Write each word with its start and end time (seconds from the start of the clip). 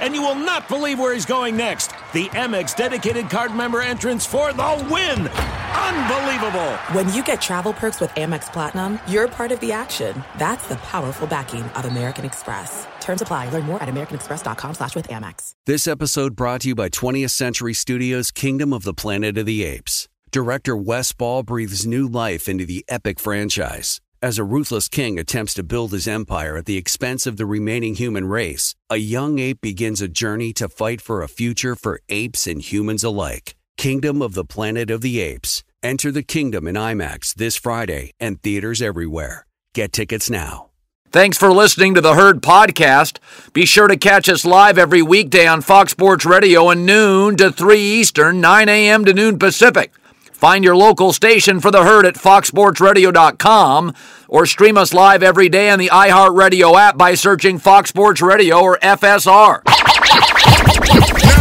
And 0.00 0.14
you 0.14 0.22
will 0.22 0.34
not 0.34 0.68
believe 0.68 0.98
where 0.98 1.14
he's 1.14 1.26
going 1.26 1.56
next. 1.56 1.92
The 2.12 2.26
Amex 2.28 2.76
dedicated 2.76 3.28
card 3.28 3.54
member 3.54 3.80
entrance 3.80 4.26
for 4.26 4.52
the 4.52 4.86
win! 4.90 5.28
Unbelievable! 5.28 6.72
When 6.92 7.12
you 7.12 7.22
get 7.22 7.40
travel 7.40 7.72
perks 7.72 8.00
with 8.00 8.10
Amex 8.10 8.52
Platinum, 8.52 8.98
you're 9.06 9.28
part 9.28 9.52
of 9.52 9.60
the 9.60 9.72
action. 9.72 10.22
That's 10.38 10.66
the 10.68 10.76
powerful 10.76 11.26
backing 11.26 11.62
of 11.62 11.84
American 11.84 12.24
Express. 12.24 12.86
Terms 13.00 13.22
apply. 13.22 13.48
Learn 13.50 13.64
more 13.64 13.82
at 13.82 13.88
americanexpress.com 13.88 14.74
slash 14.74 14.94
with 14.94 15.08
Amex. 15.08 15.52
This 15.66 15.86
episode 15.88 16.36
brought 16.36 16.62
to 16.62 16.68
you 16.68 16.74
by 16.74 16.88
20th 16.88 17.30
Century 17.30 17.74
Studios' 17.74 18.30
Kingdom 18.30 18.72
of 18.72 18.84
the 18.84 18.94
Planet 18.94 19.36
of 19.38 19.46
the 19.46 19.64
Apes. 19.64 20.08
Director 20.30 20.76
Wes 20.76 21.12
Ball 21.12 21.42
breathes 21.42 21.86
new 21.86 22.06
life 22.06 22.48
into 22.48 22.64
the 22.64 22.84
epic 22.88 23.18
franchise. 23.18 24.00
As 24.22 24.38
a 24.38 24.44
ruthless 24.44 24.86
king 24.86 25.18
attempts 25.18 25.54
to 25.54 25.62
build 25.62 25.92
his 25.92 26.06
empire 26.06 26.58
at 26.58 26.66
the 26.66 26.76
expense 26.76 27.26
of 27.26 27.38
the 27.38 27.46
remaining 27.46 27.94
human 27.94 28.26
race, 28.26 28.74
a 28.90 28.98
young 28.98 29.38
ape 29.38 29.62
begins 29.62 30.02
a 30.02 30.08
journey 30.08 30.52
to 30.54 30.68
fight 30.68 31.00
for 31.00 31.22
a 31.22 31.28
future 31.28 31.74
for 31.74 32.02
apes 32.10 32.46
and 32.46 32.60
humans 32.60 33.02
alike. 33.02 33.54
Kingdom 33.78 34.20
of 34.20 34.34
the 34.34 34.44
Planet 34.44 34.90
of 34.90 35.00
the 35.00 35.20
Apes. 35.20 35.64
Enter 35.82 36.12
the 36.12 36.22
kingdom 36.22 36.66
in 36.66 36.74
IMAX 36.74 37.34
this 37.34 37.56
Friday 37.56 38.12
and 38.20 38.42
theaters 38.42 38.82
everywhere. 38.82 39.46
Get 39.72 39.90
tickets 39.90 40.28
now. 40.28 40.68
Thanks 41.10 41.38
for 41.38 41.50
listening 41.50 41.94
to 41.94 42.02
the 42.02 42.14
Herd 42.14 42.42
Podcast. 42.42 43.20
Be 43.54 43.64
sure 43.64 43.88
to 43.88 43.96
catch 43.96 44.28
us 44.28 44.44
live 44.44 44.76
every 44.76 45.00
weekday 45.00 45.46
on 45.46 45.62
Fox 45.62 45.92
Sports 45.92 46.26
Radio 46.26 46.70
at 46.70 46.76
noon 46.76 47.36
to 47.38 47.50
3 47.50 47.80
Eastern, 47.80 48.42
9 48.42 48.68
a.m. 48.68 49.06
to 49.06 49.14
noon 49.14 49.38
Pacific. 49.38 49.94
Find 50.40 50.64
your 50.64 50.74
local 50.74 51.12
station 51.12 51.60
for 51.60 51.70
the 51.70 51.84
herd 51.84 52.06
at 52.06 52.14
foxsportsradio.com 52.14 53.92
or 54.26 54.46
stream 54.46 54.78
us 54.78 54.94
live 54.94 55.22
every 55.22 55.50
day 55.50 55.68
on 55.68 55.78
the 55.78 55.88
iHeartRadio 55.88 56.80
app 56.80 56.96
by 56.96 57.12
searching 57.12 57.58
Fox 57.58 57.90
Sports 57.90 58.22
Radio 58.22 58.58
or 58.58 58.78
FSR. 58.78 59.60
Now 59.66 59.74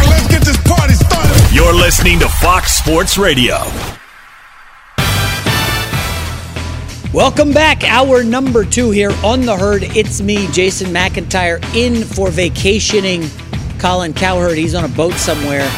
let's 0.10 0.28
get 0.28 0.44
this 0.44 0.62
party 0.68 0.96
started. 0.96 1.56
You're 1.56 1.74
listening 1.74 2.20
to 2.20 2.28
Fox 2.28 2.74
Sports 2.74 3.18
Radio. 3.18 3.60
Welcome 7.14 7.54
back. 7.54 7.86
Hour 7.86 8.26
number 8.26 8.66
two 8.66 8.92
here 8.92 9.14
on 9.24 9.46
the 9.46 9.56
herd. 9.56 9.84
It's 9.84 10.20
me, 10.20 10.48
Jason 10.52 10.94
McIntyre, 10.94 11.64
in 11.74 12.04
for 12.04 12.32
vacationing 12.32 13.30
Colin 13.80 14.14
Cowherd. 14.14 14.58
He's 14.58 14.76
on 14.76 14.84
a 14.84 14.90
boat 14.90 15.14
somewhere. 15.14 15.70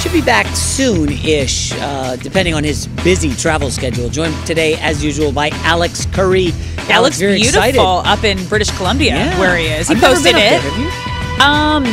Should 0.00 0.12
be 0.12 0.20
back 0.22 0.46
soon 0.54 1.08
ish, 1.10 1.72
uh, 1.76 2.16
depending 2.16 2.52
on 2.52 2.62
his 2.62 2.86
busy 3.02 3.34
travel 3.34 3.70
schedule. 3.70 4.10
Joined 4.10 4.34
today, 4.46 4.74
as 4.80 5.02
usual, 5.02 5.32
by 5.32 5.48
Alex 5.64 6.04
Curry. 6.12 6.52
Alex, 6.90 7.18
very 7.18 7.36
beautiful 7.36 7.62
excited. 7.62 7.80
up 7.80 8.22
in 8.22 8.44
British 8.48 8.70
Columbia, 8.72 9.14
Yeah. 9.16 9.38
where 9.40 9.56
he 9.56 9.64
is. 9.66 9.88
He 9.88 9.94
I've 9.94 10.02
posted 10.02 10.34
it. 10.36 10.60
there? 10.60 10.70
Um, 11.40 11.84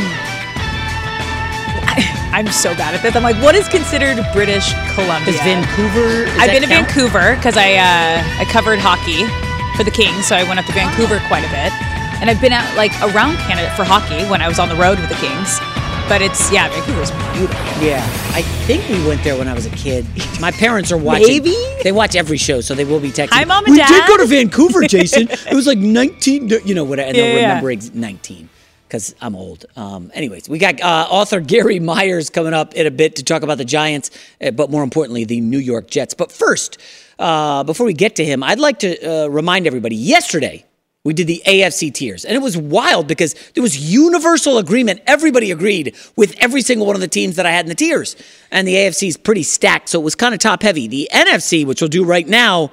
I, 1.88 2.40
am 2.40 2.48
so 2.48 2.74
bad 2.74 2.94
at 2.94 3.02
this. 3.02 3.16
I'm 3.16 3.22
like, 3.22 3.36
what 3.42 3.54
is 3.54 3.66
considered 3.68 4.18
British 4.34 4.72
Columbia? 4.94 5.32
Is 5.32 5.40
Vancouver? 5.40 6.26
I've 6.38 6.50
been 6.50 6.62
to? 6.62 6.68
Vancouver 6.68 7.36
because 7.36 7.56
I 7.56 7.74
uh, 7.80 8.22
I 8.40 8.44
covered 8.50 8.78
hockey 8.78 9.24
for 9.76 9.84
the 9.84 9.90
Kings, 9.90 10.26
so 10.26 10.36
I 10.36 10.44
went 10.44 10.60
up 10.60 10.66
to 10.66 10.72
Vancouver 10.72 11.18
quite 11.28 11.44
a 11.44 11.50
bit, 11.50 11.72
and 12.20 12.28
I've 12.28 12.40
been 12.42 12.52
out 12.52 12.68
like 12.76 12.92
around 13.00 13.36
Canada 13.48 13.72
for 13.74 13.84
hockey 13.84 14.22
when 14.28 14.42
I 14.42 14.48
was 14.48 14.58
on 14.58 14.68
the 14.68 14.76
road 14.76 14.98
with 15.00 15.08
the 15.08 15.16
Kings. 15.16 15.58
But 16.08 16.20
it's 16.20 16.52
yeah, 16.52 16.68
Vancouver's 16.68 17.10
beautiful. 17.36 17.82
Yeah, 17.86 18.04
I 18.34 18.42
think 18.66 18.86
we 18.88 19.02
went 19.08 19.24
there 19.24 19.36
when 19.38 19.48
I 19.48 19.54
was 19.54 19.64
a 19.64 19.70
kid. 19.70 20.04
My 20.40 20.50
parents 20.50 20.92
are 20.92 20.98
watching. 20.98 21.26
Maybe? 21.28 21.56
they 21.82 21.92
watch 21.92 22.14
every 22.16 22.36
show, 22.36 22.60
so 22.60 22.74
they 22.74 22.84
will 22.84 23.00
be 23.00 23.08
texting. 23.10 23.30
Hi, 23.30 23.44
Mom 23.44 23.64
and 23.64 23.72
we 23.72 23.78
Dad." 23.78 23.88
did 23.88 24.06
go 24.06 24.18
to 24.18 24.26
Vancouver, 24.26 24.82
Jason. 24.82 25.28
it 25.30 25.54
was 25.54 25.66
like 25.66 25.78
nineteen. 25.78 26.48
You 26.66 26.74
know 26.74 26.84
what? 26.84 26.98
And 27.00 27.16
Yeah, 27.16 27.22
they'll 27.22 27.36
yeah. 27.36 27.48
remember 27.48 27.70
ex- 27.70 27.94
nineteen 27.94 28.50
because 28.86 29.14
I'm 29.22 29.34
old. 29.34 29.64
Um, 29.74 30.10
anyways, 30.12 30.50
we 30.50 30.58
got 30.58 30.80
uh, 30.82 31.06
author 31.08 31.40
Gary 31.40 31.80
Myers 31.80 32.28
coming 32.28 32.52
up 32.52 32.74
in 32.74 32.86
a 32.86 32.90
bit 32.90 33.16
to 33.16 33.22
talk 33.24 33.42
about 33.42 33.56
the 33.56 33.64
Giants, 33.64 34.10
uh, 34.42 34.50
but 34.50 34.70
more 34.70 34.82
importantly, 34.82 35.24
the 35.24 35.40
New 35.40 35.58
York 35.58 35.88
Jets. 35.88 36.12
But 36.12 36.30
first, 36.30 36.76
uh, 37.18 37.64
before 37.64 37.86
we 37.86 37.94
get 37.94 38.16
to 38.16 38.24
him, 38.24 38.42
I'd 38.42 38.58
like 38.60 38.80
to 38.80 38.98
uh, 39.24 39.26
remind 39.28 39.66
everybody. 39.66 39.96
Yesterday, 39.96 40.66
we 41.04 41.12
did 41.12 41.26
the 41.26 41.42
AFC 41.46 41.92
tiers, 41.92 42.24
and 42.24 42.36
it 42.36 42.40
was 42.40 42.56
wild 42.56 43.08
because 43.08 43.34
there 43.54 43.62
was 43.62 43.92
universal 43.92 44.58
agreement. 44.58 45.00
Everybody 45.06 45.50
agreed 45.50 45.96
with 46.14 46.36
every 46.38 46.62
single 46.62 46.86
one 46.86 46.94
of 46.94 47.00
the 47.00 47.08
teams 47.08 47.36
that 47.36 47.46
I 47.46 47.50
had 47.50 47.64
in 47.64 47.68
the 47.68 47.74
tiers, 47.74 48.14
and 48.52 48.68
the 48.68 48.74
AFC 48.74 49.08
is 49.08 49.16
pretty 49.16 49.42
stacked, 49.42 49.88
so 49.88 50.00
it 50.00 50.04
was 50.04 50.14
kind 50.14 50.32
of 50.32 50.38
top 50.38 50.62
heavy. 50.62 50.86
The 50.86 51.08
NFC, 51.12 51.66
which 51.66 51.80
we'll 51.80 51.88
do 51.88 52.04
right 52.04 52.26
now, 52.26 52.70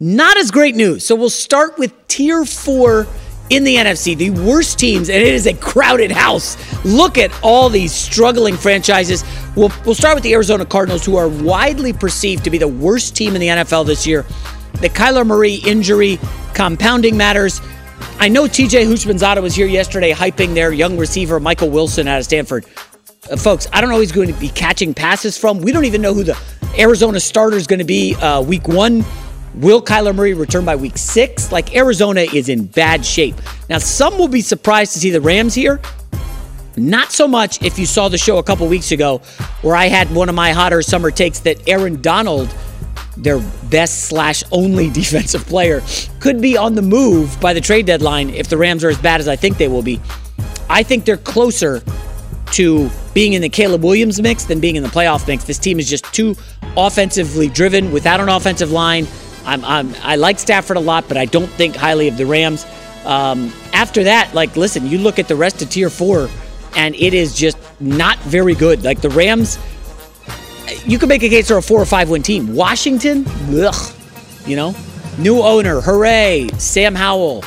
not 0.00 0.38
as 0.38 0.50
great 0.50 0.76
news. 0.76 1.06
So 1.06 1.14
we'll 1.14 1.28
start 1.28 1.78
with 1.78 1.92
tier 2.08 2.46
four 2.46 3.06
in 3.50 3.64
the 3.64 3.76
NFC, 3.76 4.16
the 4.16 4.30
worst 4.30 4.78
teams, 4.78 5.08
and 5.08 5.18
it 5.20 5.34
is 5.34 5.46
a 5.46 5.54
crowded 5.54 6.10
house. 6.10 6.56
Look 6.84 7.18
at 7.18 7.30
all 7.42 7.68
these 7.68 7.92
struggling 7.92 8.56
franchises. 8.56 9.24
We'll, 9.56 9.72
we'll 9.84 9.94
start 9.94 10.14
with 10.14 10.24
the 10.24 10.32
Arizona 10.34 10.64
Cardinals, 10.64 11.04
who 11.04 11.16
are 11.16 11.28
widely 11.28 11.92
perceived 11.92 12.44
to 12.44 12.50
be 12.50 12.58
the 12.58 12.68
worst 12.68 13.16
team 13.16 13.34
in 13.34 13.40
the 13.40 13.48
NFL 13.48 13.86
this 13.86 14.06
year. 14.06 14.24
The 14.74 14.88
Kyler 14.88 15.26
Murray 15.26 15.54
injury, 15.54 16.18
compounding 16.54 17.16
matters. 17.16 17.60
I 18.20 18.28
know 18.28 18.44
TJ 18.44 18.86
Houshmandzadeh 18.86 19.42
was 19.42 19.54
here 19.54 19.66
yesterday 19.66 20.12
hyping 20.12 20.54
their 20.54 20.72
young 20.72 20.96
receiver, 20.96 21.40
Michael 21.40 21.70
Wilson, 21.70 22.08
out 22.08 22.18
of 22.18 22.24
Stanford. 22.24 22.64
Uh, 23.30 23.36
folks, 23.36 23.66
I 23.72 23.80
don't 23.80 23.90
know 23.90 23.96
who 23.96 24.02
he's 24.02 24.12
going 24.12 24.32
to 24.32 24.40
be 24.40 24.48
catching 24.48 24.94
passes 24.94 25.36
from. 25.36 25.60
We 25.60 25.72
don't 25.72 25.84
even 25.84 26.00
know 26.00 26.14
who 26.14 26.24
the 26.24 26.38
Arizona 26.78 27.20
starter 27.20 27.56
is 27.56 27.66
going 27.66 27.80
to 27.80 27.84
be 27.84 28.14
uh, 28.16 28.40
week 28.42 28.68
one. 28.68 29.04
Will 29.54 29.82
Kyler 29.82 30.14
Murray 30.14 30.34
return 30.34 30.64
by 30.64 30.76
week 30.76 30.96
six? 30.96 31.50
Like, 31.50 31.74
Arizona 31.74 32.20
is 32.20 32.48
in 32.48 32.66
bad 32.66 33.04
shape. 33.04 33.34
Now, 33.68 33.78
some 33.78 34.16
will 34.18 34.28
be 34.28 34.40
surprised 34.40 34.92
to 34.92 35.00
see 35.00 35.10
the 35.10 35.20
Rams 35.20 35.54
here. 35.54 35.80
Not 36.76 37.10
so 37.10 37.26
much 37.26 37.60
if 37.62 37.78
you 37.78 37.86
saw 37.86 38.08
the 38.08 38.18
show 38.18 38.38
a 38.38 38.42
couple 38.42 38.68
weeks 38.68 38.92
ago 38.92 39.18
where 39.62 39.74
I 39.74 39.86
had 39.86 40.12
one 40.14 40.28
of 40.28 40.34
my 40.34 40.52
hotter 40.52 40.80
summer 40.80 41.10
takes 41.10 41.40
that 41.40 41.68
Aaron 41.68 42.00
Donald, 42.00 42.54
their 43.22 43.40
best 43.70 44.04
slash 44.04 44.44
only 44.52 44.90
defensive 45.02 45.46
player, 45.46 45.82
could 46.20 46.40
be 46.40 46.56
on 46.56 46.74
the 46.74 46.82
move 46.82 47.38
by 47.40 47.52
the 47.52 47.60
trade 47.60 47.86
deadline 47.86 48.30
if 48.30 48.48
the 48.48 48.56
Rams 48.56 48.84
are 48.84 48.90
as 48.90 48.98
bad 48.98 49.20
as 49.20 49.28
I 49.28 49.36
think 49.36 49.58
they 49.58 49.68
will 49.68 49.82
be. 49.82 50.00
I 50.70 50.82
think 50.82 51.04
they're 51.04 51.16
closer 51.16 51.82
to 52.52 52.90
being 53.14 53.34
in 53.34 53.42
the 53.42 53.48
Caleb 53.48 53.84
Williams 53.84 54.20
mix 54.20 54.44
than 54.44 54.60
being 54.60 54.76
in 54.76 54.82
the 54.82 54.88
playoff 54.88 55.26
mix. 55.26 55.44
This 55.44 55.58
team 55.58 55.78
is 55.78 55.88
just 55.88 56.04
too 56.14 56.34
offensively 56.76 57.48
driven 57.48 57.92
without 57.92 58.20
an 58.20 58.28
offensive 58.28 58.70
line. 58.70 59.06
I'm, 59.44 59.64
I'm 59.64 59.94
I 60.02 60.16
like 60.16 60.38
Stafford 60.38 60.76
a 60.76 60.80
lot, 60.80 61.08
but 61.08 61.16
I 61.16 61.24
don't 61.24 61.48
think 61.48 61.76
highly 61.76 62.08
of 62.08 62.16
the 62.16 62.26
Rams. 62.26 62.66
Um, 63.04 63.52
after 63.72 64.04
that, 64.04 64.34
like, 64.34 64.56
listen, 64.56 64.86
you 64.86 64.98
look 64.98 65.18
at 65.18 65.28
the 65.28 65.36
rest 65.36 65.62
of 65.62 65.70
Tier 65.70 65.88
Four, 65.88 66.28
and 66.76 66.94
it 66.94 67.14
is 67.14 67.34
just 67.34 67.56
not 67.80 68.18
very 68.20 68.54
good. 68.54 68.84
Like 68.84 69.00
the 69.00 69.10
Rams, 69.10 69.58
you 70.84 70.98
could 70.98 71.08
make 71.08 71.22
a 71.22 71.28
case 71.28 71.48
for 71.48 71.56
a 71.56 71.62
four 71.62 71.80
or 71.80 71.86
five 71.86 72.10
win 72.10 72.22
team. 72.22 72.54
Washington, 72.54 73.24
ugh, 73.54 73.94
you 74.46 74.56
know, 74.56 74.74
new 75.18 75.40
owner, 75.40 75.80
hooray! 75.80 76.48
Sam 76.58 76.94
Howell. 76.94 77.44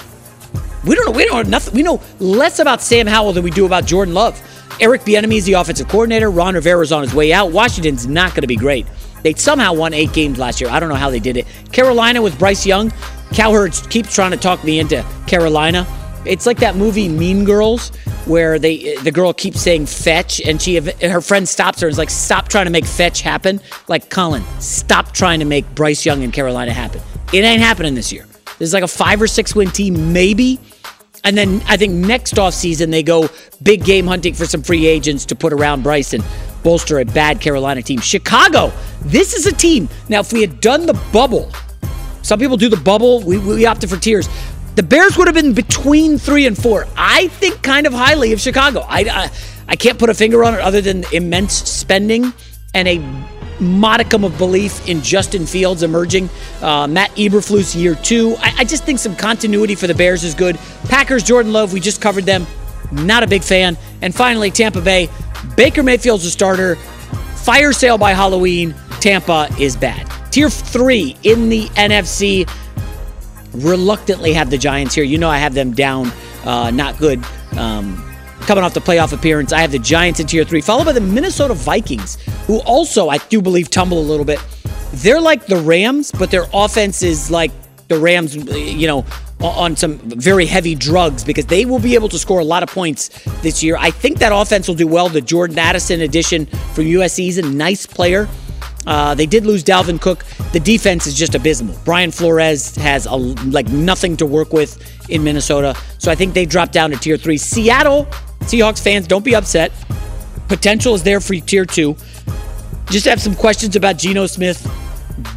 We 0.86 0.96
don't 0.96 1.06
know. 1.06 1.12
We 1.12 1.26
don't 1.26 1.44
know 1.44 1.50
nothing. 1.50 1.76
We 1.76 1.84
know 1.84 2.02
less 2.20 2.60
about 2.60 2.82
Sam 2.82 3.06
Howell 3.06 3.34
than 3.34 3.44
we 3.44 3.52
do 3.52 3.66
about 3.66 3.86
Jordan 3.86 4.14
Love. 4.14 4.42
Eric 4.80 5.02
Bieniemy 5.02 5.38
is 5.38 5.46
the 5.46 5.54
offensive 5.54 5.88
coordinator. 5.88 6.32
Ron 6.32 6.56
Rivera's 6.56 6.92
on 6.92 7.04
his 7.04 7.14
way 7.14 7.32
out. 7.32 7.52
Washington's 7.52 8.08
not 8.08 8.32
going 8.32 8.42
to 8.42 8.48
be 8.48 8.56
great. 8.56 8.88
They 9.22 9.34
somehow 9.36 9.74
won 9.74 9.94
eight 9.94 10.14
games 10.14 10.40
last 10.40 10.60
year. 10.60 10.72
I 10.72 10.80
don't 10.80 10.90
know 10.90 10.96
how 10.96 11.12
they 11.12 11.20
did 11.20 11.38
it. 11.38 11.46
Carolina 11.72 12.22
with 12.22 12.40
Bryce 12.40 12.66
Young. 12.66 12.92
Cowherd 13.32 13.74
keeps 13.92 14.16
trying 14.16 14.32
to 14.32 14.38
talk 14.38 14.64
me 14.64 14.80
into 14.80 15.06
Carolina. 15.28 15.86
It's 16.26 16.46
like 16.46 16.60
that 16.60 16.76
movie 16.76 17.10
Mean 17.10 17.46
Girls, 17.46 17.90
where 18.26 18.60
they 18.60 18.96
the 18.98 19.12
girl 19.12 19.34
keeps 19.34 19.62
saying 19.62 19.88
fetch, 19.88 20.40
and 20.42 20.62
she 20.62 20.76
her 20.76 21.22
friend 21.22 21.48
stops 21.48 21.82
her 21.82 21.88
and 21.88 21.92
is 21.92 21.98
like, 21.98 22.10
"Stop 22.10 22.48
trying 22.48 22.66
to 22.66 22.72
make 22.72 22.86
fetch 22.86 23.22
happen." 23.22 23.60
Like 23.88 24.10
Colin, 24.10 24.44
stop 24.60 25.14
trying 25.14 25.40
to 25.40 25.46
make 25.46 25.74
Bryce 25.74 26.06
Young 26.06 26.24
and 26.24 26.32
Carolina 26.32 26.74
happen. 26.74 27.02
It 27.34 27.44
ain't 27.44 27.62
happening 27.62 27.96
this 27.96 28.12
year. 28.12 28.26
There's 28.58 28.74
like 28.74 28.84
a 28.84 28.88
five 28.88 29.22
or 29.22 29.28
six 29.28 29.56
win 29.56 29.72
team, 29.72 30.14
maybe. 30.14 30.60
And 31.24 31.38
then 31.38 31.62
I 31.68 31.78
think 31.78 31.94
next 31.94 32.36
offseason 32.36 32.92
they 32.92 33.04
go 33.04 33.30
big 33.64 33.84
game 33.84 34.08
hunting 34.08 34.34
for 34.34 34.46
some 34.46 34.64
free 34.64 34.86
agents 34.88 35.26
to 35.26 35.36
put 35.36 35.54
around 35.54 35.84
Bryson, 35.84 36.24
bolster 36.64 37.00
a 37.00 37.06
bad 37.06 37.42
Carolina 37.42 37.82
team. 37.82 38.00
Chicago, 38.00 38.72
this 39.02 39.34
is 39.34 39.46
a 39.46 39.54
team. 39.54 39.88
Now, 40.10 40.20
if 40.20 40.34
we 40.34 40.42
had 40.42 40.62
done 40.62 40.86
the 40.86 41.00
bubble, 41.12 41.52
some 42.24 42.40
people 42.40 42.58
do 42.58 42.70
the 42.70 42.78
bubble, 42.78 43.22
we, 43.22 43.38
we 43.38 43.66
opted 43.66 43.90
for 43.90 43.98
tiers. 43.98 44.30
The 44.76 44.84
Bears 44.84 45.18
would 45.18 45.28
have 45.28 45.36
been 45.36 45.54
between 45.54 46.18
three 46.18 46.48
and 46.48 46.58
four. 46.58 46.88
I 46.96 47.28
think 47.28 47.62
kind 47.62 47.86
of 47.86 47.94
highly 47.94 48.32
of 48.32 48.40
Chicago. 48.40 48.82
I, 48.88 49.02
I, 49.02 49.32
I 49.68 49.76
can't 49.76 50.00
put 50.00 50.10
a 50.10 50.14
finger 50.14 50.44
on 50.44 50.54
it 50.54 50.62
other 50.62 50.80
than 50.80 51.04
immense 51.12 51.54
spending 51.54 52.34
and 52.74 52.88
a 52.88 53.00
modicum 53.62 54.24
of 54.24 54.38
belief 54.38 54.88
in 54.88 55.02
Justin 55.02 55.46
Fields 55.46 55.84
emerging. 55.84 56.30
Uh, 56.62 56.88
Matt 56.88 57.12
Eberflus 57.12 57.80
year 57.80 57.96
two. 57.96 58.36
I, 58.40 58.54
I, 58.60 58.64
just 58.64 58.84
think 58.86 59.00
some 59.00 59.16
continuity 59.16 59.76
for 59.76 59.88
the 59.88 59.94
Bears 59.94 60.24
is 60.24 60.34
good. 60.34 60.58
Packers, 60.86 61.24
Jordan 61.24 61.54
Love, 61.54 61.74
we 61.74 61.80
just 61.80 62.02
covered 62.02 62.24
them. 62.24 62.48
Not 62.92 63.24
a 63.24 63.28
big 63.28 63.44
fan. 63.44 63.78
And 64.02 64.16
finally, 64.16 64.52
Tampa 64.52 64.82
Bay. 64.82 65.10
Baker 65.56 65.84
Mayfield's 65.84 66.26
a 66.26 66.32
starter. 66.32 66.76
Fire 67.36 67.74
sale 67.74 67.98
by 67.98 68.12
Halloween. 68.14 68.74
Tampa 69.00 69.48
is 69.60 69.76
bad. 69.76 70.08
Tier 70.32 70.50
three 70.50 71.18
in 71.24 71.50
the 71.50 71.66
NFC. 71.70 72.50
Reluctantly 73.54 74.34
have 74.34 74.50
the 74.50 74.58
Giants 74.58 74.96
here. 74.96 75.04
You 75.04 75.18
know 75.18 75.30
I 75.30 75.38
have 75.38 75.54
them 75.54 75.74
down. 75.74 76.12
Uh, 76.44 76.72
not 76.72 76.98
good. 76.98 77.24
Um, 77.58 78.04
coming 78.42 78.64
off 78.64 78.74
the 78.74 78.80
playoff 78.82 79.14
appearance. 79.14 79.54
I 79.54 79.62
have 79.62 79.72
the 79.72 79.80
Giants 79.80 80.20
in 80.20 80.28
tier 80.28 80.44
three, 80.44 80.62
followed 80.62 80.86
by 80.86 80.94
the 80.94 81.02
Minnesota 81.02 81.54
Vikings, 81.54 82.16
who 82.48 82.60
also, 82.62 83.10
I 83.10 83.18
do 83.18 83.42
believe, 83.42 83.70
tumble 83.70 84.00
a 84.00 84.02
little 84.02 84.26
bit. 84.26 84.40
They're 84.94 85.22
like 85.22 85.46
the 85.46 85.58
Rams, 85.58 86.12
but 86.12 86.32
their 86.32 86.46
offense 86.54 87.02
is 87.02 87.32
like 87.32 87.52
the 87.88 88.00
Rams, 88.00 88.36
you 88.36 88.88
know, 88.88 89.06
on 89.42 89.76
some 89.76 89.98
very 89.98 90.46
heavy 90.46 90.76
drugs 90.76 91.24
because 91.24 91.46
they 91.46 91.66
will 91.66 91.80
be 91.80 91.96
able 91.96 92.10
to 92.10 92.20
score 92.20 92.40
a 92.40 92.44
lot 92.44 92.64
of 92.64 92.70
points 92.70 93.10
this 93.42 93.64
year. 93.64 93.76
I 93.78 93.92
think 93.92 94.20
that 94.20 94.32
offense 94.34 94.68
will 94.68 94.76
do 94.76 94.88
well. 94.88 95.10
The 95.10 95.22
Jordan 95.22 95.58
Addison 95.58 96.02
addition 96.02 96.46
from 96.46 96.86
USC 96.86 97.28
is 97.28 97.38
a 97.38 97.42
nice 97.42 97.86
player. 97.86 98.28
Uh, 98.88 99.14
they 99.14 99.26
did 99.26 99.46
lose 99.46 99.64
Dalvin 99.64 100.02
Cook. 100.02 100.26
The 100.54 100.60
defense 100.60 101.06
is 101.08 101.14
just 101.14 101.36
abysmal. 101.36 101.78
Brian 101.86 102.12
Flores 102.12 102.76
has 102.78 103.06
a, 103.06 103.16
like 103.16 103.70
nothing 103.70 104.18
to 104.18 104.26
work 104.26 104.54
with 104.54 104.78
in 105.10 105.24
Minnesota, 105.24 105.76
so 105.98 106.12
I 106.12 106.16
think 106.16 106.34
they 106.34 106.46
drop 106.46 106.72
down 106.72 106.92
to 106.92 106.98
tier 106.98 107.18
three. 107.18 107.38
Seattle 107.38 108.08
Seahawks 108.42 108.82
fans, 108.84 109.08
don't 109.08 109.24
be 109.24 109.36
upset. 109.36 109.72
Potential 110.48 110.96
is 110.96 111.04
there 111.04 111.20
for 111.20 111.36
tier 111.36 111.66
two. 111.66 111.96
Just 112.90 113.06
have 113.06 113.22
some 113.22 113.36
questions 113.36 113.76
about 113.76 113.98
Geno 113.98 114.26
Smith 114.26 114.68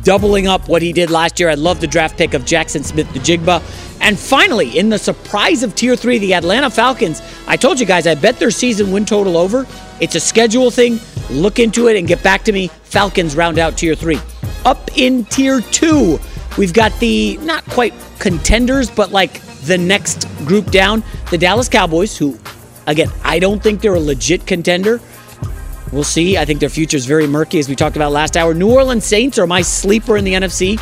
doubling 0.03 0.47
up 0.47 0.69
what 0.69 0.83
he 0.83 0.93
did 0.93 1.11
last 1.11 1.39
year. 1.39 1.51
I 1.51 1.55
love 1.55 1.81
the 1.81 1.87
draft 1.87 2.17
pick 2.17 2.35
of 2.35 2.43
Jaxon 2.43 2.85
Smith-Njigba. 2.85 3.63
And 4.01 4.19
finally, 4.19 4.77
in 4.79 4.89
the 4.89 4.99
surprise 4.99 5.63
of 5.63 5.75
tier 5.75 5.97
three, 5.97 6.19
the 6.19 6.35
Atlanta 6.35 6.71
Falcons. 6.71 7.23
I 7.47 7.57
told 7.57 7.79
you 7.79 7.87
guys, 7.87 8.07
I 8.07 8.15
bet 8.15 8.39
their 8.39 8.51
season 8.51 8.91
win 8.91 9.05
total 9.05 9.37
over. 9.37 9.67
It's 10.01 10.15
a 10.15 10.21
schedule 10.21 10.71
thing. 10.71 10.99
Look 11.31 11.59
into 11.59 11.89
it 11.89 11.97
and 11.97 12.07
get 12.07 12.23
back 12.23 12.43
to 12.45 12.53
me. 12.53 12.69
Falcons 12.85 13.37
round 13.37 13.59
out 13.59 13.77
tier 13.79 13.95
three. 13.95 14.19
Up 14.65 14.91
in 14.97 15.25
tier 15.27 15.61
two, 15.61 16.19
we've 16.57 16.73
got 16.73 16.99
the 17.01 17.37
not 17.39 17.65
quite 17.67 17.95
contenders, 18.19 18.91
but 18.91 19.11
like 19.11 19.41
the 19.67 19.79
next 19.79 20.29
group 20.47 20.71
down, 20.71 21.03
the 21.31 21.39
Dallas 21.39 21.69
Cowboys, 21.69 22.17
who 22.17 22.39
Again, 22.87 23.11
I 23.23 23.39
don't 23.39 23.63
think 23.63 23.81
they're 23.81 23.95
a 23.95 24.01
legit 24.01 24.47
contender. 24.47 25.01
We'll 25.93 26.05
see. 26.05 26.37
I 26.37 26.45
think 26.45 26.61
their 26.61 26.69
future 26.69 26.97
is 26.97 27.07
very 27.07 27.27
murky, 27.27 27.59
as 27.59 27.69
we 27.69 27.77
talked 27.77 27.97
about 27.97 28.13
last 28.13 28.37
hour. 28.37 28.53
New 28.53 28.71
Orleans 28.73 29.05
Saints 29.05 29.39
are 29.39 29.47
my 29.47 29.63
sleeper 29.63 30.17
in 30.17 30.25
the 30.25 30.35
NFC. 30.35 30.79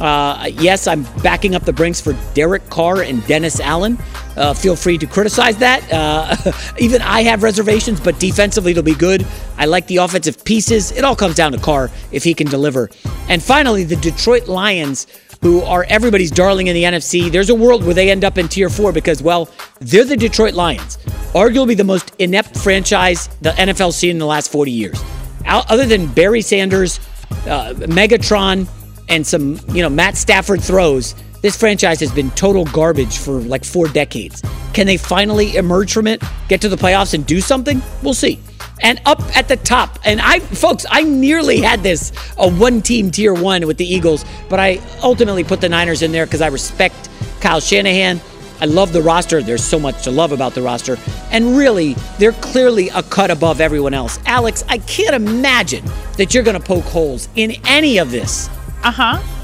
Uh, 0.00 0.46
yes, 0.46 0.86
I'm 0.86 1.04
backing 1.22 1.54
up 1.54 1.64
the 1.64 1.72
Brinks 1.72 2.00
for 2.00 2.14
Derek 2.34 2.68
Carr 2.68 3.02
and 3.02 3.24
Dennis 3.26 3.60
Allen. 3.60 3.98
Uh, 4.36 4.52
feel 4.54 4.76
free 4.76 4.98
to 4.98 5.06
criticize 5.06 5.56
that. 5.58 5.90
Uh, 5.92 6.52
even 6.78 7.02
I 7.02 7.22
have 7.22 7.42
reservations, 7.42 8.00
but 8.00 8.18
defensively, 8.18 8.72
it'll 8.72 8.82
be 8.82 8.94
good. 8.94 9.26
I 9.56 9.66
like 9.66 9.86
the 9.86 9.98
offensive 9.98 10.44
pieces. 10.44 10.92
It 10.92 11.04
all 11.04 11.16
comes 11.16 11.34
down 11.34 11.52
to 11.52 11.58
Carr 11.58 11.90
if 12.12 12.22
he 12.24 12.34
can 12.34 12.46
deliver. 12.46 12.90
And 13.28 13.42
finally, 13.42 13.84
the 13.84 13.96
Detroit 13.96 14.46
Lions 14.46 15.06
who 15.42 15.60
are 15.62 15.84
everybody's 15.88 16.30
darling 16.30 16.66
in 16.66 16.74
the 16.74 16.84
NFC. 16.84 17.30
There's 17.30 17.50
a 17.50 17.54
world 17.54 17.84
where 17.84 17.94
they 17.94 18.10
end 18.10 18.24
up 18.24 18.38
in 18.38 18.48
tier 18.48 18.68
four 18.68 18.92
because, 18.92 19.22
well, 19.22 19.50
they're 19.80 20.04
the 20.04 20.16
Detroit 20.16 20.54
Lions, 20.54 20.96
arguably 21.34 21.76
the 21.76 21.84
most 21.84 22.12
inept 22.18 22.56
franchise 22.56 23.28
the 23.42 23.50
NFL's 23.50 23.96
seen 23.96 24.10
in 24.10 24.18
the 24.18 24.26
last 24.26 24.50
40 24.50 24.70
years. 24.70 25.02
Other 25.46 25.86
than 25.86 26.06
Barry 26.08 26.42
Sanders, 26.42 26.98
uh, 27.46 27.74
Megatron, 27.76 28.66
and 29.08 29.24
some, 29.24 29.60
you 29.68 29.82
know, 29.82 29.88
Matt 29.88 30.16
Stafford 30.16 30.60
throws, 30.60 31.14
this 31.42 31.56
franchise 31.56 32.00
has 32.00 32.12
been 32.12 32.30
total 32.32 32.64
garbage 32.66 33.18
for 33.18 33.40
like 33.40 33.64
four 33.64 33.88
decades. 33.88 34.42
Can 34.72 34.86
they 34.86 34.96
finally 34.96 35.56
emerge 35.56 35.92
from 35.92 36.06
it, 36.06 36.22
get 36.48 36.60
to 36.62 36.68
the 36.68 36.76
playoffs, 36.76 37.14
and 37.14 37.26
do 37.26 37.40
something? 37.40 37.82
We'll 38.02 38.14
see 38.14 38.40
and 38.82 39.00
up 39.06 39.20
at 39.36 39.48
the 39.48 39.56
top. 39.56 39.98
And 40.04 40.20
I, 40.20 40.40
folks, 40.40 40.86
I 40.90 41.02
nearly 41.02 41.60
had 41.60 41.82
this 41.82 42.12
a 42.38 42.48
one 42.48 42.82
team 42.82 43.10
tier 43.10 43.34
one 43.34 43.66
with 43.66 43.78
the 43.78 43.86
Eagles, 43.86 44.24
but 44.48 44.60
I 44.60 44.80
ultimately 45.02 45.44
put 45.44 45.60
the 45.60 45.68
Niners 45.68 46.02
in 46.02 46.12
there 46.12 46.26
because 46.26 46.40
I 46.40 46.48
respect 46.48 47.08
Kyle 47.40 47.60
Shanahan. 47.60 48.20
I 48.58 48.64
love 48.64 48.92
the 48.92 49.02
roster. 49.02 49.42
There's 49.42 49.64
so 49.64 49.78
much 49.78 50.04
to 50.04 50.10
love 50.10 50.32
about 50.32 50.54
the 50.54 50.62
roster. 50.62 50.96
And 51.30 51.56
really, 51.58 51.94
they're 52.18 52.32
clearly 52.32 52.88
a 52.88 53.02
cut 53.02 53.30
above 53.30 53.60
everyone 53.60 53.92
else. 53.92 54.18
Alex, 54.24 54.64
I 54.68 54.78
can't 54.78 55.14
imagine 55.14 55.84
that 56.16 56.32
you're 56.32 56.42
going 56.42 56.58
to 56.58 56.66
poke 56.66 56.84
holes 56.84 57.28
in 57.36 57.52
any 57.66 57.98
of 57.98 58.10
this. 58.10 58.48
Uh 58.82 58.92
huh. 58.92 59.35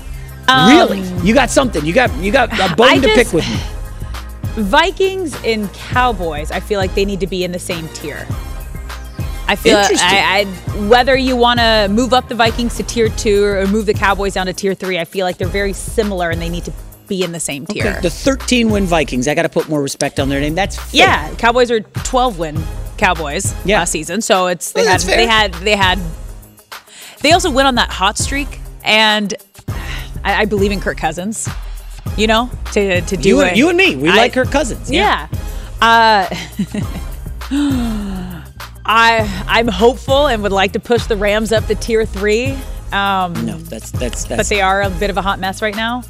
Um, 0.49 0.71
really? 0.71 1.00
You 1.27 1.35
got 1.35 1.50
something. 1.50 1.85
You 1.85 1.93
got 1.93 2.15
you 2.17 2.33
got 2.33 2.53
a 2.53 2.75
bone 2.75 3.00
to 3.03 3.09
pick 3.09 3.33
with 3.33 3.49
me. 3.49 3.61
Vikings 4.62 5.35
and 5.44 5.73
Cowboys, 5.73 6.50
I 6.50 6.61
feel 6.61 6.79
like 6.79 6.94
they 6.94 7.05
need 7.05 7.21
to 7.21 7.27
be 7.27 7.43
in 7.43 7.53
the 7.53 7.59
same 7.59 7.89
tier. 7.89 8.27
I 9.49 9.56
feel 9.56 9.77
I, 9.77 10.47
I, 10.47 10.79
whether 10.89 11.17
you 11.17 11.37
want 11.37 11.61
to 11.61 11.89
move 11.91 12.12
up 12.12 12.29
the 12.29 12.35
Vikings 12.35 12.77
to 12.77 12.83
tier 12.83 13.09
two 13.09 13.44
or 13.44 13.67
move 13.67 13.87
the 13.87 13.94
Cowboys 13.94 14.35
down 14.35 14.47
to 14.47 14.53
tier 14.53 14.75
three, 14.75 14.99
I 14.99 15.05
feel 15.05 15.27
like 15.27 15.37
they're 15.37 15.49
very 15.49 15.73
similar 15.73 16.31
and 16.31 16.41
they 16.41 16.49
need 16.49 16.65
to 16.65 16.73
be 17.06 17.23
in 17.23 17.33
the 17.33 17.41
same 17.41 17.67
tier. 17.67 17.89
Okay. 17.89 18.00
The 18.00 18.11
13 18.11 18.71
win 18.71 18.87
Vikings, 18.87 19.29
I 19.29 19.35
got 19.35 19.43
to 19.43 19.49
put 19.49 19.69
more 19.69 19.83
respect 19.83 20.21
on 20.21 20.29
their 20.29 20.41
name. 20.41 20.55
That's 20.55 20.77
fair. 20.77 21.00
yeah. 21.00 21.35
Cowboys 21.35 21.71
are 21.71 21.81
12 21.81 22.39
win 22.39 22.62
Cowboys 22.97 23.55
yeah. 23.65 23.81
last 23.81 23.91
season, 23.91 24.23
so 24.23 24.47
it's 24.47 24.73
they 24.73 24.83
well, 24.83 24.93
had 24.93 25.00
they 25.00 25.27
had 25.27 25.55
they 25.55 25.77
had 25.77 25.99
they 27.21 27.33
also 27.33 27.50
went 27.50 27.69
on 27.69 27.75
that 27.75 27.91
hot 27.91 28.17
streak, 28.17 28.61
and 28.85 29.35
I, 30.24 30.42
I 30.42 30.44
believe 30.44 30.72
in 30.72 30.80
Kirk 30.80 30.98
Cousins. 30.98 31.48
You 32.16 32.26
know, 32.26 32.50
to 32.72 33.00
to 33.00 33.16
do 33.16 33.28
you, 33.28 33.40
it. 33.42 33.56
You 33.56 33.69
and 33.69 33.78
me, 33.78 33.96
we 33.96 34.08
I, 34.10 34.16
like 34.16 34.32
Kirk 34.32 34.50
Cousins. 34.50 34.90
Yeah. 34.90 35.28
yeah. 35.30 35.38
Uh, 35.80 36.28
I 38.84 39.44
I'm 39.46 39.69
hopeful 39.69 40.26
and 40.26 40.43
would 40.43 40.52
like 40.52 40.72
to 40.72 40.81
push 40.81 41.06
the 41.06 41.17
Rams 41.17 41.52
up 41.52 41.67
to 41.67 41.74
tier 41.74 42.05
three. 42.05 42.56
Um, 42.93 43.32
no, 43.46 43.56
that's, 43.56 43.91
that's 43.91 44.24
that's. 44.24 44.29
But 44.29 44.46
they 44.48 44.60
are 44.60 44.82
a 44.82 44.91
bit 44.91 45.10
of 45.10 45.17
a 45.17 45.22
hot 45.22 45.38
mess 45.38 45.62
right 45.62 45.74
now. 45.74 46.02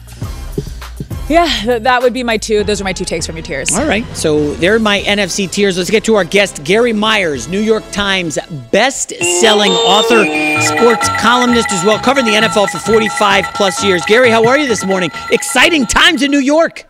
Yeah, 1.32 1.78
that 1.78 2.02
would 2.02 2.12
be 2.12 2.22
my 2.22 2.36
two. 2.36 2.62
Those 2.62 2.82
are 2.82 2.84
my 2.84 2.92
two 2.92 3.06
takes 3.06 3.26
from 3.26 3.36
your 3.36 3.42
tiers. 3.42 3.72
All 3.72 3.86
right. 3.86 4.04
So 4.14 4.52
they're 4.56 4.78
my 4.78 5.00
NFC 5.00 5.50
tiers. 5.50 5.78
Let's 5.78 5.88
get 5.88 6.04
to 6.04 6.14
our 6.14 6.24
guest, 6.24 6.62
Gary 6.62 6.92
Myers, 6.92 7.48
New 7.48 7.60
York 7.60 7.84
Times 7.90 8.38
best-selling 8.70 9.72
author, 9.72 10.26
sports 10.60 11.08
columnist 11.20 11.72
as 11.72 11.86
well, 11.86 11.98
covering 11.98 12.26
the 12.26 12.32
NFL 12.32 12.68
for 12.68 12.78
45 12.78 13.46
plus 13.54 13.82
years. 13.82 14.04
Gary, 14.04 14.28
how 14.28 14.46
are 14.46 14.58
you 14.58 14.68
this 14.68 14.84
morning? 14.84 15.10
Exciting 15.30 15.86
times 15.86 16.22
in 16.22 16.30
New 16.30 16.38
York. 16.38 16.84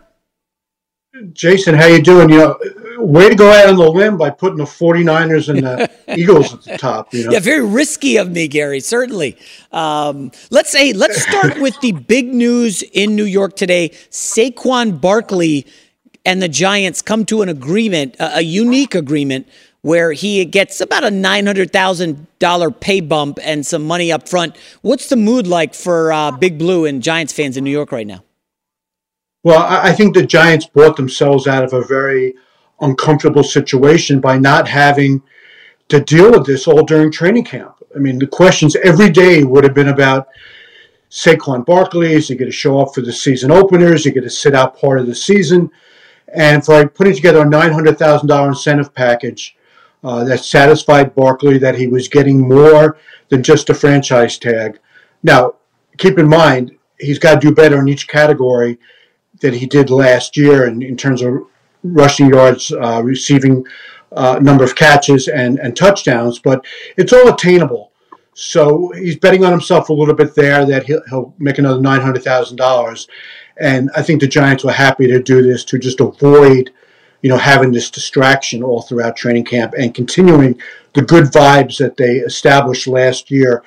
Jason, 1.31 1.73
how 1.73 1.85
you 1.85 2.01
doing? 2.01 2.29
You 2.29 2.37
know, 2.37 2.59
way 3.05 3.29
to 3.29 3.35
go 3.35 3.51
out 3.51 3.69
on 3.69 3.75
the 3.75 3.89
limb 3.89 4.17
by 4.17 4.29
putting 4.29 4.57
the 4.57 4.63
49ers 4.63 5.49
and 5.49 5.65
the 5.65 5.91
Eagles 6.17 6.53
at 6.53 6.63
the 6.63 6.77
top. 6.77 7.13
You 7.13 7.25
know? 7.25 7.31
Yeah, 7.31 7.39
very 7.39 7.65
risky 7.65 8.17
of 8.17 8.31
me, 8.31 8.47
Gary, 8.47 8.79
certainly. 8.79 9.37
Um, 9.71 10.31
let's 10.49 10.71
say, 10.71 10.93
let's 10.93 11.21
start 11.21 11.57
with 11.61 11.79
the 11.81 11.91
big 11.91 12.33
news 12.33 12.81
in 12.81 13.15
New 13.15 13.25
York 13.25 13.55
today. 13.55 13.89
Saquon 14.09 14.99
Barkley 14.99 15.65
and 16.25 16.41
the 16.41 16.47
Giants 16.47 17.01
come 17.01 17.25
to 17.25 17.41
an 17.41 17.49
agreement, 17.49 18.15
a, 18.19 18.37
a 18.37 18.41
unique 18.41 18.95
agreement, 18.95 19.47
where 19.81 20.13
he 20.13 20.43
gets 20.45 20.79
about 20.79 21.03
a 21.03 21.09
$900,000 21.09 22.79
pay 22.79 23.01
bump 23.01 23.37
and 23.43 23.65
some 23.65 23.85
money 23.85 24.11
up 24.11 24.29
front. 24.29 24.55
What's 24.81 25.09
the 25.09 25.17
mood 25.17 25.45
like 25.45 25.73
for 25.73 26.13
uh, 26.13 26.31
Big 26.31 26.57
Blue 26.57 26.85
and 26.85 27.03
Giants 27.03 27.33
fans 27.33 27.57
in 27.57 27.65
New 27.65 27.71
York 27.71 27.91
right 27.91 28.07
now? 28.07 28.23
Well, 29.43 29.61
I 29.61 29.91
think 29.91 30.15
the 30.15 30.25
Giants 30.25 30.67
bought 30.67 30.95
themselves 30.95 31.47
out 31.47 31.65
of 31.65 31.73
a 31.73 31.83
very 31.83 32.33
uncomfortable 32.81 33.43
situation 33.43 34.19
by 34.19 34.37
not 34.37 34.67
having 34.67 35.21
to 35.89 35.99
deal 35.99 36.31
with 36.31 36.45
this 36.45 36.67
all 36.67 36.83
during 36.83 37.11
training 37.11 37.45
camp. 37.45 37.75
I 37.95 37.99
mean, 37.99 38.19
the 38.19 38.27
questions 38.27 38.75
every 38.83 39.09
day 39.09 39.43
would 39.43 39.63
have 39.63 39.73
been 39.73 39.89
about 39.89 40.27
Saquon 41.09 41.65
Barkley. 41.65 42.13
Is 42.13 42.27
he 42.27 42.35
going 42.35 42.49
to 42.49 42.55
show 42.55 42.79
up 42.79 42.95
for 42.95 43.01
the 43.01 43.13
season 43.13 43.51
openers? 43.51 44.01
Is 44.01 44.05
he 44.05 44.11
going 44.11 44.23
to 44.23 44.29
sit 44.29 44.55
out 44.55 44.79
part 44.79 44.99
of 44.99 45.05
the 45.05 45.15
season? 45.15 45.69
And 46.33 46.65
for 46.65 46.87
putting 46.87 47.13
together 47.13 47.41
a 47.41 47.45
$900,000 47.45 48.47
incentive 48.47 48.93
package 48.93 49.55
uh, 50.03 50.23
that 50.23 50.39
satisfied 50.39 51.13
Barkley 51.15 51.59
that 51.59 51.75
he 51.75 51.87
was 51.87 52.07
getting 52.07 52.47
more 52.47 52.97
than 53.29 53.43
just 53.43 53.69
a 53.69 53.73
franchise 53.73 54.37
tag. 54.37 54.79
Now, 55.21 55.55
keep 55.97 56.17
in 56.17 56.27
mind, 56.27 56.71
he's 56.99 57.19
got 57.19 57.35
to 57.35 57.47
do 57.47 57.53
better 57.53 57.79
in 57.79 57.87
each 57.87 58.07
category 58.07 58.79
that 59.41 59.53
he 59.53 59.65
did 59.65 59.89
last 59.89 60.35
year 60.35 60.65
in, 60.65 60.81
in 60.81 60.97
terms 60.97 61.21
of 61.21 61.45
rushing 61.83 62.29
yards, 62.29 62.71
uh, 62.71 63.01
receiving 63.03 63.65
uh, 64.11 64.39
number 64.41 64.63
of 64.63 64.75
catches, 64.75 65.27
and, 65.27 65.59
and 65.59 65.75
touchdowns, 65.75 66.39
but 66.39 66.65
it's 66.97 67.13
all 67.13 67.29
attainable. 67.29 67.91
So 68.35 68.91
he's 68.95 69.17
betting 69.17 69.43
on 69.43 69.51
himself 69.51 69.89
a 69.89 69.93
little 69.93 70.15
bit 70.15 70.35
there 70.35 70.65
that 70.65 70.85
he'll, 70.85 71.03
he'll 71.09 71.33
make 71.37 71.59
another 71.59 71.79
$900,000. 71.79 73.07
And 73.57 73.91
I 73.95 74.01
think 74.01 74.21
the 74.21 74.27
Giants 74.27 74.63
were 74.63 74.71
happy 74.71 75.07
to 75.07 75.21
do 75.21 75.41
this 75.41 75.63
to 75.65 75.77
just 75.77 75.99
avoid, 75.99 76.71
you 77.21 77.29
know, 77.29 77.37
having 77.37 77.71
this 77.71 77.91
distraction 77.91 78.63
all 78.63 78.81
throughout 78.81 79.15
training 79.15 79.45
camp 79.45 79.73
and 79.77 79.93
continuing 79.93 80.59
the 80.93 81.03
good 81.03 81.25
vibes 81.25 81.77
that 81.77 81.97
they 81.97 82.17
established 82.17 82.87
last 82.87 83.29
year 83.29 83.63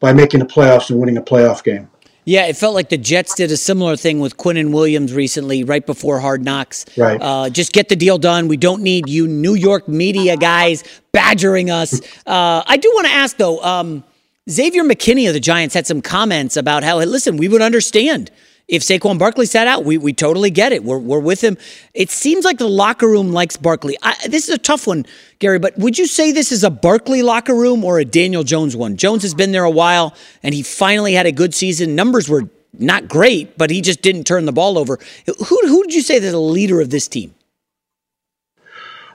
by 0.00 0.12
making 0.12 0.40
the 0.40 0.46
playoffs 0.46 0.90
and 0.90 0.98
winning 0.98 1.16
a 1.16 1.22
playoff 1.22 1.62
game. 1.62 1.88
Yeah, 2.28 2.44
it 2.44 2.58
felt 2.58 2.74
like 2.74 2.90
the 2.90 2.98
Jets 2.98 3.34
did 3.34 3.50
a 3.50 3.56
similar 3.56 3.96
thing 3.96 4.20
with 4.20 4.36
Quinnen 4.36 4.70
Williams 4.70 5.14
recently, 5.14 5.64
right 5.64 5.84
before 5.86 6.20
Hard 6.20 6.44
Knocks. 6.44 6.84
Right. 6.94 7.18
Uh, 7.18 7.48
just 7.48 7.72
get 7.72 7.88
the 7.88 7.96
deal 7.96 8.18
done. 8.18 8.48
We 8.48 8.58
don't 8.58 8.82
need 8.82 9.08
you 9.08 9.26
New 9.26 9.54
York 9.54 9.88
media 9.88 10.36
guys 10.36 10.84
badgering 11.12 11.70
us. 11.70 12.02
Uh, 12.26 12.62
I 12.66 12.76
do 12.76 12.92
want 12.94 13.06
to 13.06 13.12
ask 13.14 13.38
though. 13.38 13.62
Um, 13.64 14.04
Xavier 14.50 14.84
McKinney 14.84 15.26
of 15.26 15.32
the 15.32 15.40
Giants 15.40 15.74
had 15.74 15.86
some 15.86 16.02
comments 16.02 16.58
about 16.58 16.84
how, 16.84 16.98
listen, 16.98 17.38
we 17.38 17.48
would 17.48 17.62
understand 17.62 18.30
if 18.68 18.82
Saquon 18.82 19.18
Barkley 19.18 19.46
sat 19.46 19.66
out, 19.66 19.84
we, 19.84 19.96
we 19.96 20.12
totally 20.12 20.50
get 20.50 20.72
it. 20.72 20.84
We're, 20.84 20.98
we're 20.98 21.18
with 21.18 21.42
him. 21.42 21.56
It 21.94 22.10
seems 22.10 22.44
like 22.44 22.58
the 22.58 22.68
locker 22.68 23.08
room 23.08 23.32
likes 23.32 23.56
Barkley. 23.56 23.96
I, 24.02 24.14
this 24.28 24.48
is 24.48 24.54
a 24.54 24.58
tough 24.58 24.86
one, 24.86 25.06
Gary, 25.38 25.58
but 25.58 25.76
would 25.78 25.98
you 25.98 26.06
say 26.06 26.32
this 26.32 26.52
is 26.52 26.62
a 26.62 26.70
Barkley 26.70 27.22
locker 27.22 27.54
room 27.54 27.82
or 27.82 27.98
a 27.98 28.04
Daniel 28.04 28.44
Jones 28.44 28.76
one? 28.76 28.98
Jones 28.98 29.22
has 29.22 29.32
been 29.32 29.52
there 29.52 29.64
a 29.64 29.70
while, 29.70 30.14
and 30.42 30.54
he 30.54 30.62
finally 30.62 31.14
had 31.14 31.24
a 31.24 31.32
good 31.32 31.54
season. 31.54 31.94
Numbers 31.94 32.28
were 32.28 32.48
not 32.74 33.08
great, 33.08 33.56
but 33.56 33.70
he 33.70 33.80
just 33.80 34.02
didn't 34.02 34.24
turn 34.24 34.44
the 34.44 34.52
ball 34.52 34.76
over. 34.76 34.98
Who, 35.26 35.58
who 35.66 35.78
would 35.78 35.94
you 35.94 36.02
say 36.02 36.16
is 36.16 36.30
the 36.30 36.38
leader 36.38 36.80
of 36.82 36.90
this 36.90 37.08
team? 37.08 37.34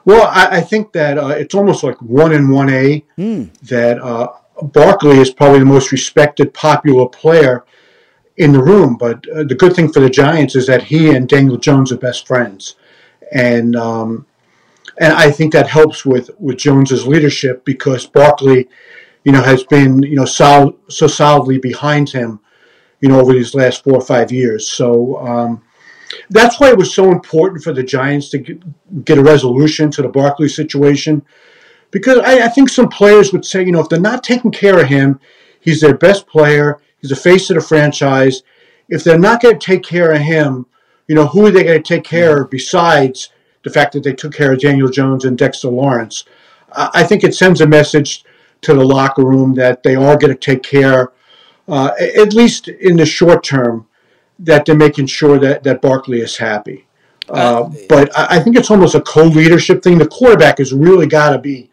Well, 0.03 0.27
I, 0.27 0.57
I 0.57 0.61
think 0.61 0.93
that 0.93 1.19
uh, 1.19 1.27
it's 1.27 1.53
almost 1.53 1.83
like 1.83 2.01
one 2.01 2.33
in 2.33 2.49
one 2.49 2.69
A 2.69 3.05
mm. 3.17 3.53
that 3.67 4.01
uh, 4.01 4.33
Barkley 4.63 5.19
is 5.19 5.31
probably 5.31 5.59
the 5.59 5.65
most 5.65 5.91
respected, 5.91 6.53
popular 6.55 7.07
player 7.07 7.63
in 8.37 8.51
the 8.51 8.63
room. 8.63 8.97
But 8.97 9.27
uh, 9.29 9.43
the 9.43 9.55
good 9.55 9.75
thing 9.75 9.91
for 9.91 9.99
the 9.99 10.09
Giants 10.09 10.55
is 10.55 10.67
that 10.67 10.83
he 10.83 11.15
and 11.15 11.27
Daniel 11.27 11.57
Jones 11.57 11.91
are 11.91 11.97
best 11.97 12.27
friends, 12.27 12.75
and 13.31 13.75
um, 13.75 14.25
and 14.99 15.13
I 15.13 15.31
think 15.31 15.53
that 15.53 15.67
helps 15.67 16.05
with 16.05 16.29
with 16.39 16.57
Jones's 16.57 17.07
leadership 17.07 17.65
because 17.65 18.05
Barkley, 18.05 18.67
you 19.23 19.31
know, 19.31 19.41
has 19.41 19.63
been 19.63 20.03
you 20.03 20.15
know 20.15 20.25
sol- 20.25 20.77
so 20.89 21.07
solidly 21.07 21.57
behind 21.57 22.09
him, 22.09 22.39
you 23.01 23.09
know, 23.09 23.19
over 23.19 23.33
these 23.33 23.55
last 23.55 23.83
four 23.83 23.95
or 23.95 24.01
five 24.01 24.31
years. 24.31 24.69
So. 24.69 25.17
Um, 25.17 25.63
that's 26.29 26.59
why 26.59 26.69
it 26.69 26.77
was 26.77 26.93
so 26.93 27.11
important 27.11 27.63
for 27.63 27.73
the 27.73 27.81
Giants 27.81 28.29
to 28.29 28.37
get, 28.37 29.17
a 29.17 29.23
resolution 29.23 29.89
to 29.91 30.03
the 30.03 30.07
Barkley 30.07 30.47
situation, 30.47 31.25
because 31.89 32.19
I, 32.19 32.45
I 32.45 32.49
think 32.49 32.69
some 32.69 32.87
players 32.87 33.33
would 33.33 33.45
say, 33.45 33.63
you 33.65 33.71
know, 33.71 33.79
if 33.79 33.89
they're 33.89 33.99
not 33.99 34.23
taking 34.23 34.51
care 34.51 34.79
of 34.79 34.87
him, 34.87 35.19
he's 35.59 35.81
their 35.81 35.97
best 35.97 36.27
player 36.27 36.79
He's 37.03 37.09
the 37.09 37.17
face 37.17 37.49
of 37.49 37.55
the 37.55 37.61
franchise. 37.61 38.43
If 38.87 39.03
they're 39.03 39.19
not 39.19 39.41
going 39.41 39.59
to 39.59 39.65
take 39.65 39.83
care 39.83 40.13
of 40.13 40.21
him, 40.21 40.65
you 41.07 41.15
know, 41.15 41.27
who 41.27 41.45
are 41.45 41.51
they 41.51 41.65
going 41.65 41.83
to 41.83 41.93
take 41.95 42.05
care 42.05 42.41
of 42.41 42.49
besides 42.49 43.29
the 43.63 43.69
fact 43.69 43.91
that 43.91 44.03
they 44.03 44.13
took 44.13 44.33
care 44.33 44.53
of 44.53 44.61
Daniel 44.61 44.87
Jones 44.87 45.25
and 45.25 45.37
Dexter 45.37 45.67
Lawrence? 45.67 46.23
I 46.71 47.03
think 47.03 47.23
it 47.23 47.35
sends 47.35 47.59
a 47.59 47.67
message 47.67 48.23
to 48.61 48.73
the 48.73 48.85
locker 48.85 49.25
room 49.25 49.53
that 49.55 49.83
they 49.83 49.95
are 49.95 50.17
going 50.17 50.33
to 50.33 50.39
take 50.39 50.63
care, 50.63 51.11
uh, 51.67 51.91
at 51.99 52.33
least 52.33 52.69
in 52.69 52.95
the 52.95 53.05
short 53.05 53.43
term, 53.43 53.85
that 54.39 54.65
they're 54.65 54.73
making 54.73 55.07
sure 55.07 55.37
that, 55.39 55.63
that 55.63 55.81
Barkley 55.81 56.21
is 56.21 56.37
happy. 56.37 56.87
Uh, 57.29 57.69
but 57.89 58.17
I 58.17 58.39
think 58.39 58.55
it's 58.55 58.71
almost 58.71 58.95
a 58.95 59.01
co-leadership 59.01 59.83
thing. 59.83 59.97
The 59.97 60.07
quarterback 60.07 60.59
has 60.59 60.71
really 60.71 61.07
got 61.07 61.31
to 61.31 61.37
be 61.37 61.69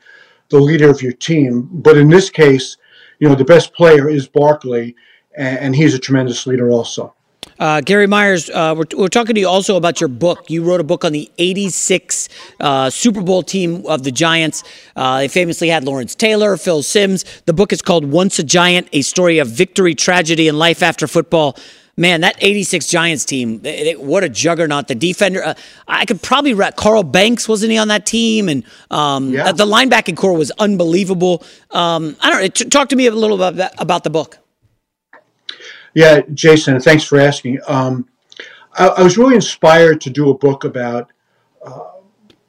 the 0.48 0.58
leader 0.58 0.90
of 0.90 1.02
your 1.02 1.12
team. 1.12 1.68
But 1.72 1.96
in 1.96 2.08
this 2.08 2.30
case, 2.30 2.76
you 3.20 3.28
know, 3.28 3.34
the 3.34 3.44
best 3.44 3.72
player 3.72 4.08
is 4.08 4.26
Barkley, 4.26 4.96
and 5.36 5.74
he's 5.74 5.94
a 5.94 5.98
tremendous 5.98 6.46
leader 6.46 6.70
also. 6.70 7.14
Uh, 7.58 7.80
Gary 7.82 8.06
Myers, 8.06 8.48
uh, 8.50 8.74
we're, 8.76 8.84
we're, 8.96 9.08
talking 9.08 9.34
to 9.34 9.40
you 9.40 9.48
also 9.48 9.76
about 9.76 10.00
your 10.00 10.08
book. 10.08 10.48
You 10.48 10.62
wrote 10.62 10.80
a 10.80 10.84
book 10.84 11.04
on 11.04 11.12
the 11.12 11.30
86 11.36 12.28
uh, 12.58 12.88
Super 12.88 13.20
Bowl 13.20 13.42
team 13.42 13.84
of 13.86 14.02
the 14.02 14.10
Giants. 14.10 14.64
Uh, 14.96 15.18
they 15.18 15.28
famously 15.28 15.68
had 15.68 15.84
Lawrence 15.84 16.14
Taylor, 16.14 16.56
Phil 16.56 16.82
Simms. 16.82 17.24
The 17.44 17.52
book 17.52 17.72
is 17.72 17.82
called 17.82 18.06
Once 18.06 18.38
a 18.38 18.42
Giant 18.42 18.88
A 18.92 19.02
Story 19.02 19.38
of 19.38 19.48
Victory, 19.48 19.94
Tragedy, 19.94 20.48
and 20.48 20.58
Life 20.58 20.82
After 20.82 21.06
Football. 21.06 21.56
Man, 21.98 22.22
that 22.22 22.36
86 22.40 22.86
Giants 22.86 23.26
team, 23.26 23.60
what 23.98 24.24
a 24.24 24.30
juggernaut. 24.30 24.88
The 24.88 24.94
defender, 24.94 25.44
uh, 25.44 25.54
I 25.86 26.06
could 26.06 26.22
probably, 26.22 26.54
Carl 26.76 27.02
Banks, 27.02 27.46
wasn't 27.46 27.72
he 27.72 27.78
on 27.78 27.88
that 27.88 28.06
team? 28.06 28.48
And 28.48 28.64
um, 28.90 29.34
yeah. 29.34 29.52
the 29.52 29.66
linebacking 29.66 30.16
corps 30.16 30.32
was 30.32 30.50
unbelievable. 30.52 31.44
Um, 31.72 32.16
I 32.20 32.30
don't 32.30 32.40
know. 32.40 32.68
Talk 32.70 32.88
to 32.88 32.96
me 32.96 33.06
a 33.06 33.10
little 33.10 33.42
about, 33.42 33.72
about 33.78 34.04
the 34.04 34.10
book. 34.10 34.38
Yeah, 35.94 36.20
Jason, 36.34 36.80
thanks 36.80 37.04
for 37.04 37.18
asking. 37.18 37.58
Um, 37.66 38.08
I, 38.74 38.88
I, 38.88 39.02
was 39.02 39.18
really 39.18 39.34
inspired 39.34 40.00
to 40.02 40.10
do 40.10 40.30
a 40.30 40.38
book 40.38 40.64
about 40.64 41.10
uh, 41.64 41.90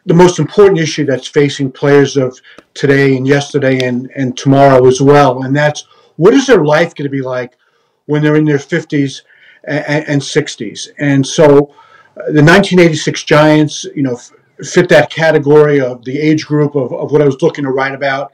the 0.05 0.13
most 0.13 0.37
important 0.37 0.79
issue 0.79 1.05
that's 1.05 1.27
facing 1.27 1.71
players 1.71 2.17
of 2.17 2.39
today 2.73 3.17
and 3.17 3.27
yesterday 3.27 3.83
and, 3.85 4.11
and 4.15 4.37
tomorrow 4.37 4.85
as 4.85 5.01
well, 5.01 5.43
and 5.43 5.55
that's 5.55 5.87
what 6.17 6.33
is 6.33 6.45
their 6.45 6.63
life 6.63 6.93
going 6.93 7.05
to 7.05 7.09
be 7.09 7.21
like 7.21 7.57
when 8.05 8.21
they're 8.21 8.35
in 8.35 8.45
their 8.45 8.57
50s 8.57 9.21
and, 9.63 10.07
and 10.07 10.21
60s? 10.21 10.89
And 10.99 11.25
so 11.25 11.47
uh, 12.17 12.29
the 12.29 12.43
1986 12.43 13.23
Giants, 13.23 13.85
you 13.95 14.03
know, 14.03 14.13
f- 14.13 14.31
fit 14.63 14.87
that 14.89 15.09
category 15.09 15.81
of 15.81 16.05
the 16.05 16.19
age 16.19 16.45
group 16.45 16.75
of, 16.75 16.93
of 16.93 17.11
what 17.11 17.21
I 17.21 17.25
was 17.25 17.41
looking 17.41 17.63
to 17.63 17.71
write 17.71 17.95
about 17.95 18.33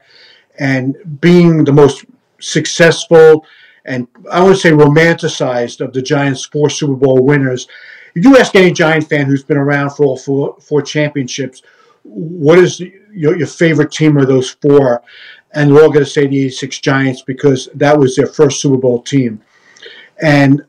and 0.58 0.96
being 1.20 1.64
the 1.64 1.72
most 1.72 2.04
successful 2.40 3.46
and 3.88 4.06
I 4.30 4.42
want 4.42 4.54
to 4.54 4.60
say 4.60 4.70
romanticized 4.70 5.80
of 5.80 5.94
the 5.94 6.02
Giants' 6.02 6.44
four 6.44 6.68
Super 6.68 6.94
Bowl 6.94 7.24
winners. 7.24 7.66
If 8.14 8.22
you 8.22 8.36
ask 8.36 8.54
any 8.54 8.70
Giant 8.70 9.08
fan 9.08 9.24
who's 9.24 9.42
been 9.42 9.56
around 9.56 9.90
for 9.90 10.04
all 10.04 10.18
four, 10.18 10.58
four 10.60 10.82
championships, 10.82 11.62
what 12.02 12.58
is 12.58 12.80
your, 12.80 13.36
your 13.38 13.46
favorite 13.46 13.90
team 13.90 14.18
of 14.18 14.28
those 14.28 14.50
four? 14.50 15.02
And 15.52 15.70
they're 15.70 15.82
all 15.82 15.90
going 15.90 16.04
to 16.04 16.10
say 16.10 16.26
the 16.26 16.44
86 16.44 16.80
Giants 16.80 17.22
because 17.22 17.70
that 17.74 17.98
was 17.98 18.14
their 18.14 18.26
first 18.26 18.60
Super 18.60 18.76
Bowl 18.76 19.02
team. 19.02 19.40
And 20.20 20.66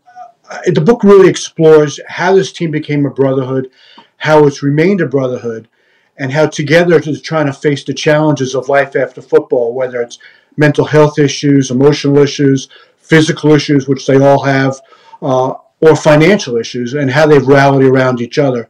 uh, 0.50 0.60
the 0.68 0.82
book 0.82 1.04
really 1.04 1.28
explores 1.28 2.00
how 2.08 2.34
this 2.34 2.54
team 2.54 2.72
became 2.72 3.06
a 3.06 3.10
brotherhood, 3.10 3.70
how 4.16 4.48
it's 4.48 4.64
remained 4.64 5.02
a 5.02 5.08
brotherhood, 5.08 5.68
and 6.16 6.32
how 6.32 6.48
together 6.48 6.98
they're 7.00 7.16
trying 7.18 7.48
to 7.48 7.54
face 7.54 7.84
the 7.84 7.94
challenges 7.94 8.56
of 8.56 8.70
life 8.70 8.96
after 8.96 9.22
football, 9.22 9.74
whether 9.74 10.02
it's 10.02 10.20
mental 10.56 10.86
health 10.86 11.18
issues, 11.20 11.72
emotional 11.72 12.18
issues, 12.18 12.70
physical 13.10 13.54
issues, 13.54 13.88
which 13.88 14.06
they 14.06 14.18
all 14.18 14.44
have, 14.44 14.80
uh, 15.22 15.54
or 15.82 15.96
financial 15.96 16.58
issues, 16.58 16.94
and 16.94 17.10
how 17.12 17.26
they've 17.26 17.48
rallied 17.48 17.88
around 17.88 18.22
each 18.22 18.38
other. 18.38 18.70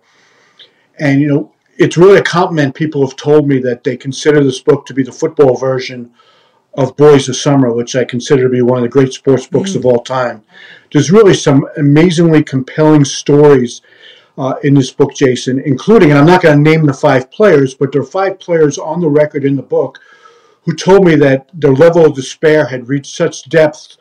And, 0.98 1.22
you 1.22 1.28
know, 1.28 1.54
it's 1.78 1.98
really 1.98 2.18
a 2.18 2.24
compliment. 2.24 2.76
People 2.76 3.06
have 3.06 3.16
told 3.16 3.48
me 3.48 3.60
that 3.60 3.84
they 3.84 3.98
consider 3.98 4.44
this 4.44 4.60
book 4.60 4.86
to 4.86 4.94
be 4.94 5.04
the 5.04 5.12
football 5.12 5.56
version 5.56 6.12
of 6.74 6.96
Boys 6.98 7.28
of 7.30 7.36
Summer, 7.36 7.72
which 7.72 7.96
I 7.96 8.04
consider 8.06 8.44
to 8.44 8.50
be 8.50 8.62
one 8.62 8.78
of 8.78 8.84
the 8.84 8.90
great 8.90 9.14
sports 9.14 9.48
books 9.48 9.72
mm. 9.72 9.78
of 9.78 9.86
all 9.86 10.04
time. 10.04 10.44
There's 10.92 11.12
really 11.12 11.34
some 11.34 11.68
amazingly 11.78 12.44
compelling 12.44 13.06
stories 13.06 13.82
uh, 14.38 14.56
in 14.64 14.74
this 14.74 14.92
book, 14.92 15.14
Jason, 15.14 15.60
including, 15.60 16.12
and 16.12 16.20
I'm 16.20 16.26
not 16.26 16.42
going 16.42 16.64
to 16.64 16.70
name 16.72 16.86
the 16.86 16.94
five 16.94 17.30
players, 17.32 17.74
but 17.74 17.92
there 17.92 18.02
are 18.02 18.06
five 18.06 18.40
players 18.40 18.78
on 18.78 19.02
the 19.02 19.10
record 19.10 19.44
in 19.44 19.56
the 19.56 19.62
book 19.62 20.00
who 20.64 20.74
told 20.76 21.04
me 21.04 21.16
that 21.16 21.50
their 21.54 21.74
level 21.74 22.06
of 22.06 22.16
despair 22.16 22.66
had 22.66 22.88
reached 22.88 23.16
such 23.16 23.50
depth 23.50 23.98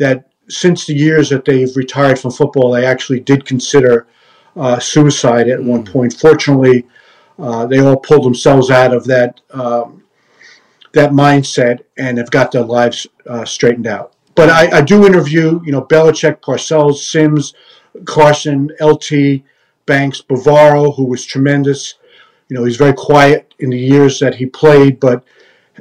that 0.00 0.30
since 0.48 0.86
the 0.86 0.94
years 0.94 1.28
that 1.28 1.44
they've 1.44 1.76
retired 1.76 2.18
from 2.18 2.32
football, 2.32 2.72
they 2.72 2.84
actually 2.84 3.20
did 3.20 3.44
consider 3.44 4.08
uh, 4.56 4.80
suicide 4.80 5.48
at 5.48 5.62
one 5.62 5.84
hmm. 5.84 5.92
point. 5.92 6.14
Fortunately, 6.14 6.86
uh, 7.38 7.66
they 7.66 7.78
all 7.78 7.96
pulled 7.96 8.24
themselves 8.24 8.70
out 8.70 8.92
of 8.92 9.04
that 9.04 9.40
um, 9.52 10.02
that 10.92 11.12
mindset 11.12 11.80
and 11.96 12.18
have 12.18 12.30
got 12.32 12.50
their 12.50 12.64
lives 12.64 13.06
uh, 13.28 13.44
straightened 13.44 13.86
out. 13.86 14.14
But 14.34 14.50
I, 14.50 14.78
I, 14.78 14.80
do 14.80 15.06
interview, 15.06 15.60
you 15.64 15.70
know, 15.70 15.82
Belichick, 15.82 16.40
Parcells, 16.40 16.96
Simms, 16.96 17.54
Carson, 18.06 18.70
LT, 18.80 19.42
Banks, 19.86 20.20
Bavaro, 20.20 20.96
who 20.96 21.04
was 21.04 21.24
tremendous. 21.24 21.94
You 22.48 22.56
know, 22.56 22.64
he's 22.64 22.76
very 22.76 22.94
quiet 22.94 23.54
in 23.60 23.70
the 23.70 23.78
years 23.78 24.18
that 24.18 24.34
he 24.34 24.46
played, 24.46 24.98
but 24.98 25.24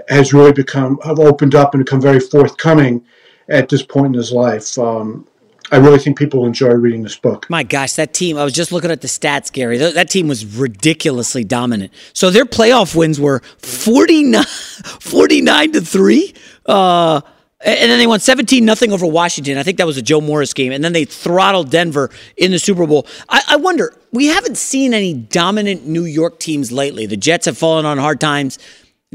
has 0.10 0.32
really 0.32 0.54
become 0.54 1.00
have 1.04 1.20
opened 1.20 1.56
up 1.56 1.74
and 1.74 1.84
become 1.84 2.02
very 2.02 2.20
forthcoming 2.20 3.04
at 3.50 3.70
this 3.70 3.84
point 3.84 4.08
in 4.08 4.14
his 4.14 4.32
life. 4.32 4.78
Um, 4.78 5.28
I 5.72 5.78
really 5.78 6.00
think 6.00 6.18
people 6.18 6.46
enjoy 6.46 6.70
reading 6.70 7.04
this 7.04 7.16
book. 7.16 7.48
My 7.50 7.62
gosh, 7.64 7.94
that 7.94 8.14
team, 8.14 8.38
I 8.38 8.44
was 8.44 8.54
just 8.54 8.72
looking 8.72 8.90
at 8.90 9.02
the 9.02 9.08
stats, 9.08 9.52
Gary. 9.52 9.78
That, 9.78 9.94
that 9.94 10.10
team 10.10 10.28
was 10.28 10.44
ridiculously 10.46 11.44
dominant. 11.44 11.94
So 12.14 12.32
their 12.32 12.46
playoff 12.46 12.96
wins 12.96 13.20
were 13.20 13.42
49, 13.60 14.44
49 14.46 15.72
to 15.74 15.82
3. 15.82 16.34
Uh, 16.66 17.22
And 17.62 17.92
then 17.92 18.00
they 18.00 18.08
won 18.08 18.20
17 18.22 18.64
nothing 18.64 18.94
over 18.94 19.06
Washington. 19.06 19.58
I 19.58 19.64
think 19.64 19.78
that 19.78 19.86
was 19.86 19.98
a 19.98 20.02
Joe 20.02 20.22
Morris 20.22 20.54
game. 20.54 20.72
And 20.72 20.82
then 20.84 20.94
they 20.94 21.04
throttled 21.06 21.70
Denver 21.70 22.10
in 22.38 22.52
the 22.52 22.60
Super 22.60 22.88
Bowl. 22.88 23.06
I, 23.28 23.42
I, 23.50 23.56
wonder, 23.58 23.94
we 24.14 24.28
haven't 24.28 24.58
seen 24.58 24.94
any 24.94 25.14
dominant 25.14 25.86
New 25.86 26.06
York 26.06 26.40
teams 26.40 26.72
lately. 26.72 27.06
The 27.06 27.18
Jets 27.18 27.48
have 27.48 27.58
fallen 27.58 27.86
on 27.86 27.98
hard 27.98 28.22
times. 28.22 28.60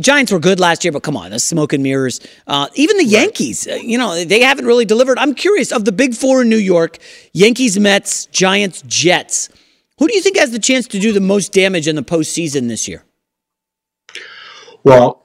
Giants 0.01 0.33
were 0.33 0.41
good 0.41 0.59
last 0.59 0.85
year, 0.85 0.91
but 0.91 1.05
come 1.05 1.17
on, 1.17 1.31
the 1.31 1.39
smoke 1.39 1.73
and 1.73 1.83
mirrors. 1.83 2.21
Uh, 2.49 2.69
even 2.75 2.97
the 2.97 3.05
Yankees, 3.05 3.69
uh, 3.69 3.75
you 3.75 3.97
know, 3.97 4.25
they 4.25 4.41
haven't 4.41 4.67
really 4.67 4.85
delivered. 4.85 5.19
I'm 5.19 5.35
curious 5.35 5.71
of 5.71 5.85
the 5.85 5.93
big 5.93 6.15
four 6.15 6.43
in 6.43 6.49
New 6.49 6.57
York 6.57 6.99
Yankees, 7.33 7.79
Mets, 7.79 8.27
Giants, 8.27 8.83
Jets. 8.87 9.51
Who 9.99 10.09
do 10.09 10.15
you 10.15 10.21
think 10.21 10.37
has 10.37 10.51
the 10.51 10.59
chance 10.59 10.89
to 10.89 10.99
do 10.99 11.13
the 11.13 11.21
most 11.21 11.53
damage 11.53 11.87
in 11.87 11.95
the 11.95 12.03
postseason 12.03 12.67
this 12.69 12.89
year? 12.89 13.05
Well, 14.83 15.25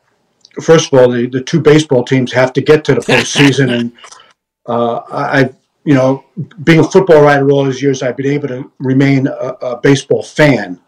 first 0.62 0.94
of 0.94 1.00
all, 1.00 1.10
the, 1.10 1.26
the 1.26 1.42
two 1.42 1.60
baseball 1.60 2.04
teams 2.04 2.32
have 2.34 2.54
to 2.54 2.62
get 2.62 2.86
to 2.86 2.94
the 2.94 3.02
postseason, 3.02 3.74
and 3.74 3.92
uh, 4.68 5.02
I, 5.10 5.50
you 5.84 5.96
know, 5.96 6.24
being 6.64 6.80
a 6.80 6.84
football 6.84 7.24
writer 7.24 7.50
all 7.50 7.66
these 7.66 7.82
years, 7.82 8.04
I've 8.04 8.18
been 8.18 8.28
able 8.28 8.50
to 8.50 8.72
remain 8.78 9.26
a, 9.26 9.32
a 9.32 9.82
baseball 9.82 10.22
fan, 10.22 10.80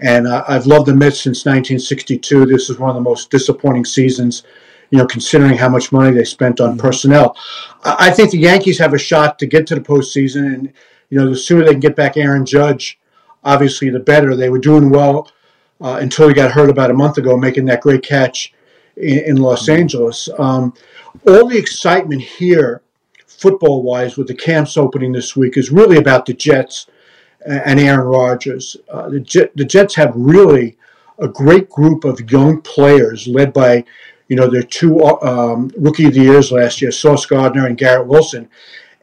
and 0.00 0.26
uh, 0.26 0.44
I've 0.48 0.66
loved 0.66 0.86
the 0.86 0.94
Mets 0.94 1.20
since 1.20 1.44
1962. 1.44 2.46
This 2.46 2.70
is 2.70 2.78
one 2.78 2.90
of 2.90 2.96
the 2.96 3.00
most 3.00 3.30
disappointing 3.30 3.84
seasons, 3.84 4.42
you 4.90 4.98
know, 4.98 5.06
considering 5.06 5.56
how 5.56 5.68
much 5.68 5.92
money 5.92 6.10
they 6.10 6.24
spent 6.24 6.60
on 6.60 6.70
mm-hmm. 6.70 6.80
personnel. 6.80 7.36
I, 7.84 8.08
I 8.08 8.10
think 8.10 8.30
the 8.30 8.38
Yankees 8.38 8.78
have 8.78 8.94
a 8.94 8.98
shot 8.98 9.38
to 9.38 9.46
get 9.46 9.66
to 9.68 9.74
the 9.74 9.80
postseason, 9.80 10.54
and 10.54 10.72
you 11.10 11.18
know, 11.18 11.28
the 11.28 11.36
sooner 11.36 11.64
they 11.64 11.72
can 11.72 11.80
get 11.80 11.96
back 11.96 12.16
Aaron 12.16 12.44
Judge, 12.44 12.98
obviously, 13.44 13.90
the 13.90 14.00
better. 14.00 14.34
They 14.34 14.50
were 14.50 14.58
doing 14.58 14.90
well. 14.90 15.30
Uh, 15.80 15.98
until 16.00 16.28
he 16.28 16.32
got 16.32 16.52
hurt 16.52 16.70
about 16.70 16.90
a 16.90 16.94
month 16.94 17.18
ago, 17.18 17.36
making 17.36 17.64
that 17.66 17.80
great 17.80 18.02
catch 18.02 18.54
in, 18.96 19.18
in 19.18 19.36
Los 19.36 19.68
Angeles. 19.68 20.28
Um, 20.38 20.72
all 21.26 21.48
the 21.48 21.58
excitement 21.58 22.22
here, 22.22 22.82
football 23.26 23.82
wise, 23.82 24.16
with 24.16 24.28
the 24.28 24.34
camps 24.34 24.76
opening 24.76 25.12
this 25.12 25.36
week 25.36 25.56
is 25.56 25.70
really 25.70 25.96
about 25.98 26.26
the 26.26 26.32
Jets 26.32 26.86
and 27.46 27.80
Aaron 27.80 28.06
Rodgers. 28.06 28.76
Uh, 28.88 29.08
the, 29.08 29.20
Jet, 29.20 29.56
the 29.56 29.64
Jets 29.64 29.94
have 29.94 30.12
really 30.14 30.76
a 31.18 31.28
great 31.28 31.68
group 31.68 32.04
of 32.04 32.30
young 32.30 32.60
players 32.62 33.26
led 33.28 33.52
by, 33.52 33.84
you 34.28 34.36
know, 34.36 34.48
their 34.48 34.62
two 34.62 35.02
um, 35.04 35.70
rookie 35.76 36.06
of 36.06 36.14
the 36.14 36.20
years 36.20 36.50
last 36.50 36.80
year, 36.82 36.90
Sauce 36.90 37.26
Gardner 37.26 37.66
and 37.66 37.78
Garrett 37.78 38.06
Wilson. 38.06 38.48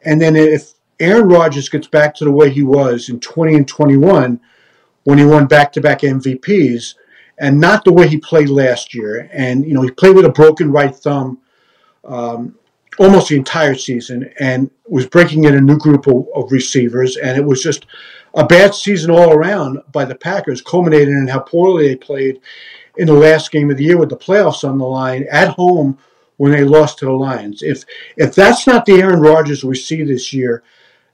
And 0.04 0.20
then 0.20 0.36
if 0.36 0.72
Aaron 1.00 1.28
Rodgers 1.28 1.68
gets 1.68 1.86
back 1.86 2.14
to 2.16 2.24
the 2.24 2.30
way 2.30 2.50
he 2.50 2.62
was 2.62 3.08
in 3.08 3.20
20 3.20 3.54
and 3.54 3.68
21, 3.68 4.40
when 5.04 5.18
he 5.18 5.24
won 5.24 5.46
back 5.46 5.72
to 5.72 5.80
back 5.80 6.00
MVPs, 6.00 6.94
and 7.38 7.58
not 7.58 7.84
the 7.84 7.92
way 7.92 8.08
he 8.08 8.18
played 8.18 8.48
last 8.48 8.94
year. 8.94 9.28
And 9.32 9.66
you 9.66 9.74
know, 9.74 9.82
he 9.82 9.90
played 9.90 10.14
with 10.14 10.24
a 10.24 10.30
broken 10.30 10.70
right 10.70 10.94
thumb 10.94 11.38
um, 12.04 12.56
almost 12.98 13.28
the 13.28 13.36
entire 13.36 13.74
season, 13.74 14.32
and 14.38 14.70
was 14.86 15.06
breaking 15.06 15.44
in 15.44 15.54
a 15.54 15.60
new 15.60 15.78
group 15.78 16.06
of, 16.06 16.26
of, 16.34 16.52
receivers. 16.52 17.16
And 17.16 17.38
it 17.38 17.44
was 17.44 17.62
just 17.62 17.86
a 18.34 18.46
bad 18.46 18.74
season 18.74 19.10
all 19.10 19.32
around 19.32 19.80
by 19.92 20.04
the 20.04 20.14
Packers, 20.14 20.62
culminated 20.62 21.08
in 21.08 21.28
how 21.28 21.40
poorly 21.40 21.88
they 21.88 21.96
played 21.96 22.40
in 22.96 23.06
the 23.06 23.12
last 23.12 23.50
game 23.50 23.70
of 23.70 23.76
the 23.76 23.84
year 23.84 23.98
with 23.98 24.10
the 24.10 24.16
playoffs 24.16 24.68
on 24.68 24.78
the 24.78 24.86
line 24.86 25.26
at 25.30 25.48
home 25.48 25.98
when 26.36 26.52
they 26.52 26.64
lost 26.64 26.98
to 26.98 27.04
the 27.04 27.12
Lions. 27.12 27.62
If 27.62 27.84
if 28.16 28.34
that's 28.34 28.66
not 28.66 28.84
the 28.84 29.00
Aaron 29.00 29.20
Rodgers 29.20 29.64
we 29.64 29.76
see 29.76 30.02
this 30.02 30.32
year, 30.32 30.62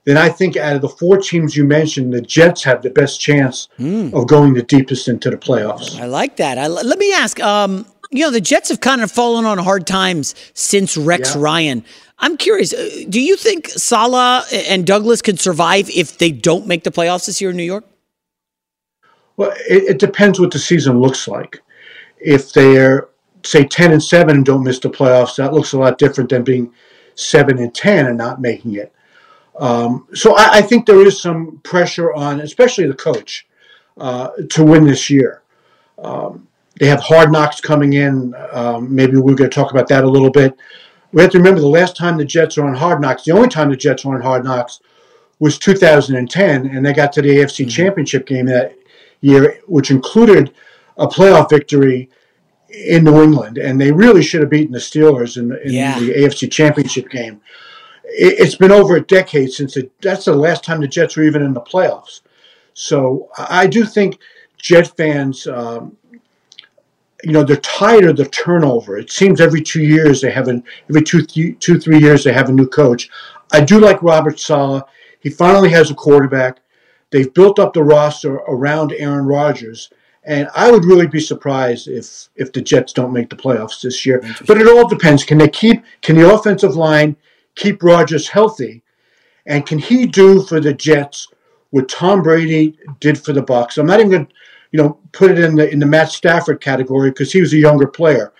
then 0.05 0.17
I 0.17 0.29
think 0.29 0.57
out 0.57 0.75
of 0.75 0.81
the 0.81 0.89
four 0.89 1.17
teams 1.17 1.55
you 1.55 1.65
mentioned, 1.65 2.13
the 2.13 2.21
Jets 2.21 2.63
have 2.63 2.81
the 2.81 2.89
best 2.89 3.19
chance 3.19 3.67
mm. 3.77 4.13
of 4.13 4.27
going 4.27 4.53
the 4.53 4.63
deepest 4.63 5.07
into 5.07 5.29
the 5.29 5.37
playoffs. 5.37 5.99
I 5.99 6.05
like 6.05 6.37
that. 6.37 6.57
I, 6.57 6.67
let 6.67 6.97
me 6.97 7.13
ask. 7.13 7.39
Um, 7.39 7.85
you 8.11 8.25
know, 8.25 8.31
the 8.31 8.41
Jets 8.41 8.69
have 8.69 8.81
kind 8.81 9.01
of 9.01 9.11
fallen 9.11 9.45
on 9.45 9.59
hard 9.59 9.85
times 9.85 10.33
since 10.55 10.97
Rex 10.97 11.35
yeah. 11.35 11.41
Ryan. 11.41 11.85
I'm 12.19 12.37
curious. 12.37 12.73
Uh, 12.73 13.05
do 13.07 13.21
you 13.21 13.35
think 13.35 13.69
Saleh 13.69 14.45
and 14.51 14.85
Douglas 14.85 15.21
can 15.21 15.37
survive 15.37 15.89
if 15.89 16.17
they 16.17 16.31
don't 16.31 16.67
make 16.67 16.83
the 16.83 16.91
playoffs 16.91 17.25
this 17.25 17.39
year 17.39 17.51
in 17.51 17.57
New 17.57 17.63
York? 17.63 17.85
Well, 19.37 19.51
it, 19.69 19.83
it 19.83 19.99
depends 19.99 20.39
what 20.39 20.51
the 20.51 20.59
season 20.59 20.99
looks 20.99 21.27
like. 21.27 21.61
If 22.19 22.51
they're 22.51 23.07
say 23.43 23.63
ten 23.63 23.93
and 23.93 24.03
seven 24.03 24.37
and 24.37 24.45
don't 24.45 24.63
miss 24.63 24.79
the 24.79 24.89
playoffs, 24.89 25.37
that 25.37 25.53
looks 25.53 25.71
a 25.71 25.79
lot 25.79 25.97
different 25.97 26.29
than 26.29 26.43
being 26.43 26.73
seven 27.15 27.57
and 27.57 27.73
ten 27.73 28.07
and 28.07 28.17
not 28.17 28.41
making 28.41 28.75
it. 28.75 28.93
Um, 29.57 30.07
so 30.13 30.35
I, 30.35 30.57
I, 30.57 30.61
think 30.61 30.85
there 30.85 31.05
is 31.05 31.21
some 31.21 31.59
pressure 31.63 32.13
on, 32.13 32.39
especially 32.39 32.87
the 32.87 32.93
coach, 32.93 33.45
uh, 33.97 34.29
to 34.51 34.63
win 34.63 34.85
this 34.85 35.09
year. 35.09 35.41
Um, 36.01 36.47
they 36.79 36.87
have 36.87 37.01
hard 37.01 37.29
knocks 37.29 37.59
coming 37.59 37.93
in. 37.93 38.33
Um, 38.51 38.93
maybe 38.93 39.17
we're 39.17 39.35
going 39.35 39.49
to 39.49 39.53
talk 39.53 39.71
about 39.71 39.89
that 39.89 40.05
a 40.05 40.09
little 40.09 40.31
bit. 40.31 40.57
We 41.11 41.21
have 41.21 41.31
to 41.31 41.37
remember 41.37 41.61
the 41.61 41.67
last 41.67 41.95
time 41.95 42.17
the 42.17 42.25
Jets 42.25 42.57
were 42.57 42.67
on 42.67 42.75
hard 42.75 43.01
knocks, 43.01 43.23
the 43.23 43.31
only 43.31 43.49
time 43.49 43.69
the 43.69 43.77
Jets 43.77 44.05
were 44.05 44.15
on 44.15 44.21
hard 44.21 44.43
knocks 44.43 44.79
was 45.39 45.57
2010, 45.57 46.67
and 46.67 46.85
they 46.85 46.93
got 46.93 47.13
to 47.13 47.21
the 47.21 47.29
AFC 47.29 47.61
mm-hmm. 47.61 47.69
Championship 47.69 48.27
game 48.27 48.45
that 48.47 48.75
year, 49.21 49.59
which 49.67 49.89
included 49.89 50.53
a 50.97 51.07
playoff 51.07 51.49
victory 51.49 52.09
in 52.69 53.03
New 53.03 53.23
England, 53.23 53.57
and 53.57 53.81
they 53.81 53.91
really 53.91 54.21
should 54.21 54.41
have 54.41 54.49
beaten 54.49 54.73
the 54.73 54.79
Steelers 54.79 55.37
in, 55.37 55.51
in 55.65 55.73
yeah. 55.73 55.97
the 55.99 56.13
AFC 56.13 56.51
Championship 56.51 57.09
game 57.09 57.41
it, 58.09 58.39
has 58.39 58.55
been 58.55 58.71
over 58.71 58.95
a 58.95 59.01
decade 59.01 59.51
since 59.51 59.77
it, 59.77 59.91
that's 60.01 60.25
the 60.25 60.35
last 60.35 60.63
time 60.63 60.81
the 60.81 60.87
Jets 60.87 61.15
were 61.15 61.23
even 61.23 61.41
in 61.41 61.53
the 61.53 61.61
playoffs. 61.61 62.21
So 62.73 63.29
I 63.37 63.67
do 63.67 63.85
think 63.85 64.19
Jet 64.57 64.95
fans, 64.97 65.47
um, 65.47 65.97
you 67.23 67.31
know, 67.31 67.43
they're 67.43 67.57
tired 67.57 68.05
of 68.05 68.17
the 68.17 68.25
turnover. 68.25 68.97
It 68.97 69.11
seems 69.11 69.41
every 69.41 69.61
two 69.61 69.83
years 69.83 70.21
they 70.21 70.31
have 70.31 70.47
an 70.47 70.63
every 70.89 71.03
two, 71.03 71.21
th- 71.21 71.59
two, 71.59 71.79
three 71.79 71.99
years 71.99 72.23
they 72.23 72.33
have 72.33 72.49
a 72.49 72.53
new 72.53 72.67
coach. 72.67 73.09
I 73.51 73.61
do 73.61 73.79
like 73.79 74.01
Robert 74.01 74.39
Saleh. 74.39 74.83
He 75.19 75.29
finally 75.29 75.69
has 75.69 75.91
a 75.91 75.95
quarterback. 75.95 76.59
They've 77.11 77.33
built 77.33 77.59
up 77.59 77.73
the 77.73 77.83
roster 77.83 78.35
around 78.35 78.93
Aaron 78.93 79.25
Rodgers. 79.25 79.89
And 80.23 80.47
I 80.55 80.69
would 80.69 80.85
really 80.85 81.07
be 81.07 81.19
surprised 81.19 81.87
if 81.87 82.29
if 82.35 82.51
the 82.51 82.61
Jets 82.61 82.93
don't 82.93 83.13
make 83.13 83.29
the 83.29 83.35
playoffs 83.35 83.81
this 83.81 84.05
year. 84.05 84.21
But 84.45 84.61
it 84.61 84.67
all 84.67 84.87
depends. 84.87 85.23
Can 85.23 85.37
they 85.37 85.47
keep? 85.47 85.83
Can 86.01 86.17
the 86.17 86.31
offensive 86.33 86.75
line 86.75 87.15
keep 87.55 87.81
Rodgers 87.81 88.27
healthy? 88.27 88.83
And 89.45 89.65
can 89.65 89.79
he 89.79 90.05
do 90.05 90.43
for 90.43 90.59
the 90.59 90.73
Jets 90.73 91.27
what 91.71 91.89
Tom 91.89 92.21
Brady 92.21 92.77
did 92.99 93.17
for 93.17 93.33
the 93.33 93.41
Bucs? 93.41 93.77
I'm 93.77 93.87
not 93.87 93.99
even 93.99 94.11
going 94.11 94.25
to, 94.27 94.33
you 94.71 94.81
know, 94.81 94.99
put 95.11 95.31
it 95.31 95.39
in 95.39 95.55
the 95.55 95.69
in 95.69 95.79
the 95.79 95.85
Matt 95.85 96.09
Stafford 96.09 96.61
category 96.61 97.09
because 97.09 97.31
he 97.31 97.41
was 97.41 97.53
a 97.53 97.57
younger 97.57 97.87
player. 97.87 98.33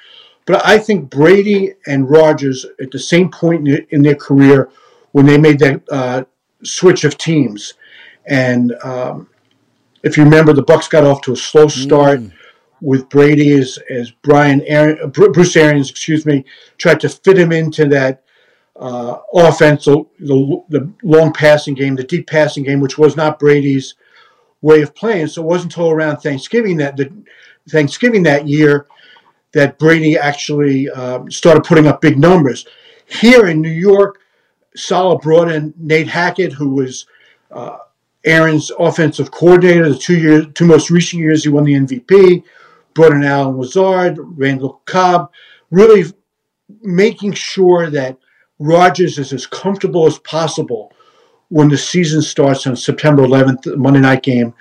But 0.45 0.65
I 0.65 0.79
think 0.79 1.09
Brady 1.09 1.73
and 1.87 2.09
Rodgers 2.09 2.65
at 2.81 2.91
the 2.91 2.99
same 2.99 3.29
point 3.29 3.67
in, 3.67 3.85
in 3.89 4.01
their 4.01 4.15
career 4.15 4.69
when 5.11 5.25
they 5.25 5.37
made 5.37 5.59
that 5.59 5.81
uh, 5.91 6.23
switch 6.63 7.03
of 7.03 7.17
teams, 7.17 7.75
and 8.27 8.73
um, 8.83 9.29
if 10.03 10.17
you 10.17 10.23
remember, 10.23 10.53
the 10.53 10.63
Bucs 10.63 10.89
got 10.89 11.03
off 11.03 11.21
to 11.21 11.33
a 11.33 11.37
slow 11.37 11.67
start. 11.67 12.19
Mm 12.19 12.33
with 12.81 13.09
Brady 13.09 13.51
as 13.59 13.77
as 13.89 14.11
Brian 14.11 14.61
Aaron, 14.61 15.09
Bruce 15.09 15.55
Arians, 15.55 15.89
excuse 15.89 16.25
me, 16.25 16.45
tried 16.77 16.99
to 17.01 17.09
fit 17.09 17.37
him 17.37 17.51
into 17.51 17.85
that 17.87 18.23
uh, 18.79 19.17
offense, 19.33 19.85
the, 19.85 20.05
the, 20.19 20.63
the, 20.69 20.93
long 21.03 21.33
passing 21.33 21.73
game, 21.73 21.95
the 21.95 22.03
deep 22.03 22.27
passing 22.27 22.63
game, 22.63 22.79
which 22.79 22.97
was 22.97 23.17
not 23.17 23.37
Brady's 23.37 23.95
way 24.61 24.81
of 24.81 24.95
playing. 24.95 25.27
So 25.27 25.41
it 25.41 25.45
wasn't 25.45 25.73
until 25.73 25.91
around 25.91 26.17
Thanksgiving 26.17 26.77
that 26.77 26.97
the 26.97 27.11
Thanksgiving 27.69 28.23
that 28.23 28.47
year 28.47 28.87
that 29.53 29.79
Brady 29.79 30.17
actually 30.17 30.89
um, 30.89 31.29
started 31.31 31.63
putting 31.63 31.87
up 31.87 32.01
big 32.01 32.19
numbers. 32.19 32.65
Here 33.07 33.47
in 33.47 33.61
New 33.61 33.69
York, 33.69 34.19
Saleh 34.75 35.21
brought 35.21 35.49
in 35.49 35.73
Nate 35.77 36.07
Hackett, 36.07 36.53
who 36.53 36.69
was 36.69 37.07
uh, 37.51 37.77
Aaron's 38.23 38.71
offensive 38.77 39.31
coordinator. 39.31 39.89
The 39.89 39.97
two 39.97 40.17
years, 40.17 40.45
two 40.53 40.65
most 40.65 40.91
recent 40.91 41.21
years, 41.21 41.43
he 41.43 41.49
won 41.49 41.63
the 41.63 41.73
MVP. 41.73 42.43
Brought 42.93 43.13
in 43.13 43.23
Allen 43.23 43.57
Lazard, 43.57 44.17
Randall 44.19 44.81
Cobb, 44.85 45.31
really 45.71 46.05
making 46.81 47.33
sure 47.33 47.89
that 47.89 48.17
Rodgers 48.59 49.17
is 49.17 49.31
as 49.31 49.47
comfortable 49.47 50.05
as 50.05 50.19
possible 50.19 50.91
when 51.49 51.67
the 51.67 51.77
season 51.77 52.21
starts 52.21 52.65
on 52.65 52.75
September 52.75 53.23
11th, 53.23 53.63
the 53.63 53.77
Monday 53.77 53.99
night 53.99 54.23
game 54.23 54.53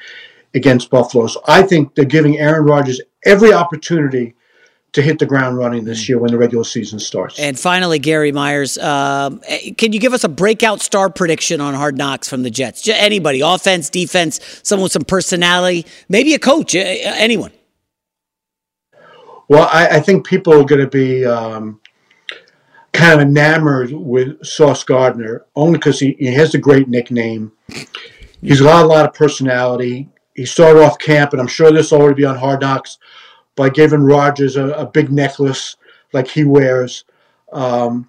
against 0.55 0.90
Buffalo. 0.90 1.27
So 1.27 1.40
I 1.46 1.62
think 1.62 1.94
they're 1.94 2.05
giving 2.05 2.38
Aaron 2.38 2.64
Rodgers 2.64 3.01
every 3.24 3.53
opportunity 3.53 4.35
to 4.92 5.03
hit 5.03 5.18
the 5.18 5.27
ground 5.27 5.59
running 5.59 5.85
this 5.85 6.09
year 6.09 6.18
when 6.18 6.31
the 6.31 6.38
regular 6.38 6.64
season 6.64 6.98
starts. 6.98 7.38
And 7.38 7.59
finally, 7.59 7.98
Gary 7.98 8.33
Myers, 8.33 8.79
um, 8.79 9.40
can 9.77 9.92
you 9.92 10.01
give 10.01 10.14
us 10.14 10.24
a 10.24 10.29
breakout 10.29 10.81
star 10.81 11.11
prediction 11.11 11.61
on 11.61 11.74
Hard 11.74 11.98
Knocks 11.98 12.29
from 12.29 12.42
the 12.42 12.51
Jets? 12.51 12.83
Just 12.83 12.98
anybody, 12.98 13.40
offense, 13.40 13.90
defense, 13.90 14.40
someone 14.62 14.85
with 14.85 14.92
some 14.92 15.05
personality, 15.05 15.85
maybe 16.09 16.33
a 16.33 16.38
coach, 16.38 16.74
anyone. 16.74 17.53
Well, 19.48 19.68
I, 19.70 19.96
I 19.96 20.01
think 20.01 20.27
people 20.27 20.55
are 20.55 20.64
going 20.64 20.81
to 20.81 20.88
be 20.88 21.24
um, 21.24 21.81
kind 22.92 23.20
of 23.20 23.27
enamored 23.27 23.92
with 23.92 24.44
Sauce 24.44 24.83
Gardner 24.85 25.44
only 25.55 25.79
because 25.79 26.01
he, 26.01 26.16
he 26.18 26.33
has 26.35 26.55
a 26.55 26.59
great 26.59 26.88
nickname. 26.88 27.53
He's 28.40 28.61
got 28.61 28.85
a 28.85 28.88
lot 28.88 29.05
of 29.05 29.14
personality. 29.14 30.09
He 30.35 30.46
started 30.46 30.83
off 30.83 30.98
camp, 30.98 31.33
and 31.33 31.40
I'm 31.40 31.48
sure 31.48 31.70
this 31.70 31.90
will 31.90 32.01
already 32.01 32.22
be 32.22 32.24
on 32.24 32.37
Hard 32.37 32.61
Knocks, 32.61 32.98
by 33.57 33.68
giving 33.68 34.01
Rodgers 34.01 34.57
a, 34.57 34.68
a 34.70 34.87
big 34.87 35.11
necklace 35.11 35.77
like 36.12 36.29
he 36.29 36.44
wears. 36.44 37.05
Um, 37.53 38.09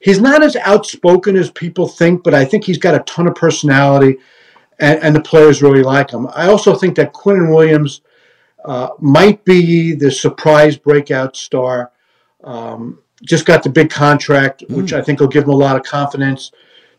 he's 0.00 0.20
not 0.20 0.42
as 0.42 0.56
outspoken 0.56 1.36
as 1.36 1.50
people 1.50 1.88
think, 1.88 2.22
but 2.22 2.32
I 2.32 2.44
think 2.44 2.64
he's 2.64 2.78
got 2.78 2.94
a 2.94 3.00
ton 3.00 3.26
of 3.26 3.34
personality, 3.34 4.18
and, 4.78 5.00
and 5.02 5.16
the 5.16 5.20
players 5.20 5.62
really 5.62 5.82
like 5.82 6.10
him. 6.10 6.28
I 6.34 6.46
also 6.46 6.76
think 6.76 6.94
that 6.96 7.12
Quinnen 7.12 7.52
Williams 7.52 8.02
uh, 8.64 8.90
might 9.00 9.44
be 9.44 9.94
the 9.94 10.10
surprise 10.10 10.76
breakout 10.76 11.36
star. 11.36 11.90
Um, 12.44 13.00
just 13.22 13.46
got 13.46 13.62
the 13.62 13.70
big 13.70 13.90
contract, 13.90 14.64
which 14.68 14.92
I 14.92 15.00
think 15.00 15.20
will 15.20 15.28
give 15.28 15.44
him 15.44 15.50
a 15.50 15.56
lot 15.56 15.76
of 15.76 15.82
confidence 15.82 16.50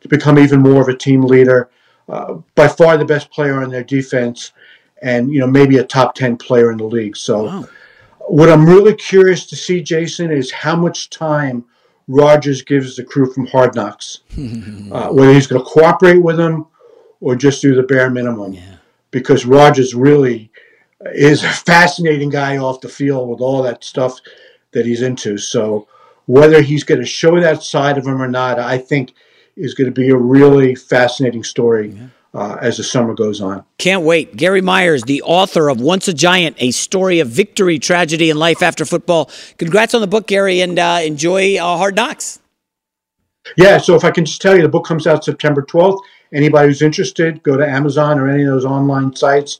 to 0.02 0.08
become 0.08 0.40
even 0.40 0.62
more 0.62 0.82
of 0.82 0.88
a 0.88 0.98
team 0.98 1.22
leader. 1.22 1.70
Uh, 2.08 2.36
by 2.54 2.68
far 2.68 2.98
the 2.98 3.06
best 3.06 3.32
player 3.32 3.64
on 3.64 3.70
their 3.70 3.84
defense, 3.84 4.52
and 5.02 5.32
you 5.32 5.40
know 5.40 5.48
maybe 5.48 5.78
a 5.78 5.84
top 5.84 6.14
ten 6.14 6.38
player 6.38 6.72
in 6.72 6.78
the 6.78 6.84
league. 6.84 7.18
So, 7.18 7.68
what 8.28 8.50
I'm 8.50 8.66
really 8.66 8.94
curious 8.94 9.48
to 9.48 9.56
see, 9.56 9.82
Jason, 9.82 10.32
is 10.32 10.52
how 10.52 10.76
much 10.76 11.10
time 11.10 11.66
Rodgers 12.08 12.62
gives 12.62 12.96
the 12.96 13.04
crew 13.04 13.32
from 13.32 13.48
Hard 13.48 13.76
Knocks. 13.76 14.20
uh, 14.38 15.10
whether 15.10 15.34
he's 15.34 15.48
going 15.48 15.64
to 15.64 15.70
cooperate 15.70 16.20
with 16.20 16.38
them 16.38 16.68
or 17.22 17.36
just 17.36 17.62
do 17.62 17.76
the 17.76 17.84
bare 17.84 18.10
minimum. 18.10 18.56
Because 19.12 19.46
Rodgers 19.46 19.96
really 19.96 20.52
is 21.06 21.44
a 21.44 21.50
fascinating 21.50 22.30
guy 22.30 22.58
off 22.58 22.82
the 22.82 22.90
field 22.90 23.30
with 23.30 23.40
all 23.40 23.64
that 23.64 23.84
stuff 23.84 24.20
that 24.72 24.86
he's 24.86 25.02
into. 25.02 25.38
So 25.38 25.88
whether 26.26 26.62
he's 26.62 26.84
going 26.84 27.00
to 27.02 27.06
show 27.06 27.40
that 27.40 27.64
side 27.64 27.98
of 27.98 28.06
him 28.06 28.22
or 28.22 28.28
not, 28.28 28.60
I 28.60 28.78
think 28.78 29.14
is 29.56 29.74
going 29.74 29.86
to 29.86 29.92
be 29.92 30.10
a 30.10 30.18
really 30.18 30.76
fascinating 30.76 31.44
story 31.44 31.98
uh, 32.34 32.58
as 32.62 32.78
the 32.78 32.84
summer 32.84 33.14
goes 33.14 33.40
on. 33.40 33.64
Can't 33.78 34.04
wait. 34.04 34.36
Gary 34.36 34.62
Myers, 34.62 35.04
the 35.04 35.22
author 35.22 35.70
of 35.70 35.80
Once 35.80 36.08
a 36.08 36.14
Giant, 36.14 36.58
a 36.60 36.72
story 36.72 37.20
of 37.20 37.30
victory, 37.30 37.80
tragedy, 37.80 38.30
and 38.30 38.38
life 38.38 38.62
after 38.62 38.84
football. 38.84 39.30
Congrats 39.58 39.94
on 39.94 40.02
the 40.02 40.08
book, 40.08 40.28
Gary, 40.28 40.60
and 40.62 40.78
uh, 40.78 41.00
enjoy 41.04 41.56
uh, 41.58 41.78
Hard 41.78 41.96
Knocks. 41.96 42.40
Yeah, 43.58 43.78
so 43.78 43.96
if 43.96 44.04
I 44.04 44.12
can 44.12 44.26
just 44.26 44.42
tell 44.42 44.56
you, 44.56 44.64
the 44.64 44.70
book 44.70 44.86
comes 44.86 45.08
out 45.08 45.24
September 45.24 45.62
12th. 45.62 46.00
Anybody 46.34 46.68
who's 46.68 46.82
interested, 46.82 47.42
go 47.44 47.56
to 47.56 47.66
Amazon 47.66 48.20
or 48.20 48.28
any 48.28 48.42
of 48.44 48.50
those 48.50 48.66
online 48.66 49.16
sites. 49.16 49.60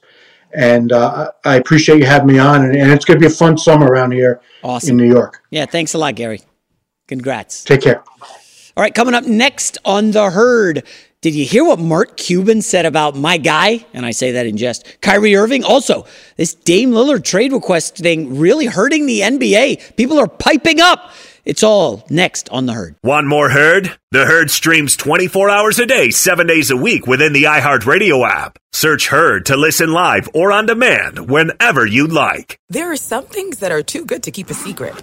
And 0.52 0.92
uh, 0.92 1.30
I 1.44 1.52
I 1.52 1.56
appreciate 1.56 1.98
you 1.98 2.06
having 2.06 2.28
me 2.28 2.38
on, 2.38 2.64
and, 2.64 2.76
and 2.76 2.90
it's 2.90 3.04
going 3.04 3.18
to 3.18 3.20
be 3.20 3.32
a 3.32 3.34
fun 3.34 3.56
summer 3.56 3.86
around 3.86 4.12
here 4.12 4.40
Awesome. 4.62 4.90
in 4.90 4.96
New 4.96 5.08
York. 5.08 5.42
Yeah, 5.50 5.66
thanks 5.66 5.94
a 5.94 5.98
lot, 5.98 6.14
Gary. 6.14 6.40
Congrats. 7.08 7.64
Take 7.64 7.82
care. 7.82 8.02
All 8.76 8.82
right, 8.82 8.94
coming 8.94 9.14
up 9.14 9.24
next 9.24 9.78
on 9.84 10.10
The 10.10 10.30
Herd. 10.30 10.82
Did 11.22 11.34
you 11.34 11.46
hear 11.46 11.64
what 11.64 11.78
Mark 11.78 12.16
Cuban 12.16 12.62
said 12.62 12.84
about 12.84 13.16
my 13.16 13.36
guy? 13.38 13.84
And 13.94 14.04
I 14.04 14.10
say 14.10 14.32
that 14.32 14.46
in 14.46 14.56
jest. 14.56 15.00
Kyrie 15.00 15.34
Irving. 15.34 15.64
Also, 15.64 16.06
this 16.36 16.54
Dame 16.54 16.90
Lillard 16.90 17.24
trade 17.24 17.52
request 17.52 17.96
thing 17.96 18.38
really 18.38 18.66
hurting 18.66 19.06
the 19.06 19.20
NBA. 19.20 19.96
People 19.96 20.18
are 20.18 20.28
piping 20.28 20.80
up. 20.80 21.10
It's 21.44 21.62
all 21.62 22.04
next 22.10 22.48
on 22.50 22.66
The 22.66 22.74
Herd. 22.74 22.96
One 23.00 23.26
more 23.26 23.48
Herd? 23.48 23.96
The 24.10 24.26
Herd 24.26 24.50
streams 24.50 24.96
24 24.96 25.48
hours 25.48 25.78
a 25.78 25.86
day, 25.86 26.10
7 26.10 26.46
days 26.46 26.70
a 26.70 26.76
week 26.76 27.06
within 27.06 27.32
the 27.32 27.44
iHeartRadio 27.44 28.28
app. 28.28 28.58
Search 28.72 29.08
Herd 29.08 29.46
to 29.46 29.56
listen 29.56 29.92
live 29.92 30.28
or 30.34 30.52
on 30.52 30.66
demand 30.66 31.30
whenever 31.30 31.86
you 31.86 32.06
like. 32.08 32.58
There 32.68 32.90
are 32.92 32.96
some 32.96 33.24
things 33.24 33.58
that 33.60 33.72
are 33.72 33.82
too 33.82 34.04
good 34.04 34.22
to 34.24 34.30
keep 34.30 34.50
a 34.50 34.54
secret. 34.54 35.02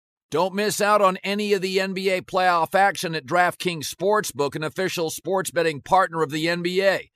Don't 0.31 0.55
miss 0.55 0.79
out 0.79 1.01
on 1.01 1.17
any 1.25 1.51
of 1.51 1.61
the 1.61 1.79
NBA 1.79 2.21
playoff 2.21 2.73
action 2.73 3.15
at 3.15 3.25
DraftKings 3.25 3.93
Sportsbook, 3.93 4.55
an 4.55 4.63
official 4.63 5.09
sports 5.09 5.51
betting 5.51 5.81
partner 5.81 6.23
of 6.23 6.31
the 6.31 6.45
NBA. 6.45 7.09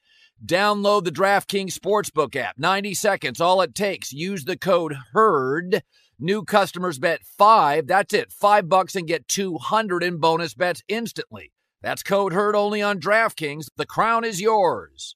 Download 0.46 1.02
the 1.02 1.14
DraftKings 1.14 1.72
Sportsbook 1.72 2.36
app. 2.36 2.58
90 2.58 2.94
seconds, 2.94 3.40
all 3.40 3.62
it 3.62 3.74
takes. 3.74 4.12
Use 4.12 4.44
the 4.44 4.58
code 4.58 4.98
HERD. 5.14 5.82
New 6.20 6.44
customers 6.44 7.00
bet 7.00 7.22
5, 7.24 7.88
that's 7.88 8.14
it, 8.14 8.34
5 8.34 8.68
bucks 8.68 8.98
and 8.98 9.08
get 9.08 9.30
200 9.30 10.04
in 10.04 10.18
bonus 10.18 10.54
bets 10.54 10.84
instantly. 10.90 11.54
That's 11.82 12.04
code 12.04 12.34
HERD 12.34 12.54
only 12.54 12.82
on 12.82 13.00
DraftKings. 13.00 13.68
The 13.78 13.86
crown 13.86 14.26
is 14.26 14.42
yours. 14.42 15.16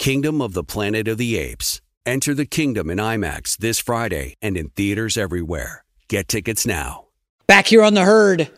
Kingdom 0.00 0.40
of 0.40 0.54
the 0.54 0.64
Planet 0.64 1.08
of 1.08 1.18
the 1.18 1.36
Apes. 1.36 1.82
Enter 2.06 2.32
the 2.32 2.46
kingdom 2.46 2.88
in 2.88 2.96
IMAX 2.96 3.58
this 3.58 3.78
Friday 3.78 4.32
and 4.40 4.56
in 4.56 4.70
theaters 4.70 5.18
everywhere. 5.18 5.84
Get 6.08 6.26
tickets 6.26 6.66
now. 6.66 7.08
Back 7.46 7.66
here 7.66 7.82
on 7.82 7.92
The 7.92 8.06
Herd, 8.06 8.50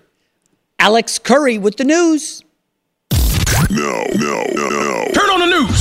Alex 0.79 1.19
Curry 1.19 1.59
with 1.59 1.79
the 1.79 1.85
news. 1.85 2.45
No, 3.73 4.05
no, 4.17 4.45
no, 4.55 4.69
no. 4.69 5.05
Turn 5.15 5.31
on 5.31 5.41
the 5.41 5.47
news. 5.47 5.81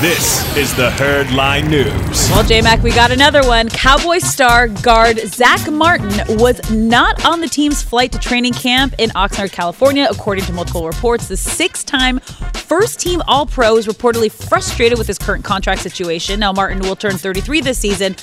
This 0.00 0.56
is 0.56 0.74
the 0.74 0.90
Herd 0.90 1.30
Line 1.30 1.70
News. 1.70 2.28
Well, 2.30 2.42
J 2.42 2.60
Mac, 2.62 2.82
we 2.82 2.90
got 2.90 3.12
another 3.12 3.46
one. 3.46 3.68
Cowboy 3.68 4.18
star 4.18 4.66
guard 4.66 5.18
Zack 5.18 5.70
Martin 5.70 6.10
was 6.36 6.68
not 6.68 7.24
on 7.24 7.40
the 7.40 7.46
team's 7.46 7.80
flight 7.80 8.10
to 8.10 8.18
training 8.18 8.54
camp 8.54 8.96
in 8.98 9.10
Oxnard, 9.10 9.52
California, 9.52 10.08
according 10.10 10.46
to 10.46 10.52
multiple 10.52 10.84
reports. 10.84 11.28
The 11.28 11.36
six 11.36 11.84
time 11.84 12.18
first 12.54 12.98
team 12.98 13.22
All 13.28 13.46
Pro 13.46 13.76
is 13.76 13.86
reportedly 13.86 14.32
frustrated 14.32 14.98
with 14.98 15.06
his 15.06 15.16
current 15.16 15.44
contract 15.44 15.82
situation. 15.82 16.40
Now, 16.40 16.52
Martin 16.52 16.80
will 16.80 16.96
turn 16.96 17.12
33 17.12 17.60
this 17.60 17.78
season, 17.78 18.16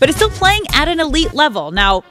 but 0.00 0.08
is 0.08 0.16
still 0.16 0.30
playing 0.30 0.62
at 0.72 0.88
an 0.88 0.98
elite 0.98 1.32
level. 1.32 1.70
Now, 1.70 2.02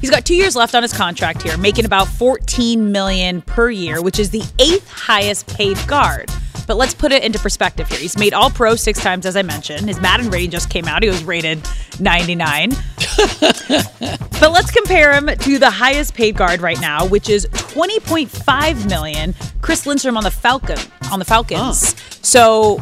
He's 0.00 0.10
got 0.10 0.24
two 0.24 0.34
years 0.34 0.56
left 0.56 0.74
on 0.74 0.82
his 0.82 0.92
contract 0.92 1.42
here, 1.42 1.56
making 1.58 1.84
about 1.84 2.08
14 2.08 2.90
million 2.90 3.42
per 3.42 3.70
year, 3.70 4.00
which 4.00 4.18
is 4.18 4.30
the 4.30 4.42
eighth 4.58 4.88
highest 4.88 5.46
paid 5.54 5.76
guard. 5.86 6.30
But 6.66 6.76
let's 6.76 6.94
put 6.94 7.12
it 7.12 7.22
into 7.24 7.38
perspective 7.38 7.88
here. 7.88 7.98
He's 7.98 8.16
made 8.16 8.32
All 8.32 8.48
Pro 8.48 8.76
six 8.76 9.02
times, 9.02 9.26
as 9.26 9.36
I 9.36 9.42
mentioned. 9.42 9.88
His 9.88 10.00
Madden 10.00 10.30
rating 10.30 10.50
just 10.50 10.70
came 10.70 10.86
out. 10.86 11.02
He 11.02 11.08
was 11.08 11.24
rated 11.24 11.60
99. 11.98 12.70
but 13.40 14.50
let's 14.52 14.70
compare 14.70 15.12
him 15.12 15.26
to 15.26 15.58
the 15.58 15.70
highest 15.70 16.14
paid 16.14 16.36
guard 16.36 16.60
right 16.60 16.80
now, 16.80 17.06
which 17.06 17.28
is 17.28 17.46
20.5 17.46 18.88
million. 18.88 19.34
Chris 19.60 19.84
Lindstrom 19.84 20.16
on 20.16 20.22
the 20.22 20.30
Falcon 20.30 20.78
on 21.10 21.18
the 21.18 21.24
Falcons. 21.24 21.96
So, 22.24 22.80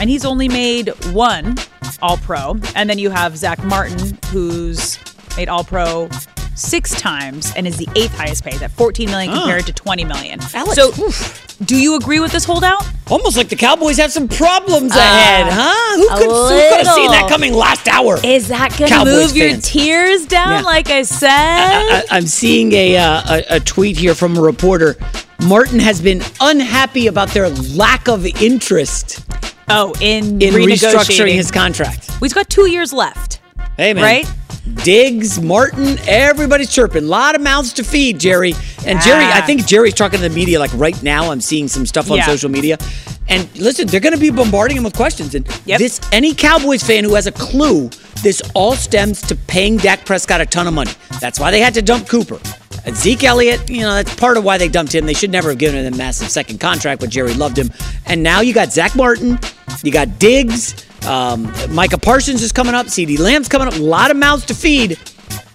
and 0.00 0.10
he's 0.10 0.24
only 0.24 0.48
made 0.48 0.88
one 1.12 1.56
All 2.02 2.16
Pro, 2.16 2.58
and 2.74 2.90
then 2.90 2.98
you 2.98 3.10
have 3.10 3.38
Zack 3.38 3.62
Martin, 3.64 4.18
who's 4.32 4.98
made 5.36 5.48
All 5.48 5.62
Pro 5.64 6.08
six 6.54 6.90
times 7.00 7.52
and 7.56 7.66
is 7.66 7.76
the 7.76 7.88
eighth 7.96 8.14
highest 8.14 8.44
paid 8.44 8.62
at 8.62 8.70
14 8.70 9.10
million 9.10 9.32
compared 9.32 9.66
to 9.66 9.72
20 9.72 10.04
million. 10.04 10.40
Alex, 10.54 10.74
so, 10.74 10.88
oof. 11.02 11.56
do 11.64 11.76
you 11.76 11.96
agree 11.96 12.20
with 12.20 12.32
this 12.32 12.44
holdout? 12.44 12.86
Almost 13.10 13.36
like 13.36 13.48
the 13.48 13.56
Cowboys 13.56 13.96
have 13.98 14.12
some 14.12 14.28
problems 14.28 14.94
ahead, 14.94 15.46
huh? 15.50 15.96
Who 15.96 16.08
could, 16.08 16.26
who 16.26 16.76
could 16.76 16.86
have 16.86 16.94
seen 16.94 17.10
that 17.10 17.26
coming 17.28 17.52
last 17.52 17.88
hour? 17.88 18.18
Is 18.24 18.48
that 18.48 18.76
gonna 18.78 18.88
Cowboys 18.88 19.28
move 19.28 19.36
your 19.36 19.56
tiers 19.58 20.26
down? 20.26 20.50
Yeah. 20.50 20.62
Like 20.62 20.90
I 20.90 21.02
said, 21.02 21.28
I, 21.30 22.04
I'm 22.10 22.26
seeing 22.26 22.72
a, 22.72 22.96
uh, 22.96 23.22
a 23.28 23.56
a 23.56 23.60
tweet 23.60 23.96
here 23.96 24.14
from 24.14 24.36
a 24.36 24.40
reporter. 24.40 24.96
Martin 25.46 25.80
has 25.80 26.00
been 26.00 26.22
unhappy 26.40 27.08
about 27.08 27.28
their 27.30 27.48
lack 27.50 28.08
of 28.08 28.24
interest 28.24 29.24
Oh, 29.68 29.94
in, 30.00 30.42
in 30.42 30.54
restructuring 30.54 31.34
his 31.34 31.50
contract. 31.50 32.10
He's 32.20 32.34
got 32.34 32.50
two 32.50 32.70
years 32.70 32.92
left. 32.92 33.40
Hey, 33.76 33.94
man. 33.94 34.02
Right? 34.02 34.32
Diggs, 34.84 35.40
Martin, 35.40 35.98
everybody's 36.06 36.70
chirping. 36.72 37.04
A 37.04 37.06
lot 37.06 37.34
of 37.34 37.40
mouths 37.40 37.72
to 37.74 37.84
feed, 37.84 38.20
Jerry. 38.20 38.54
And 38.86 39.00
Jerry, 39.00 39.24
I 39.24 39.40
think 39.40 39.66
Jerry's 39.66 39.94
talking 39.94 40.20
to 40.20 40.28
the 40.28 40.34
media 40.34 40.58
like 40.58 40.70
right 40.74 41.00
now. 41.02 41.30
I'm 41.32 41.40
seeing 41.40 41.66
some 41.68 41.84
stuff 41.84 42.10
on 42.10 42.18
Yeah. 42.18 42.26
social 42.26 42.48
media. 42.48 42.78
And 43.28 43.48
listen, 43.56 43.86
they're 43.88 44.00
going 44.00 44.14
to 44.14 44.20
be 44.20 44.30
bombarding 44.30 44.76
him 44.76 44.84
with 44.84 44.94
questions. 44.94 45.34
And 45.34 45.46
Yep. 45.66 45.78
this, 45.78 46.00
any 46.12 46.32
Cowboys 46.34 46.82
fan 46.82 47.02
who 47.04 47.14
has 47.14 47.26
a 47.26 47.32
clue, 47.32 47.90
this 48.22 48.40
all 48.54 48.74
stems 48.76 49.20
to 49.22 49.34
paying 49.34 49.78
Dak 49.78 50.04
Prescott 50.04 50.40
a 50.40 50.46
ton 50.46 50.66
of 50.68 50.74
money. 50.74 50.92
That's 51.20 51.40
why 51.40 51.50
they 51.50 51.60
had 51.60 51.74
to 51.74 51.82
dump 51.82 52.08
Cooper. 52.08 52.38
Zeke 52.90 53.24
Elliott, 53.24 53.70
you 53.70 53.80
know, 53.80 53.94
that's 53.94 54.14
part 54.16 54.36
of 54.36 54.44
why 54.44 54.58
they 54.58 54.68
dumped 54.68 54.94
him. 54.94 55.06
They 55.06 55.14
should 55.14 55.30
never 55.30 55.50
have 55.50 55.58
given 55.58 55.84
him 55.84 55.94
a 55.94 55.96
massive 55.96 56.28
second 56.28 56.58
contract, 56.58 57.00
but 57.00 57.10
Jerry 57.10 57.34
loved 57.34 57.56
him. 57.56 57.70
And 58.06 58.22
now 58.22 58.40
you 58.40 58.52
got 58.52 58.72
Zack 58.72 58.96
Martin, 58.96 59.38
you 59.82 59.92
got 59.92 60.18
Diggs, 60.18 60.86
um, 61.06 61.52
Micah 61.70 61.98
Parsons 61.98 62.42
is 62.42 62.52
coming 62.52 62.74
up, 62.74 62.86
CeeDee 62.86 63.18
Lamb's 63.18 63.48
coming 63.48 63.68
up. 63.68 63.74
A 63.74 63.78
lot 63.78 64.10
of 64.10 64.16
mouths 64.16 64.44
to 64.46 64.54
feed. 64.54 64.98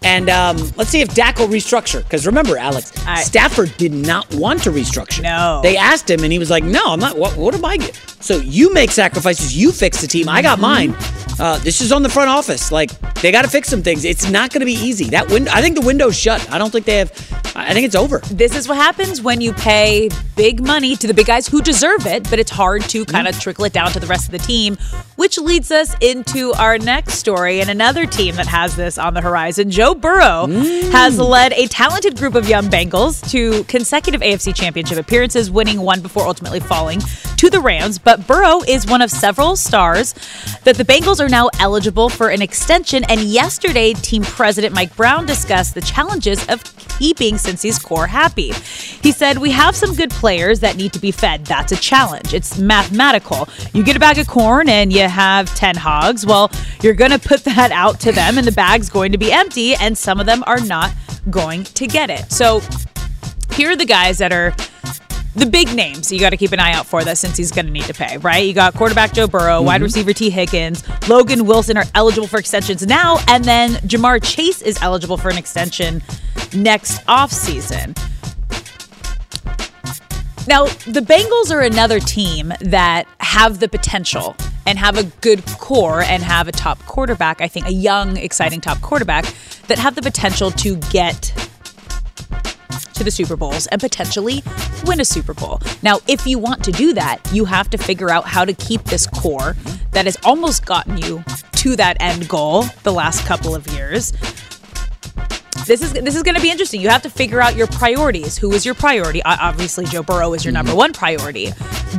And 0.04 0.30
um, 0.30 0.58
let's 0.78 0.90
see 0.92 1.02
if 1.02 1.14
Dak 1.14 1.40
will 1.40 1.48
restructure. 1.48 2.04
Because 2.04 2.26
remember, 2.26 2.58
Alex, 2.58 2.94
I- 3.06 3.22
Stafford 3.24 3.76
did 3.78 3.94
not 3.94 4.32
want 4.36 4.64
to 4.64 4.70
restructure. 4.72 5.24
No. 5.24 5.60
They 5.64 5.76
asked 5.78 6.10
him, 6.10 6.24
and 6.24 6.32
he 6.32 6.40
was 6.40 6.50
like, 6.50 6.64
"No, 6.64 6.82
I'm 6.86 7.00
not. 7.00 7.18
What, 7.18 7.36
what 7.36 7.54
am 7.56 7.66
I?" 7.66 7.78
Get? 7.78 7.96
So 8.20 8.38
you 8.38 8.74
make 8.74 8.92
sacrifices. 8.92 9.56
You 9.58 9.72
fix 9.72 10.02
the 10.02 10.08
team. 10.08 10.30
I 10.30 10.42
got 10.42 10.60
mine. 10.60 10.96
Uh, 11.40 11.60
this 11.60 11.82
is 11.82 11.92
on 11.92 12.02
the 12.04 12.10
front 12.10 12.30
office. 12.30 12.72
Like 12.72 12.92
they 13.22 13.32
got 13.32 13.44
to 13.44 13.50
fix 13.50 13.68
some 13.70 13.82
things. 13.84 14.06
It's 14.06 14.30
not 14.30 14.52
going 14.52 14.62
to 14.62 14.66
be 14.66 14.74
easy. 14.74 15.06
That 15.06 15.30
window. 15.30 15.52
I 15.54 15.62
think 15.62 15.76
the 15.80 15.86
window's 15.86 16.18
shut. 16.18 16.48
I 16.52 16.58
don't 16.58 16.72
think 16.72 16.86
they 16.86 16.98
have. 16.98 17.12
I 17.56 17.74
think 17.74 17.86
it's 17.88 17.96
over. 17.96 18.20
This 18.32 18.56
is 18.56 18.68
what 18.68 18.78
happens 18.78 19.22
when 19.22 19.42
you 19.42 19.52
pay 19.54 20.10
big 20.36 20.64
money 20.66 20.96
to 20.96 21.08
the 21.08 21.14
big 21.14 21.26
guys 21.26 21.48
who 21.48 21.60
deserve 21.62 22.06
it, 22.06 22.30
but 22.30 22.38
it's 22.38 22.52
hard 22.52 22.84
to 22.84 23.04
kind 23.06 23.28
Mm-hmm. 23.28 23.36
of 23.36 23.42
trickle 23.42 23.66
it 23.66 23.74
down 23.74 23.92
to 23.94 24.00
the 24.00 24.06
rest 24.06 24.26
of 24.28 24.32
the 24.32 24.38
team, 24.38 24.78
which 25.16 25.40
leads 25.40 25.72
us 25.72 25.96
into 26.02 26.54
our 26.54 26.78
next 26.78 27.16
story 27.16 27.60
and 27.62 27.70
another 27.72 28.06
team 28.06 28.36
that 28.36 28.46
has 28.46 28.76
this 28.76 29.00
on 29.00 29.16
the 29.16 29.22
horizon. 29.22 29.72
Joe 29.88 29.96
Burrow 29.96 30.48
Mm. 30.48 30.92
has 30.92 31.18
led 31.18 31.54
a 31.54 31.66
talented 31.68 32.18
group 32.18 32.36
of 32.36 32.50
young 32.50 32.68
Bengals 32.68 33.26
to 33.32 33.64
consecutive 33.70 34.22
AFC 34.22 34.52
championship 34.52 34.98
appearances, 34.98 35.50
winning 35.50 35.80
one 35.80 36.02
before 36.02 36.28
ultimately 36.28 36.60
falling 36.60 37.02
to 37.38 37.50
the 37.50 37.62
Rams. 37.62 37.98
But 37.98 38.28
Burrow 38.28 38.64
is 38.68 38.86
one 38.86 39.02
of 39.02 39.10
several 39.10 39.56
stars 39.56 40.14
that 40.66 40.76
the 40.76 40.84
Bengals 40.84 41.22
are 41.22 41.30
now 41.30 41.50
eligible 41.62 42.10
for 42.10 42.28
an 42.28 42.42
extension. 42.42 43.06
And 43.06 43.22
yesterday, 43.22 43.94
team 43.94 44.24
president 44.24 44.76
Mike 44.76 44.94
Brown 44.98 45.26
discussed 45.26 45.74
the 45.74 45.80
challenges 45.82 46.46
of 46.50 46.62
keeping 47.00 47.36
Cincy's 47.36 47.80
core 47.80 48.08
happy. 48.08 48.52
He 49.02 49.14
said, 49.14 49.38
We 49.38 49.52
have 49.52 49.74
some 49.74 49.94
good 49.96 50.10
players 50.10 50.60
that 50.62 50.76
need 50.76 50.92
to 50.94 51.00
be 51.00 51.12
fed. 51.12 51.46
That's 51.46 51.72
a 51.72 51.78
challenge. 51.78 52.34
It's 52.34 52.58
mathematical. 52.58 53.48
You 53.74 53.84
get 53.84 53.96
a 53.96 54.00
bag 54.02 54.18
of 54.18 54.28
corn 54.28 54.68
and 54.68 54.92
you 54.92 55.08
have 55.08 55.54
10 55.56 55.78
hogs. 55.78 56.26
Well, 56.26 56.52
you're 56.82 56.96
going 56.96 57.12
to 57.12 57.20
put 57.20 57.46
that 57.46 57.72
out 57.72 58.02
to 58.02 58.12
them, 58.12 58.38
and 58.38 58.46
the 58.46 58.52
bag's 58.52 58.90
going 58.90 59.12
to 59.14 59.18
be 59.18 59.32
empty, 59.32 59.76
and 59.80 59.98
some 59.98 60.20
of 60.20 60.26
them 60.26 60.44
are 60.48 60.60
not 60.60 60.92
going 61.30 61.64
to 61.64 61.88
get 61.88 62.10
it. 62.10 62.32
So 62.32 62.62
here 63.54 63.72
are 63.72 63.76
the 63.76 63.86
guys 63.86 64.18
that 64.20 64.32
are 64.32 64.56
the 65.36 65.46
big 65.46 65.74
names 65.76 66.12
you 66.12 66.20
got 66.20 66.32
to 66.32 66.38
keep 66.38 66.52
an 66.52 66.60
eye 66.60 66.72
out 66.72 66.88
for 66.88 67.04
that 67.04 67.16
Cincy's 67.16 67.52
going 67.52 67.68
to 67.68 67.72
need 67.72 67.84
to 67.84 67.94
pay, 67.94 68.18
right? 68.18 68.44
You 68.44 68.54
got 68.54 68.74
quarterback 68.74 69.14
Joe 69.14 69.28
Burrow, 69.28 69.62
wide 69.62 69.76
mm-hmm. 69.76 69.84
receiver 69.84 70.14
Tee 70.14 70.32
Higgins, 70.32 70.84
Logan 71.08 71.46
Wilson 71.46 71.78
are 71.78 71.86
eligible 71.94 72.28
for 72.28 72.40
extensions 72.40 72.86
now, 72.86 73.20
and 73.28 73.44
then 73.44 73.72
Ja'Marr 73.72 74.24
Chase 74.24 74.62
is 74.62 74.82
eligible 74.82 75.18
for 75.18 75.30
an 75.30 75.38
extension 75.38 76.02
next 76.54 77.06
offseason. 77.06 77.96
Now, 80.48 80.64
the 80.66 81.02
Bengals 81.02 81.54
are 81.54 81.60
another 81.60 82.00
team 82.00 82.54
that 82.62 83.06
have 83.20 83.60
the 83.60 83.68
potential 83.68 84.34
and 84.66 84.80
have 84.80 84.98
a 84.98 85.04
good 85.20 85.46
core 85.46 86.02
and 86.02 86.24
have 86.24 86.48
a 86.48 86.54
top 86.54 86.80
quarterback, 86.86 87.42
I 87.42 87.50
think 87.50 87.68
a 87.68 87.74
young, 87.74 88.16
exciting 88.16 88.62
top 88.62 88.80
quarterback 88.80 89.26
that 89.68 89.78
have 89.78 89.96
the 89.96 90.02
potential 90.02 90.52
to 90.52 90.78
get 90.90 91.34
to 92.94 93.04
the 93.04 93.12
Super 93.12 93.36
Bowls 93.36 93.68
and 93.68 93.82
potentially 93.82 94.42
win 94.86 95.02
a 95.02 95.06
Super 95.06 95.34
Bowl. 95.34 95.60
Now, 95.84 96.00
if 96.08 96.26
you 96.26 96.40
want 96.40 96.64
to 96.64 96.72
do 96.72 96.94
that, 96.94 97.20
you 97.34 97.44
have 97.44 97.70
to 97.72 97.78
figure 97.78 98.10
out 98.10 98.26
how 98.26 98.46
to 98.46 98.54
keep 98.54 98.86
this 98.86 99.06
core 99.06 99.58
that 99.92 100.06
has 100.06 100.18
almost 100.24 100.66
gotten 100.66 100.98
you 100.98 101.26
to 101.54 101.76
that 101.76 101.98
end 102.00 102.30
goal 102.30 102.64
the 102.84 102.94
last 102.94 103.26
couple 103.26 103.54
of 103.54 103.68
years. 103.68 104.14
This 105.66 105.82
is 105.82 105.92
this 105.94 106.16
is 106.16 106.24
going 106.24 106.36
to 106.36 106.42
be 106.42 106.50
interesting. 106.50 106.80
You 106.82 106.90
have 106.90 107.02
to 107.02 107.10
figure 107.10 107.42
out 107.42 107.56
your 107.56 107.68
priorities. 107.68 108.38
Who 108.38 108.54
is 108.54 108.66
your 108.66 108.76
priority? 108.76 109.22
Obviously, 109.24 109.86
Joe 109.86 110.02
Burrow 110.04 110.34
is 110.34 110.46
your 110.46 110.54
number 110.54 110.74
one 110.74 110.94
priority, 110.94 111.52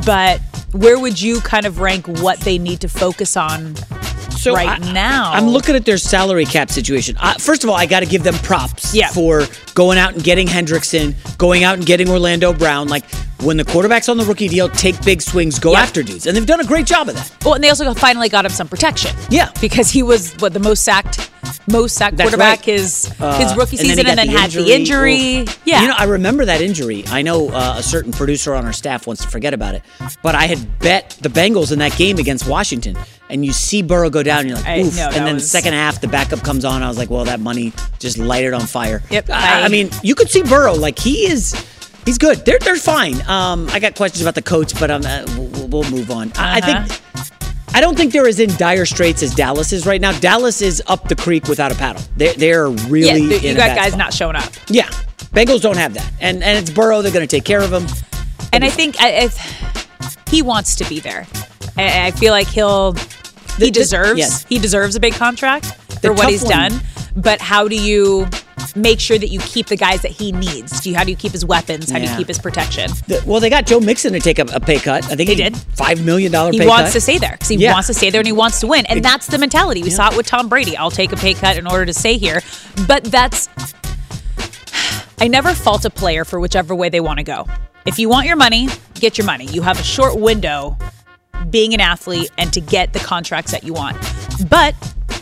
but 0.05 0.39
where 0.71 0.99
would 0.99 1.21
you 1.21 1.39
kind 1.41 1.65
of 1.65 1.79
rank 1.79 2.07
what 2.07 2.39
they 2.39 2.57
need 2.57 2.79
to 2.81 2.87
focus 2.89 3.37
on 3.37 3.75
So 4.31 4.53
right 4.53 4.81
I- 4.81 4.91
now? 4.91 5.31
I'm 5.33 5.47
looking 5.49 5.75
at 5.75 5.85
their 5.85 5.97
salary 5.97 6.45
cap 6.45 6.71
situation. 6.71 7.15
Uh, 7.19 7.33
first 7.35 7.63
of 7.63 7.69
all, 7.69 7.75
I 7.75 7.85
got 7.85 7.99
to 7.99 8.05
give 8.07 8.23
them 8.23 8.35
props 8.35 8.93
Yeah. 8.93 9.09
for 9.09 9.45
going 9.75 9.99
out 9.99 10.13
and 10.15 10.23
getting 10.23 10.47
Hendrickson, 10.47 11.13
going 11.37 11.63
out 11.63 11.75
and 11.77 11.85
getting 11.85 12.09
Orlando 12.09 12.53
Brown. 12.53 12.87
Like 12.87 13.03
when 13.41 13.57
the 13.57 13.65
quarterback's 13.65 14.09
on 14.09 14.17
the 14.17 14.25
rookie 14.25 14.47
deal, 14.47 14.67
take 14.69 14.99
big 15.03 15.21
swings, 15.21 15.59
go 15.59 15.73
Yeah. 15.73 15.81
after 15.81 16.01
dudes, 16.01 16.25
and 16.25 16.35
they've 16.35 16.45
done 16.45 16.59
a 16.59 16.65
great 16.65 16.87
job 16.87 17.07
of 17.09 17.15
that. 17.15 17.31
Well, 17.45 17.53
and 17.53 17.63
they 17.63 17.69
also 17.69 17.93
finally 17.93 18.29
got 18.29 18.45
him 18.45 18.51
some 18.51 18.67
protection. 18.67 19.15
Yeah. 19.29 19.49
because 19.61 19.91
he 19.91 20.01
was 20.03 20.33
what 20.39 20.53
the 20.53 20.59
most 20.59 20.83
sacked, 20.83 21.29
most 21.71 21.97
That's 21.99 22.15
quarterback 22.21 22.59
right. 22.59 22.65
his 22.65 23.05
his 23.05 23.11
Uh, 23.21 23.55
rookie 23.57 23.77
and 23.77 23.87
season, 23.87 24.05
got 24.05 24.09
and 24.11 24.19
then, 24.19 24.27
the 24.27 24.39
had 24.39 24.51
the 24.51 24.73
injury. 24.73 25.39
Oof. 25.41 25.59
Yeah, 25.65 25.81
You 25.81 25.87
know, 25.89 25.95
I 25.97 26.05
remember 26.05 26.45
that 26.45 26.61
injury. 26.61 27.03
I 27.07 27.21
know 27.21 27.49
uh, 27.49 27.75
a 27.77 27.83
certain 27.83 28.11
producer 28.11 28.53
on 28.55 28.65
our 28.65 28.73
staff 28.73 29.07
wants 29.07 29.21
to 29.23 29.27
forget 29.29 29.53
about 29.53 29.75
it, 29.75 29.83
but 30.23 30.35
I 30.35 30.45
had 30.47 30.79
bet 30.79 31.17
the 31.21 31.29
Bengals 31.29 31.71
in 31.71 31.79
that 31.79 31.95
game 31.97 32.17
against 32.17 32.47
Washington, 32.47 32.97
and 33.29 33.45
you 33.45 33.51
see 33.53 33.81
Burrow 33.81 34.09
go 34.09 34.23
down, 34.23 34.39
and 34.39 34.49
you're 34.49 34.57
like, 34.57 34.67
I- 34.67 34.79
oof. 34.81 34.95
no, 34.95 35.07
and 35.07 35.25
then 35.27 35.35
was- 35.35 35.49
second 35.51 35.73
half, 35.73 36.01
the 36.01 36.07
backup 36.07 36.41
comes 36.43 36.65
on. 36.65 36.83
I 36.83 36.87
was 36.87 36.97
like, 36.97 37.09
well, 37.09 37.25
that 37.25 37.39
money 37.39 37.73
just 37.99 38.17
lighted 38.17 38.53
on 38.53 38.61
fire. 38.67 39.01
Yep, 39.09 39.29
I, 39.29 39.63
I- 39.63 39.67
mean, 39.69 39.89
you 40.03 40.15
could 40.15 40.29
see 40.29 40.43
Burrow 40.43 40.73
like 40.75 40.97
he 40.99 41.27
is. 41.27 41.53
He's 42.05 42.17
good. 42.17 42.43
They're 42.45 42.57
they're 42.59 42.75
fine. 42.77 43.21
Um, 43.27 43.69
I 43.71 43.79
got 43.79 43.93
questions 43.95 44.21
about 44.21 44.33
the 44.33 44.41
coach, 44.41 44.77
but 44.79 44.89
um, 44.89 45.03
uh, 45.05 45.25
we'll, 45.37 45.67
we'll 45.67 45.91
move 45.91 46.09
on. 46.09 46.31
I, 46.37 46.55
I 46.55 46.59
Uh-huh. 46.59 46.85
think. 46.87 47.38
I 47.73 47.81
don't 47.81 47.95
think 47.97 48.11
they're 48.13 48.27
as 48.27 48.39
in 48.39 48.49
dire 48.57 48.85
straits 48.85 49.21
as 49.23 49.33
Dallas 49.33 49.71
is 49.73 49.85
right 49.85 50.01
now. 50.01 50.11
Dallas 50.19 50.61
is 50.61 50.81
up 50.87 51.07
the 51.07 51.15
creek 51.15 51.47
without 51.47 51.71
a 51.71 51.75
paddle. 51.75 52.01
They're 52.17 52.33
they're 52.33 52.67
yeah, 52.67 52.85
really 52.89 53.35
in 53.35 53.41
you 53.43 53.55
got 53.55 53.75
guys 53.75 53.89
spot. 53.89 53.97
not 53.99 54.13
showing 54.13 54.35
up, 54.35 54.51
Yeah, 54.69 54.87
Bengals 55.33 55.61
don't 55.61 55.77
have 55.77 55.93
that, 55.93 56.11
and 56.19 56.43
and 56.43 56.57
it's 56.57 56.69
Burrow. 56.71 57.01
They're 57.01 57.11
going 57.11 57.27
to 57.27 57.35
take 57.35 57.45
care 57.45 57.61
of 57.61 57.71
him. 57.71 57.85
and 58.53 58.63
I 58.65 58.69
think 58.69 58.95
I, 58.99 59.25
I, 59.25 60.09
he 60.29 60.41
wants 60.41 60.75
to 60.77 60.85
be 60.89 60.99
there. 60.99 61.27
I, 61.77 62.07
I 62.07 62.11
feel 62.11 62.31
like 62.33 62.47
he'll 62.47 62.93
he 62.93 63.65
the- 63.65 63.71
deserves 63.71 64.17
yes. 64.19 64.45
he 64.49 64.57
deserves 64.59 64.95
a 64.95 64.99
big 64.99 65.13
contract 65.13 65.65
for 66.01 66.11
what 66.13 66.29
he's 66.29 66.43
one- 66.43 66.71
done. 66.71 66.81
But 67.15 67.41
how 67.41 67.67
do 67.67 67.75
you 67.75 68.27
make 68.75 68.99
sure 68.99 69.17
that 69.17 69.29
you 69.29 69.39
keep 69.39 69.67
the 69.67 69.75
guys 69.75 70.01
that 70.01 70.11
he 70.11 70.31
needs? 70.31 70.81
Do 70.81 70.89
you, 70.89 70.95
how 70.95 71.03
do 71.03 71.11
you 71.11 71.17
keep 71.17 71.31
his 71.31 71.45
weapons? 71.45 71.89
How 71.91 71.97
do 71.97 72.03
you 72.05 72.09
Yeah. 72.09 72.17
keep 72.17 72.27
his 72.27 72.39
protection? 72.39 72.89
The- 73.07 73.21
well, 73.25 73.39
they 73.39 73.49
got 73.49 73.65
Joe 73.65 73.79
Mixon 73.79 74.13
to 74.13 74.19
take 74.19 74.39
a, 74.39 74.45
a 74.53 74.59
pay 74.59 74.79
cut. 74.79 75.05
I 75.05 75.15
think 75.15 75.27
They 75.29 75.35
he 75.35 75.43
did. 75.43 75.57
five 75.57 76.03
million 76.03 76.31
dollar. 76.31 76.51
Pay 76.51 76.57
cut. 76.57 76.63
He 76.63 76.65
pay 76.65 76.69
wants 76.69 76.89
cut. 76.89 76.93
to 76.93 77.01
stay 77.01 77.17
there 77.17 77.31
because 77.33 77.47
he 77.49 77.55
Yeah. 77.57 77.73
wants 77.73 77.87
to 77.87 77.93
stay 77.93 78.09
there 78.09 78.19
and 78.19 78.27
he 78.27 78.33
wants 78.33 78.59
to 78.61 78.67
win. 78.67 78.85
And 78.87 79.03
that's 79.03 79.27
the 79.27 79.37
mentality. 79.37 79.83
We 79.83 79.89
saw 79.89 80.09
it 80.11 80.17
with 80.17 80.25
Tom 80.27 80.49
Brady. 80.49 80.75
I'll 80.77 80.91
take 80.91 81.11
a 81.11 81.15
pay 81.17 81.33
cut 81.33 81.57
in 81.57 81.67
order 81.67 81.85
to 81.85 81.93
stay 81.93 82.17
here. 82.17 82.41
But 82.87 83.03
that's, 83.05 83.49
I 85.19 85.27
never 85.27 85.53
fault 85.53 85.85
a 85.85 85.89
player 85.89 86.23
for 86.25 86.39
whichever 86.39 86.73
way 86.73 86.89
they 86.89 86.99
want 87.01 87.17
to 87.17 87.23
go. 87.23 87.45
If 87.85 87.99
you 87.99 88.09
want 88.09 88.27
your 88.27 88.35
money, 88.35 88.67
get 88.95 89.17
your 89.17 89.25
money. 89.25 89.45
You 89.45 89.61
have 89.63 89.79
a 89.79 89.83
short 89.83 90.17
window 90.19 90.77
being 91.49 91.73
an 91.73 91.79
athlete 91.81 92.29
and 92.37 92.51
to 92.53 92.61
get 92.61 92.93
the 92.93 92.99
contracts 92.99 93.51
that 93.51 93.63
you 93.63 93.73
want. 93.73 93.97
But 94.49 94.75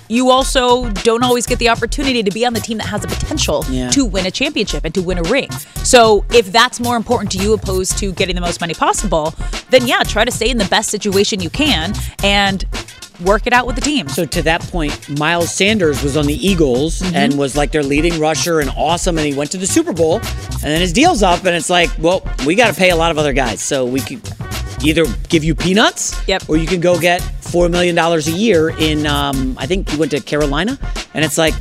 you 0.10 0.30
also 0.32 0.89
don't 1.04 1.24
always 1.24 1.46
get 1.46 1.60
the 1.60 1.70
opportunity 1.70 2.24
to 2.24 2.32
be 2.32 2.46
on 2.46 2.54
the 2.54 2.60
team 2.60 2.78
that 2.78 2.88
has 2.88 3.02
the 3.02 3.08
potential 3.08 3.65
Yeah. 3.70 3.89
to 3.91 4.06
win 4.06 4.26
a 4.26 4.32
championship 4.32 4.86
and 4.86 4.93
to 4.96 5.02
win 5.02 5.17
a 5.17 5.24
ring. 5.24 5.50
So 5.84 6.24
if 6.34 6.52
that's 6.52 6.80
more 6.80 6.96
important 6.96 7.32
to 7.34 7.38
you 7.39 7.54
opposed 7.54 7.98
to 8.00 8.12
getting 8.13 8.36
the 8.36 8.41
most 8.41 8.62
money 8.62 8.74
possible, 8.74 9.34
then 9.70 9.86
yeah, 9.88 10.04
try 10.04 10.24
to 10.26 10.32
stay 10.32 10.50
in 10.50 10.58
the 10.58 10.65
best 10.65 10.89
situation 10.89 11.41
you 11.41 11.50
can 11.50 11.93
and 12.24 12.63
work 13.26 13.48
it 13.48 13.54
out 13.54 13.65
with 13.65 13.76
the 13.76 13.82
team. 13.82 14.08
So 14.10 14.26
to 14.26 14.41
that 14.43 14.62
point, 14.62 15.17
Miles 15.17 15.52
Sanders 15.52 16.04
was 16.04 16.15
on 16.15 16.26
the 16.28 16.36
Eagles 16.36 17.02
Mm-hmm. 17.02 17.15
and 17.15 17.38
was 17.38 17.56
like 17.58 17.72
their 17.72 17.82
leading 17.84 18.20
rusher 18.20 18.60
and 18.60 18.70
awesome, 18.78 19.17
and 19.17 19.26
he 19.28 19.34
went 19.34 19.52
to 19.52 19.58
the 19.58 19.65
Super 19.67 19.91
Bowl, 19.91 20.15
and 20.17 20.62
then 20.62 20.80
his 20.82 20.93
deal's 20.93 21.24
up, 21.24 21.39
and 21.46 21.56
it's 21.56 21.70
like, 21.70 21.89
well, 22.00 22.22
we 22.46 22.54
got 22.56 22.67
to 22.74 22.80
pay 22.80 22.91
a 22.91 22.96
lot 22.96 23.10
of 23.12 23.17
other 23.17 23.34
guys, 23.34 23.60
so 23.62 23.86
we 23.86 24.00
could 24.02 24.22
either 24.84 25.06
give 25.30 25.44
you 25.44 25.56
peanuts, 25.56 26.16
Yep. 26.28 26.44
or 26.50 26.58
you 26.58 26.68
can 26.68 26.80
go 26.82 27.00
get 27.00 27.22
four 27.42 27.70
million 27.70 27.96
dollars 27.96 28.28
a 28.28 28.32
year 28.32 28.70
in. 28.70 29.06
Um, 29.08 29.56
I 29.60 29.66
think 29.66 29.90
he 29.90 29.98
went 29.98 30.12
to 30.12 30.20
Carolina, 30.22 30.78
and 31.13 31.24
it's 31.26 31.38
like. 31.38 31.54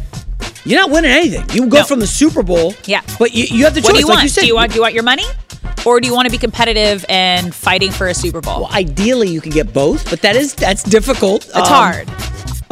You're 0.64 0.80
not 0.80 0.90
winning 0.90 1.12
anything. 1.12 1.44
You 1.54 1.68
go 1.68 1.78
No. 1.78 1.84
from 1.84 2.00
the 2.00 2.08
Super 2.08 2.42
Bowl, 2.42 2.74
Yeah. 2.86 3.00
but 3.20 3.32
you, 3.32 3.44
you 3.44 3.62
have 3.66 3.74
the 3.74 3.82
what 3.82 3.92
do 3.94 4.00
you 4.00 4.06
like 4.06 4.14
want? 4.16 4.22
you 4.24 4.28
said, 4.28 4.40
do 4.40 4.46
you 4.48 4.56
want 4.56 4.72
do 4.72 4.74
you 4.74 4.82
want 4.82 4.94
your 4.94 5.04
money? 5.04 5.22
Or 5.84 6.00
do 6.00 6.08
you 6.08 6.12
want 6.12 6.26
to 6.26 6.32
be 6.32 6.38
competitive 6.38 7.04
and 7.08 7.54
fighting 7.54 7.92
for 7.92 8.08
a 8.08 8.14
Super 8.14 8.40
Bowl? 8.40 8.62
Well, 8.62 8.72
ideally, 8.72 9.28
you 9.28 9.40
can 9.40 9.52
get 9.52 9.72
both, 9.72 10.10
but 10.10 10.22
that 10.22 10.34
is 10.34 10.54
that's 10.54 10.82
difficult. 10.82 11.44
it's 11.46 11.56
Um, 11.56 11.62
hard. 11.66 12.10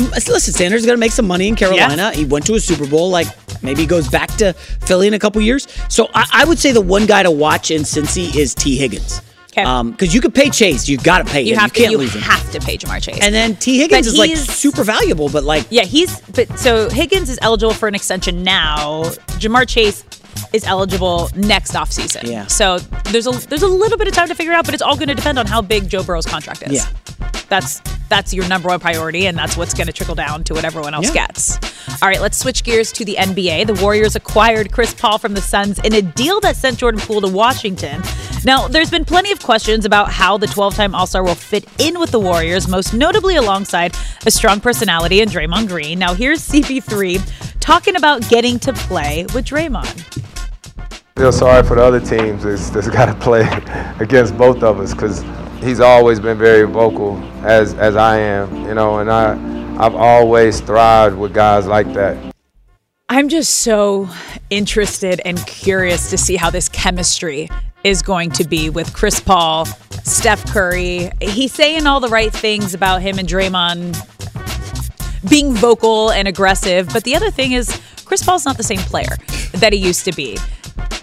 Um, 0.00 0.10
listen, 0.10 0.52
Sanders 0.52 0.80
is 0.80 0.86
going 0.86 0.96
to 0.96 1.00
make 1.00 1.12
some 1.12 1.28
money 1.28 1.46
in 1.46 1.54
Carolina. 1.54 2.10
He 2.12 2.24
went 2.24 2.44
to 2.46 2.54
a 2.56 2.60
Super 2.60 2.84
Bowl. 2.84 3.10
Like, 3.10 3.28
Maybe 3.62 3.82
he 3.82 3.86
goes 3.86 4.08
back 4.08 4.28
to 4.38 4.52
Philly 4.54 5.06
in 5.06 5.14
a 5.14 5.18
couple 5.20 5.40
years. 5.40 5.68
So 5.88 6.10
I, 6.14 6.26
I 6.32 6.44
would 6.44 6.58
say 6.58 6.72
the 6.72 6.80
one 6.80 7.06
guy 7.06 7.22
to 7.22 7.30
watch 7.30 7.70
in 7.70 7.82
Cincy 7.82 8.34
is 8.34 8.56
Tee 8.56 8.76
Higgins. 8.76 9.22
Because 9.54 9.80
um, 9.80 9.96
you 10.14 10.20
could 10.20 10.34
pay 10.34 10.50
Chase, 10.50 10.88
you 10.88 10.98
got 10.98 11.18
to 11.18 11.24
pay 11.24 11.42
You 11.42 11.54
him. 11.54 11.60
have 11.60 11.70
you 11.70 11.74
can't 11.74 11.86
to. 11.86 11.92
You 11.92 11.98
lose 11.98 12.14
him. 12.14 12.22
have 12.22 12.50
to 12.52 12.60
pay 12.60 12.76
Ja'Marr 12.76 13.00
Chase. 13.02 13.18
And 13.22 13.34
then 13.34 13.56
Tee 13.56 13.78
Higgins 13.78 14.06
But 14.06 14.12
is 14.12 14.18
like 14.18 14.36
super 14.36 14.84
valuable, 14.84 15.28
but 15.28 15.44
like 15.44 15.66
yeah, 15.70 15.82
he's 15.84 16.20
but 16.32 16.58
so 16.58 16.88
Higgins 16.90 17.30
is 17.30 17.38
eligible 17.42 17.74
for 17.74 17.88
an 17.88 17.94
extension 17.94 18.42
now. 18.42 19.04
Ja'Marr 19.38 19.68
Chase 19.68 20.04
is 20.52 20.64
eligible 20.64 21.28
next 21.36 21.72
offseason. 21.72 22.24
Yeah. 22.30 22.46
So 22.46 22.78
there's 23.10 23.26
a 23.26 23.32
there's 23.48 23.62
a 23.62 23.68
little 23.68 23.98
bit 23.98 24.08
of 24.08 24.14
time 24.14 24.28
to 24.28 24.34
figure 24.34 24.52
out, 24.52 24.64
but 24.64 24.74
it's 24.74 24.82
all 24.82 24.96
going 24.96 25.08
to 25.08 25.14
depend 25.14 25.38
on 25.38 25.46
how 25.46 25.60
big 25.62 25.88
Joe 25.88 26.02
Burrow's 26.02 26.26
contract 26.26 26.62
is. 26.62 26.72
Yeah. 26.72 26.86
That's 27.48 27.80
that's 28.08 28.32
your 28.34 28.46
number 28.48 28.68
one 28.68 28.80
priority, 28.80 29.26
and 29.26 29.36
that's 29.36 29.56
what's 29.56 29.74
going 29.74 29.86
to 29.86 29.92
trickle 29.92 30.14
down 30.14 30.44
to 30.44 30.54
what 30.54 30.64
everyone 30.64 30.94
else 30.94 31.06
Yeah. 31.06 31.26
gets. 31.26 31.58
All 32.02 32.08
right, 32.08 32.20
let's 32.20 32.36
switch 32.38 32.64
gears 32.64 32.92
to 32.92 33.04
the 33.04 33.16
NBA. 33.16 33.66
The 33.66 33.74
Warriors 33.74 34.14
acquired 34.16 34.72
Chris 34.72 34.92
Paul 34.94 35.18
from 35.18 35.34
the 35.34 35.40
Suns 35.40 35.78
in 35.80 35.94
a 35.94 36.02
deal 36.02 36.40
that 36.40 36.56
sent 36.56 36.78
Jordan 36.78 37.00
Poole 37.00 37.20
to 37.22 37.28
Washington. 37.28 38.02
Now, 38.44 38.68
there's 38.68 38.90
been 38.90 39.04
plenty 39.04 39.32
of 39.32 39.42
questions 39.42 39.84
about 39.84 40.10
how 40.10 40.36
the 40.36 40.46
12-time 40.46 40.94
All-Star 40.94 41.22
will 41.22 41.34
fit 41.34 41.64
in 41.78 41.98
with 41.98 42.10
the 42.10 42.20
Warriors, 42.20 42.68
most 42.68 42.92
notably 42.92 43.36
alongside 43.36 43.94
a 44.26 44.30
strong 44.30 44.60
personality 44.60 45.20
in 45.20 45.28
Draymond 45.28 45.68
Green. 45.68 45.98
Now, 45.98 46.12
here's 46.14 46.40
CP3 46.46 47.53
talking 47.64 47.96
about 47.96 48.20
getting 48.28 48.58
to 48.58 48.74
play 48.74 49.24
with 49.32 49.46
Draymond. 49.46 50.22
feel 51.16 51.32
sorry 51.32 51.66
for 51.66 51.76
the 51.76 51.82
other 51.82 51.98
teams 51.98 52.42
that's, 52.44 52.68
that's 52.68 52.90
got 52.90 53.06
to 53.06 53.14
play 53.14 53.40
against 54.00 54.36
both 54.36 54.62
of 54.62 54.78
us 54.80 54.92
because 54.92 55.24
he's 55.64 55.80
always 55.80 56.20
been 56.20 56.36
very 56.36 56.64
vocal 56.64 57.16
as 57.42 57.72
as 57.74 57.96
I 57.96 58.18
am, 58.18 58.66
you 58.66 58.74
know, 58.74 58.98
and 58.98 59.10
I 59.10 59.32
I've 59.82 59.94
always 59.94 60.60
thrived 60.60 61.16
with 61.16 61.32
guys 61.32 61.66
like 61.66 61.90
that. 61.94 62.34
I'm 63.08 63.30
just 63.30 63.60
so 63.60 64.10
interested 64.50 65.22
and 65.24 65.38
curious 65.46 66.10
to 66.10 66.18
see 66.18 66.36
how 66.36 66.50
this 66.50 66.68
chemistry 66.68 67.48
is 67.82 68.02
going 68.02 68.30
to 68.32 68.44
be 68.44 68.68
with 68.68 68.92
Chris 68.92 69.20
Paul, 69.20 69.64
Steph 70.04 70.44
Curry. 70.52 71.10
He's 71.22 71.54
saying 71.54 71.86
all 71.86 72.00
the 72.00 72.08
right 72.08 72.32
things 72.32 72.74
about 72.74 73.00
him 73.00 73.18
and 73.18 73.26
Draymond 73.26 73.96
being 75.28 75.52
vocal 75.54 76.10
and 76.10 76.28
aggressive, 76.28 76.88
but 76.92 77.04
the 77.04 77.14
other 77.14 77.30
thing 77.30 77.52
is 77.52 77.80
Chris 78.04 78.22
Paul's 78.22 78.44
not 78.44 78.56
the 78.56 78.62
same 78.62 78.78
player 78.80 79.16
that 79.52 79.72
he 79.72 79.78
used 79.78 80.04
to 80.04 80.12
be. 80.12 80.38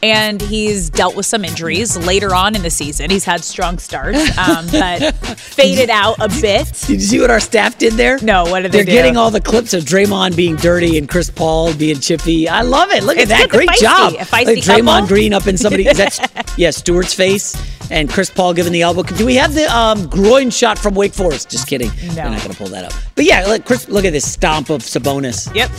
And 0.03 0.41
he's 0.41 0.89
dealt 0.89 1.15
with 1.15 1.27
some 1.27 1.45
injuries 1.45 1.95
later 1.95 2.34
on 2.34 2.55
in 2.55 2.63
the 2.63 2.71
season. 2.71 3.12
He's 3.12 3.23
had 3.23 3.43
strong 3.43 3.77
starts, 3.77 4.36
um, 4.36 4.65
but 4.71 5.13
faded 5.38 5.91
out 5.91 6.15
a 6.19 6.27
bit. 6.41 6.65
Did 6.88 6.89
you 6.89 6.99
see 6.99 7.19
what 7.21 7.29
our 7.29 7.39
staff 7.39 7.77
did 7.77 7.93
there? 7.93 8.17
No, 8.23 8.45
what 8.45 8.62
did 8.62 8.71
they 8.71 8.79
do? 8.79 8.86
They're 8.86 8.86
do? 8.86 8.91
getting 8.93 9.15
all 9.17 9.29
the 9.29 9.39
clips 9.41 9.75
of 9.75 9.84
Draymond 9.84 10.36
being 10.36 10.55
dirty 10.55 10.97
and 10.97 11.07
Chris 11.07 11.29
Paul 11.29 11.75
being 11.75 11.99
chippy. 11.99 12.49
I 12.49 12.62
love 12.63 12.89
it. 12.89 13.03
Look 13.03 13.17
It's 13.17 13.31
at 13.31 13.38
that. 13.38 13.49
good. 13.51 13.57
Great 13.57 13.69
Feisty. 13.69 13.81
job. 13.81 14.13
Like 14.31 14.47
Draymond 14.47 14.86
couple. 15.01 15.07
Green 15.07 15.34
up 15.34 15.45
in 15.45 15.55
somebody. 15.55 15.86
Is 15.88 15.97
that, 15.97 16.53
yeah, 16.57 16.71
Stewart's 16.71 17.13
face 17.13 17.55
and 17.91 18.10
Chris 18.10 18.31
Paul 18.31 18.55
giving 18.55 18.73
the 18.73 18.81
elbow. 18.81 19.03
Do 19.03 19.23
we 19.25 19.36
have 19.36 19.53
the 19.53 19.65
um, 19.75 20.07
groin 20.07 20.49
shot 20.49 20.79
from 20.79 20.95
Wake 20.95 21.13
Forest? 21.13 21.51
Just 21.51 21.67
kidding. 21.67 21.89
No. 21.89 22.13
They're 22.15 22.29
not 22.31 22.39
going 22.39 22.51
to 22.51 22.57
pull 22.57 22.67
that 22.69 22.86
up. 22.86 22.93
But 23.13 23.25
yeah, 23.25 23.45
look, 23.45 23.65
Chris, 23.65 23.88
look 23.88 24.05
at 24.05 24.13
this 24.13 24.29
stomp 24.31 24.71
of 24.71 24.81
Sabonis. 24.81 25.53
Yep. 25.53 25.69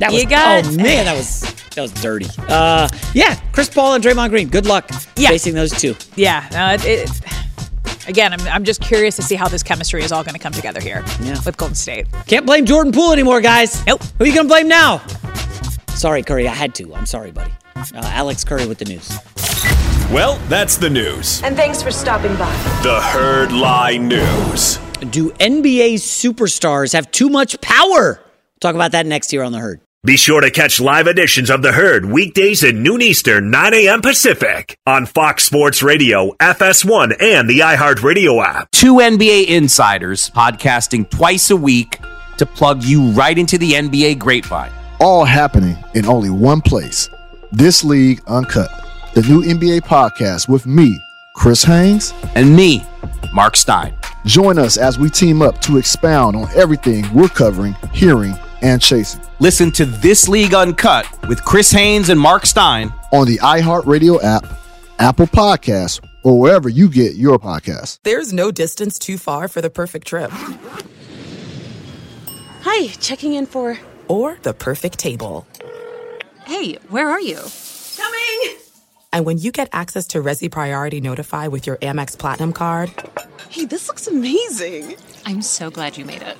That 0.00 0.12
was 0.12 0.22
You 0.22 0.28
got- 0.28 0.64
oh 0.66 0.72
man, 0.72 1.04
that 1.06 1.16
was 1.16 1.40
that 1.74 1.82
was 1.82 1.92
dirty. 1.92 2.26
Uh, 2.48 2.88
yeah, 3.14 3.34
Chris 3.52 3.68
Paul 3.68 3.94
and 3.94 4.04
Draymond 4.04 4.30
Green. 4.30 4.48
Good 4.48 4.66
luck 4.66 4.88
Yeah. 5.16 5.28
facing 5.30 5.54
those 5.54 5.70
two. 5.72 5.94
Yeah. 6.16 6.48
No, 6.52 6.74
it, 6.74 6.84
it, 6.84 7.10
again, 8.08 8.32
I'm, 8.32 8.40
I'm 8.48 8.64
just 8.64 8.80
curious 8.80 9.16
to 9.16 9.22
see 9.22 9.34
how 9.34 9.48
this 9.48 9.62
chemistry 9.64 10.02
is 10.04 10.12
all 10.12 10.22
going 10.22 10.34
to 10.34 10.40
come 10.40 10.52
together 10.52 10.80
here 10.80 11.04
Yeah. 11.20 11.36
with 11.44 11.56
Golden 11.56 11.74
State. 11.74 12.06
Can't 12.26 12.46
blame 12.46 12.64
Jordan 12.64 12.92
Poole 12.92 13.12
anymore, 13.12 13.40
guys. 13.40 13.84
Nope. 13.86 14.02
Who 14.18 14.24
are 14.24 14.26
you 14.28 14.34
gonna 14.34 14.48
blame 14.48 14.68
now? 14.68 14.98
Sorry, 15.94 16.22
Curry. 16.22 16.46
I 16.48 16.54
had 16.54 16.74
to. 16.76 16.94
I'm 16.94 17.06
sorry, 17.06 17.30
buddy. 17.32 17.52
Uh, 17.76 17.82
Alex 18.04 18.44
Curry 18.44 18.66
with 18.66 18.78
the 18.78 18.84
news. 18.84 19.10
Well, 20.12 20.38
that's 20.48 20.76
the 20.76 20.90
news. 20.90 21.42
And 21.42 21.56
thanks 21.56 21.82
for 21.82 21.90
stopping 21.90 22.36
by. 22.36 22.50
The 22.82 23.00
Herd 23.00 23.50
Lie 23.52 23.96
News. 23.96 24.76
Do 25.10 25.30
NBA 25.32 25.94
superstars 25.94 26.92
have 26.92 27.10
too 27.10 27.28
much 27.28 27.60
power? 27.60 28.20
Talk 28.60 28.74
about 28.74 28.92
that 28.92 29.06
next 29.06 29.30
here 29.30 29.42
on 29.42 29.52
the 29.52 29.58
herd. 29.58 29.80
Be 30.04 30.16
sure 30.18 30.42
to 30.42 30.50
catch 30.50 30.80
live 30.80 31.06
editions 31.06 31.48
of 31.48 31.62
The 31.62 31.72
Herd 31.72 32.04
weekdays 32.04 32.62
at 32.62 32.74
noon 32.74 33.00
Eastern, 33.00 33.50
9 33.50 33.72
a.m. 33.72 34.02
Pacific 34.02 34.76
on 34.86 35.06
Fox 35.06 35.44
Sports 35.44 35.82
Radio, 35.82 36.32
FS1, 36.42 37.22
and 37.22 37.48
the 37.48 37.60
iHeartRadio 37.60 38.44
app. 38.44 38.70
Two 38.70 38.96
NBA 38.96 39.46
insiders 39.46 40.28
podcasting 40.28 41.08
twice 41.08 41.50
a 41.50 41.56
week 41.56 42.00
to 42.36 42.44
plug 42.44 42.82
you 42.84 43.12
right 43.12 43.38
into 43.38 43.56
the 43.56 43.72
NBA 43.72 44.18
grapevine. 44.18 44.70
All 45.00 45.24
happening 45.24 45.76
in 45.94 46.04
only 46.04 46.28
one 46.28 46.60
place. 46.60 47.08
This 47.50 47.82
League 47.82 48.20
Uncut, 48.26 48.70
the 49.14 49.22
new 49.22 49.42
NBA 49.42 49.82
podcast 49.82 50.50
with 50.50 50.66
me, 50.66 51.00
Chris 51.34 51.64
Haynes. 51.64 52.12
And 52.34 52.54
me, 52.54 52.84
Mark 53.32 53.56
Stein. 53.56 53.94
Join 54.26 54.58
us 54.58 54.76
as 54.76 54.98
we 54.98 55.08
team 55.08 55.40
up 55.40 55.62
to 55.62 55.78
expound 55.78 56.36
on 56.36 56.48
everything 56.54 57.10
we're 57.14 57.28
covering, 57.28 57.74
hearing, 57.94 58.34
and 58.64 58.82
chasing 58.82 59.20
Listen 59.38 59.70
to 59.72 59.84
This 59.86 60.28
League 60.28 60.54
Uncut 60.54 61.06
with 61.28 61.44
Chris 61.44 61.70
Haynes 61.70 62.08
and 62.08 62.18
Mark 62.18 62.46
Stein. 62.46 62.92
on 63.12 63.26
the 63.26 63.38
iHeartRadio 63.38 64.22
app, 64.24 64.44
Apple 64.98 65.26
Podcasts, 65.26 66.04
or 66.24 66.40
wherever 66.40 66.68
you 66.68 66.88
get 66.88 67.14
your 67.14 67.38
podcasts. 67.38 67.98
There's 68.02 68.32
no 68.32 68.50
distance 68.50 68.98
too 68.98 69.18
far 69.18 69.46
for 69.46 69.60
the 69.60 69.70
perfect 69.70 70.06
trip 70.06 70.30
Hi, 72.62 72.88
checking 72.98 73.34
in 73.34 73.46
for. 73.46 73.78
or 74.08 74.38
the 74.42 74.54
perfect 74.54 74.98
table. 74.98 75.46
Hey, 76.46 76.74
where 76.88 77.08
are 77.10 77.20
you? 77.20 77.38
Coming! 77.96 78.56
And 79.12 79.24
when 79.26 79.38
you 79.38 79.52
get 79.52 79.68
access 79.72 80.06
to 80.08 80.18
Resy 80.22 80.50
Priority 80.50 81.00
Notify 81.00 81.46
with 81.48 81.66
your 81.66 81.76
Amex 81.78 82.18
Platinum 82.18 82.52
card 82.52 82.90
Hey, 83.50 83.66
this 83.66 83.86
looks 83.88 84.06
amazing. 84.08 84.96
I'm 85.26 85.40
so 85.42 85.70
glad 85.70 85.96
you 85.96 86.04
made 86.04 86.22
it. 86.22 86.36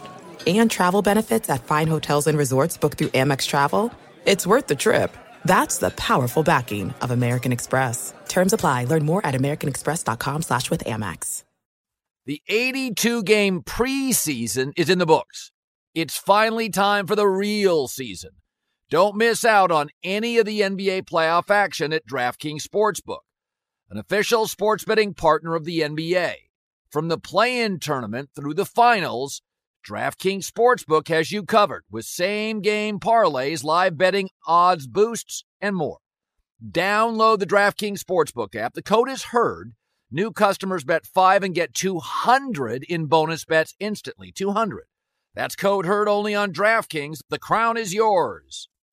And 0.46 0.70
travel 0.70 1.02
benefits 1.02 1.48
at 1.50 1.64
fine 1.64 1.88
hotels 1.88 2.26
and 2.26 2.36
resorts 2.36 2.76
booked 2.76 2.98
through 2.98 3.08
Amex 3.08 3.46
Travel, 3.46 3.92
it's 4.26 4.46
worth 4.46 4.66
the 4.66 4.74
trip. 4.74 5.16
That's 5.44 5.78
the 5.78 5.90
powerful 5.90 6.42
backing 6.42 6.94
of 7.00 7.10
American 7.10 7.52
Express. 7.52 8.12
Terms 8.28 8.52
apply. 8.52 8.84
Learn 8.84 9.04
more 9.04 9.24
at 9.24 9.34
americanexpress.com 9.34 10.42
slash 10.42 10.70
with 10.70 10.84
Amex. 10.84 11.44
The 12.26 12.40
82 12.48 13.22
game 13.24 13.62
preseason 13.62 14.72
is 14.76 14.88
in 14.88 14.98
the 14.98 15.04
books. 15.04 15.52
It's 15.94 16.16
finally 16.16 16.70
time 16.70 17.06
for 17.06 17.14
the 17.14 17.28
real 17.28 17.86
season. 17.86 18.30
Don't 18.88 19.16
miss 19.16 19.44
out 19.44 19.70
on 19.70 19.90
any 20.02 20.38
of 20.38 20.46
the 20.46 20.62
NBA 20.62 21.02
playoff 21.02 21.50
action 21.50 21.92
at 21.92 22.06
DraftKings 22.06 22.62
Sportsbook, 22.62 23.20
an 23.90 23.98
official 23.98 24.46
sports 24.46 24.84
betting 24.84 25.12
partner 25.12 25.54
of 25.54 25.64
the 25.64 25.80
NBA. 25.80 26.34
From 26.90 27.08
the 27.08 27.18
play 27.18 27.60
in 27.60 27.78
tournament 27.78 28.30
through 28.34 28.54
the 28.54 28.64
finals, 28.64 29.42
DraftKings 29.84 30.50
Sportsbook 30.50 31.08
has 31.08 31.30
you 31.30 31.42
covered 31.42 31.84
with 31.90 32.06
same 32.06 32.62
game 32.62 32.98
parlays, 32.98 33.62
live 33.62 33.98
betting, 33.98 34.30
odds 34.46 34.86
boosts, 34.86 35.44
and 35.60 35.76
more. 35.76 35.98
Download 36.66 37.38
the 37.38 37.46
DraftKings 37.46 37.98
Sportsbook 37.98 38.54
app. 38.54 38.72
The 38.72 38.82
code 38.82 39.10
is 39.10 39.24
HEard. 39.24 39.74
New 40.10 40.32
customers 40.32 40.84
bet 40.84 41.04
5 41.04 41.42
and 41.42 41.54
get 41.54 41.74
200 41.74 42.84
in 42.84 43.06
bonus 43.06 43.44
bets 43.44 43.74
instantly. 43.78 44.32
200. 44.32 44.84
That's 45.34 45.54
code 45.54 45.84
HEard 45.84 46.08
only 46.08 46.34
on 46.34 46.54
DraftKings. 46.54 47.18
The 47.28 47.38
crown 47.38 47.76
is 47.76 47.92
yours. 47.92 48.70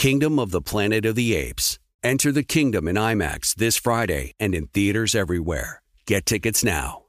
Kingdom 0.00 0.38
of 0.38 0.50
the 0.50 0.62
Planet 0.62 1.04
of 1.04 1.14
the 1.14 1.34
Apes. 1.34 1.78
Enter 2.02 2.32
the 2.32 2.42
kingdom 2.42 2.88
in 2.88 2.96
IMAX 2.96 3.54
this 3.54 3.76
Friday 3.76 4.32
and 4.40 4.54
in 4.54 4.66
theaters 4.68 5.14
everywhere. 5.14 5.82
Get 6.06 6.24
tickets 6.24 6.64
now. 6.64 7.02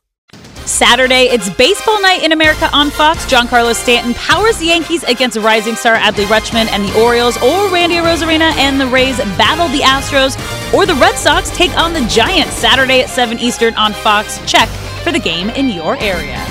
Saturday, 0.66 1.30
it's 1.32 1.50
baseball 1.56 2.02
night 2.02 2.22
in 2.22 2.34
America 2.34 2.70
on 2.74 2.90
Fox. 2.90 3.26
Giancarlo 3.32 3.74
Stanton 3.74 4.14
powers 4.16 4.58
the 4.58 4.66
Yankees 4.66 5.04
against 5.04 5.38
rising 5.38 5.76
star 5.76 5.96
Adley 5.96 6.26
Rutschman 6.26 6.68
and 6.68 6.84
the 6.84 7.02
Orioles, 7.02 7.38
or 7.38 7.70
Randy 7.70 7.96
Arozarena 7.96 8.52
and 8.58 8.78
the 8.78 8.88
Rays 8.88 9.20
battle 9.38 9.70
the 9.70 9.80
Astros, 9.80 10.36
or 10.74 10.86
the 10.86 10.96
Red 10.96 11.16
Sox 11.16 11.50
take 11.52 11.72
on 11.78 11.94
the 11.94 12.06
Giants 12.08 12.58
Saturday 12.58 13.00
at 13.00 13.10
7 13.10 13.40
Eastern 13.40 13.74
on 13.76 13.94
Fox. 13.94 14.38
Check 14.46 14.68
for 15.02 15.14
the 15.14 15.20
game 15.20 15.50
in 15.52 15.70
your 15.70 15.96
area. 15.96 16.44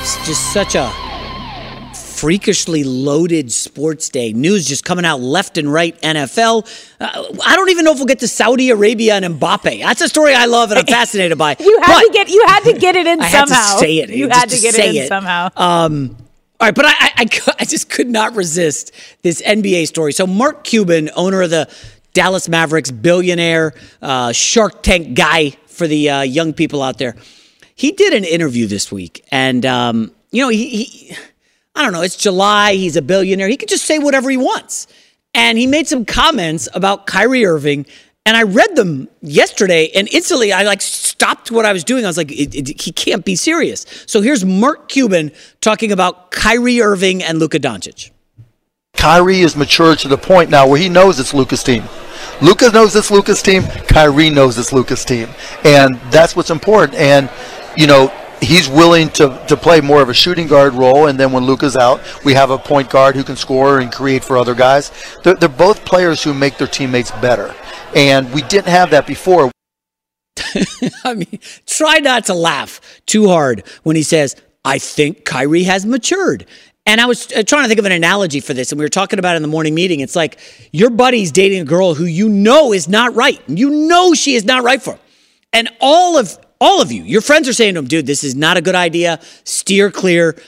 It's 0.00 0.16
just 0.26 0.52
such 0.52 0.74
a 0.74 0.92
freakishly 2.22 2.84
loaded 2.84 3.50
sports 3.50 4.08
day. 4.08 4.32
News 4.32 4.68
just 4.68 4.84
coming 4.84 5.04
out 5.04 5.18
left 5.20 5.58
and 5.58 5.70
right. 5.72 6.00
NFL. 6.02 6.64
Uh, 7.00 7.36
I 7.44 7.56
don't 7.56 7.68
even 7.70 7.84
know 7.84 7.90
if 7.90 7.96
we'll 7.98 8.06
get 8.06 8.20
to 8.20 8.28
Saudi 8.28 8.70
Arabia 8.70 9.16
and 9.16 9.24
Mbappe. 9.40 9.80
That's 9.80 10.00
a 10.02 10.08
story 10.08 10.32
I 10.32 10.44
love 10.44 10.70
and 10.70 10.78
I'm 10.78 10.86
fascinated 11.00 11.36
by. 11.36 11.56
You 11.58 11.80
had 11.80 11.86
But 11.98 12.06
to 12.06 12.10
get 12.12 12.28
you 12.28 12.44
had 12.46 12.60
to 12.60 12.74
get 12.74 12.94
it 12.94 13.08
in 13.08 13.20
I 13.20 13.28
somehow. 13.28 13.54
had 13.56 13.72
to 13.72 13.78
say 13.80 13.98
it. 13.98 14.10
You 14.10 14.28
had 14.28 14.50
to 14.50 14.60
get 14.60 14.72
say 14.72 14.90
it 14.90 15.02
in 15.02 15.08
somehow. 15.08 15.48
Um, 15.56 16.16
all 16.60 16.68
right, 16.68 16.74
but 16.76 16.84
I, 16.84 16.90
I, 16.92 17.12
I 17.18 17.54
I 17.58 17.64
just 17.64 17.90
could 17.90 18.08
not 18.08 18.36
resist 18.36 18.92
this 19.22 19.42
NBA 19.42 19.88
story. 19.88 20.12
So 20.12 20.24
Mark 20.24 20.62
Cuban, 20.62 21.10
owner 21.16 21.42
of 21.42 21.50
the 21.50 21.68
Dallas 22.12 22.48
Mavericks, 22.48 22.92
billionaire, 22.92 23.74
uh, 24.00 24.30
Shark 24.30 24.84
Tank 24.84 25.14
guy 25.16 25.56
for 25.66 25.88
the 25.88 26.08
uh, 26.08 26.20
young 26.22 26.52
people 26.52 26.84
out 26.84 26.98
there, 26.98 27.16
he 27.74 27.90
did 27.90 28.12
an 28.12 28.22
interview 28.22 28.68
this 28.68 28.92
week, 28.92 29.24
and 29.32 29.66
um, 29.66 30.12
you 30.30 30.40
know 30.44 30.50
he, 30.50 30.84
he 30.84 31.16
I 31.74 31.82
don't 31.82 31.92
know. 31.92 32.02
It's 32.02 32.16
July. 32.16 32.74
He's 32.74 32.96
a 32.96 33.02
billionaire. 33.02 33.48
He 33.48 33.56
can 33.56 33.68
just 33.68 33.84
say 33.84 33.98
whatever 33.98 34.30
he 34.30 34.36
wants. 34.36 34.86
And 35.34 35.56
he 35.56 35.66
made 35.66 35.88
some 35.88 36.04
comments 36.04 36.68
about 36.74 37.06
Kyrie 37.06 37.46
Irving. 37.46 37.86
And 38.24 38.36
I 38.36 38.44
read 38.44 38.76
them 38.76 39.08
yesterday, 39.20 39.90
and 39.96 40.08
instantly 40.12 40.52
I 40.52 40.62
like 40.62 40.80
stopped 40.80 41.50
what 41.50 41.66
I 41.66 41.72
was 41.72 41.82
doing. 41.82 42.04
I 42.04 42.08
was 42.08 42.16
like, 42.16 42.30
it, 42.30 42.54
it, 42.54 42.80
he 42.80 42.92
can't 42.92 43.24
be 43.24 43.34
serious. 43.34 43.84
So 44.06 44.20
here's 44.20 44.44
Mark 44.44 44.88
Cuban 44.88 45.32
talking 45.60 45.90
about 45.90 46.30
Kyrie 46.30 46.80
Irving 46.80 47.22
and 47.22 47.40
Luka 47.40 47.58
Doncic. 47.58 48.10
Kyrie 48.94 49.40
is 49.40 49.56
mature 49.56 49.96
to 49.96 50.06
the 50.06 50.18
point 50.18 50.50
now 50.50 50.68
where 50.68 50.78
he 50.78 50.88
knows 50.88 51.18
it's 51.18 51.34
Luka's 51.34 51.64
team. 51.64 51.82
Luka 52.40 52.70
knows 52.70 52.94
it's 52.94 53.10
Luka's 53.10 53.42
team. 53.42 53.64
Kyrie 53.88 54.30
knows 54.30 54.56
it's 54.56 54.72
Luka's 54.72 55.04
team, 55.04 55.28
and 55.64 55.96
that's 56.12 56.36
what's 56.36 56.50
important. 56.50 56.96
And 56.98 57.28
you 57.76 57.88
know, 57.88 58.12
he's 58.42 58.68
willing 58.68 59.08
to, 59.10 59.42
to 59.48 59.56
play 59.56 59.80
more 59.80 60.02
of 60.02 60.08
a 60.08 60.14
shooting 60.14 60.46
guard 60.46 60.74
role. 60.74 61.06
And 61.06 61.18
then 61.18 61.32
when 61.32 61.44
Luka's 61.44 61.76
out, 61.76 62.02
we 62.24 62.34
have 62.34 62.50
a 62.50 62.58
point 62.58 62.90
guard 62.90 63.16
who 63.16 63.24
can 63.24 63.36
score 63.36 63.78
and 63.80 63.90
create 63.90 64.24
for 64.24 64.36
other 64.36 64.54
guys. 64.54 64.92
They're, 65.22 65.34
they're 65.34 65.48
both 65.48 65.84
players 65.84 66.22
who 66.22 66.34
make 66.34 66.58
their 66.58 66.66
teammates 66.66 67.10
better, 67.12 67.54
and 67.94 68.32
we 68.34 68.42
didn't 68.42 68.68
have 68.68 68.90
that 68.90 69.06
before. 69.06 69.50
I 71.04 71.14
mean, 71.14 71.38
try 71.66 71.98
not 71.98 72.26
to 72.26 72.34
laugh 72.34 72.80
too 73.06 73.28
hard 73.28 73.64
when 73.82 73.96
he 73.96 74.02
says, 74.02 74.36
I 74.64 74.78
think 74.78 75.24
Kyrie 75.24 75.64
has 75.64 75.84
matured. 75.86 76.46
And 76.84 77.00
I 77.00 77.06
was 77.06 77.32
uh, 77.32 77.44
trying 77.44 77.62
to 77.62 77.68
think 77.68 77.78
of 77.78 77.86
an 77.86 77.92
analogy 77.92 78.40
for 78.40 78.54
this, 78.54 78.72
and 78.72 78.78
we 78.78 78.84
were 78.84 78.90
talking 78.90 79.20
about 79.20 79.34
it 79.34 79.36
in 79.36 79.42
the 79.42 79.48
morning 79.48 79.74
meeting. 79.74 80.00
It's 80.00 80.16
like 80.16 80.38
your 80.72 80.90
buddy's 80.90 81.30
dating 81.30 81.60
a 81.60 81.64
girl 81.64 81.94
who 81.94 82.04
you 82.04 82.28
know 82.28 82.72
is 82.72 82.88
not 82.88 83.14
right. 83.14 83.40
You 83.48 83.70
know 83.70 84.14
she 84.14 84.34
is 84.34 84.44
not 84.44 84.64
right 84.64 84.82
for 84.82 84.94
him. 84.94 85.00
And 85.52 85.68
all 85.80 86.18
of 86.18 86.36
all 86.62 86.80
of 86.80 86.92
you, 86.92 87.02
your 87.02 87.20
friends 87.20 87.48
are 87.48 87.52
saying 87.52 87.74
to 87.74 87.80
him, 87.80 87.88
dude, 87.88 88.06
this 88.06 88.22
is 88.22 88.36
not 88.36 88.56
a 88.56 88.60
good 88.60 88.76
idea. 88.76 89.18
Steer 89.42 89.90
clear. 89.90 90.40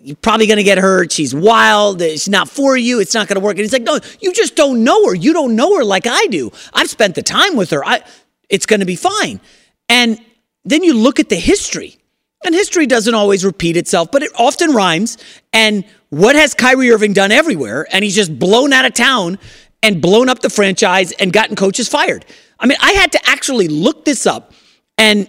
You're 0.00 0.16
probably 0.16 0.46
going 0.46 0.58
to 0.58 0.62
get 0.62 0.78
hurt. 0.78 1.10
She's 1.10 1.34
wild. 1.34 2.00
It's 2.00 2.28
not 2.28 2.48
for 2.48 2.76
you. 2.76 3.00
It's 3.00 3.14
not 3.14 3.26
going 3.26 3.34
to 3.34 3.44
work. 3.44 3.56
And 3.56 3.60
he's 3.60 3.72
like, 3.72 3.82
no, 3.82 3.98
you 4.20 4.32
just 4.32 4.54
don't 4.54 4.84
know 4.84 5.08
her. 5.08 5.14
You 5.14 5.32
don't 5.32 5.56
know 5.56 5.76
her 5.76 5.84
like 5.84 6.06
I 6.06 6.26
do. 6.26 6.52
I've 6.72 6.88
spent 6.88 7.16
the 7.16 7.22
time 7.22 7.56
with 7.56 7.70
her. 7.70 7.84
I, 7.84 8.02
it's 8.48 8.64
going 8.64 8.78
to 8.80 8.86
be 8.86 8.94
fine. 8.94 9.40
And 9.88 10.20
then 10.64 10.84
you 10.84 10.94
look 10.94 11.18
at 11.20 11.28
the 11.28 11.36
history, 11.36 11.98
and 12.44 12.54
history 12.54 12.86
doesn't 12.86 13.14
always 13.14 13.44
repeat 13.44 13.76
itself, 13.76 14.10
but 14.12 14.22
it 14.22 14.30
often 14.38 14.72
rhymes. 14.72 15.18
And 15.52 15.84
what 16.10 16.36
has 16.36 16.54
Kyrie 16.54 16.92
Irving 16.92 17.12
done 17.12 17.32
everywhere? 17.32 17.88
And 17.90 18.04
he's 18.04 18.14
just 18.14 18.38
blown 18.38 18.72
out 18.72 18.84
of 18.84 18.94
town 18.94 19.38
and 19.82 20.00
blown 20.00 20.28
up 20.28 20.38
the 20.38 20.50
franchise 20.50 21.10
and 21.12 21.32
gotten 21.32 21.56
coaches 21.56 21.88
fired. 21.88 22.24
I 22.58 22.66
mean, 22.66 22.78
I 22.80 22.92
had 22.92 23.12
to 23.12 23.28
actually 23.28 23.68
look 23.68 24.04
this 24.04 24.26
up, 24.26 24.52
and 24.96 25.28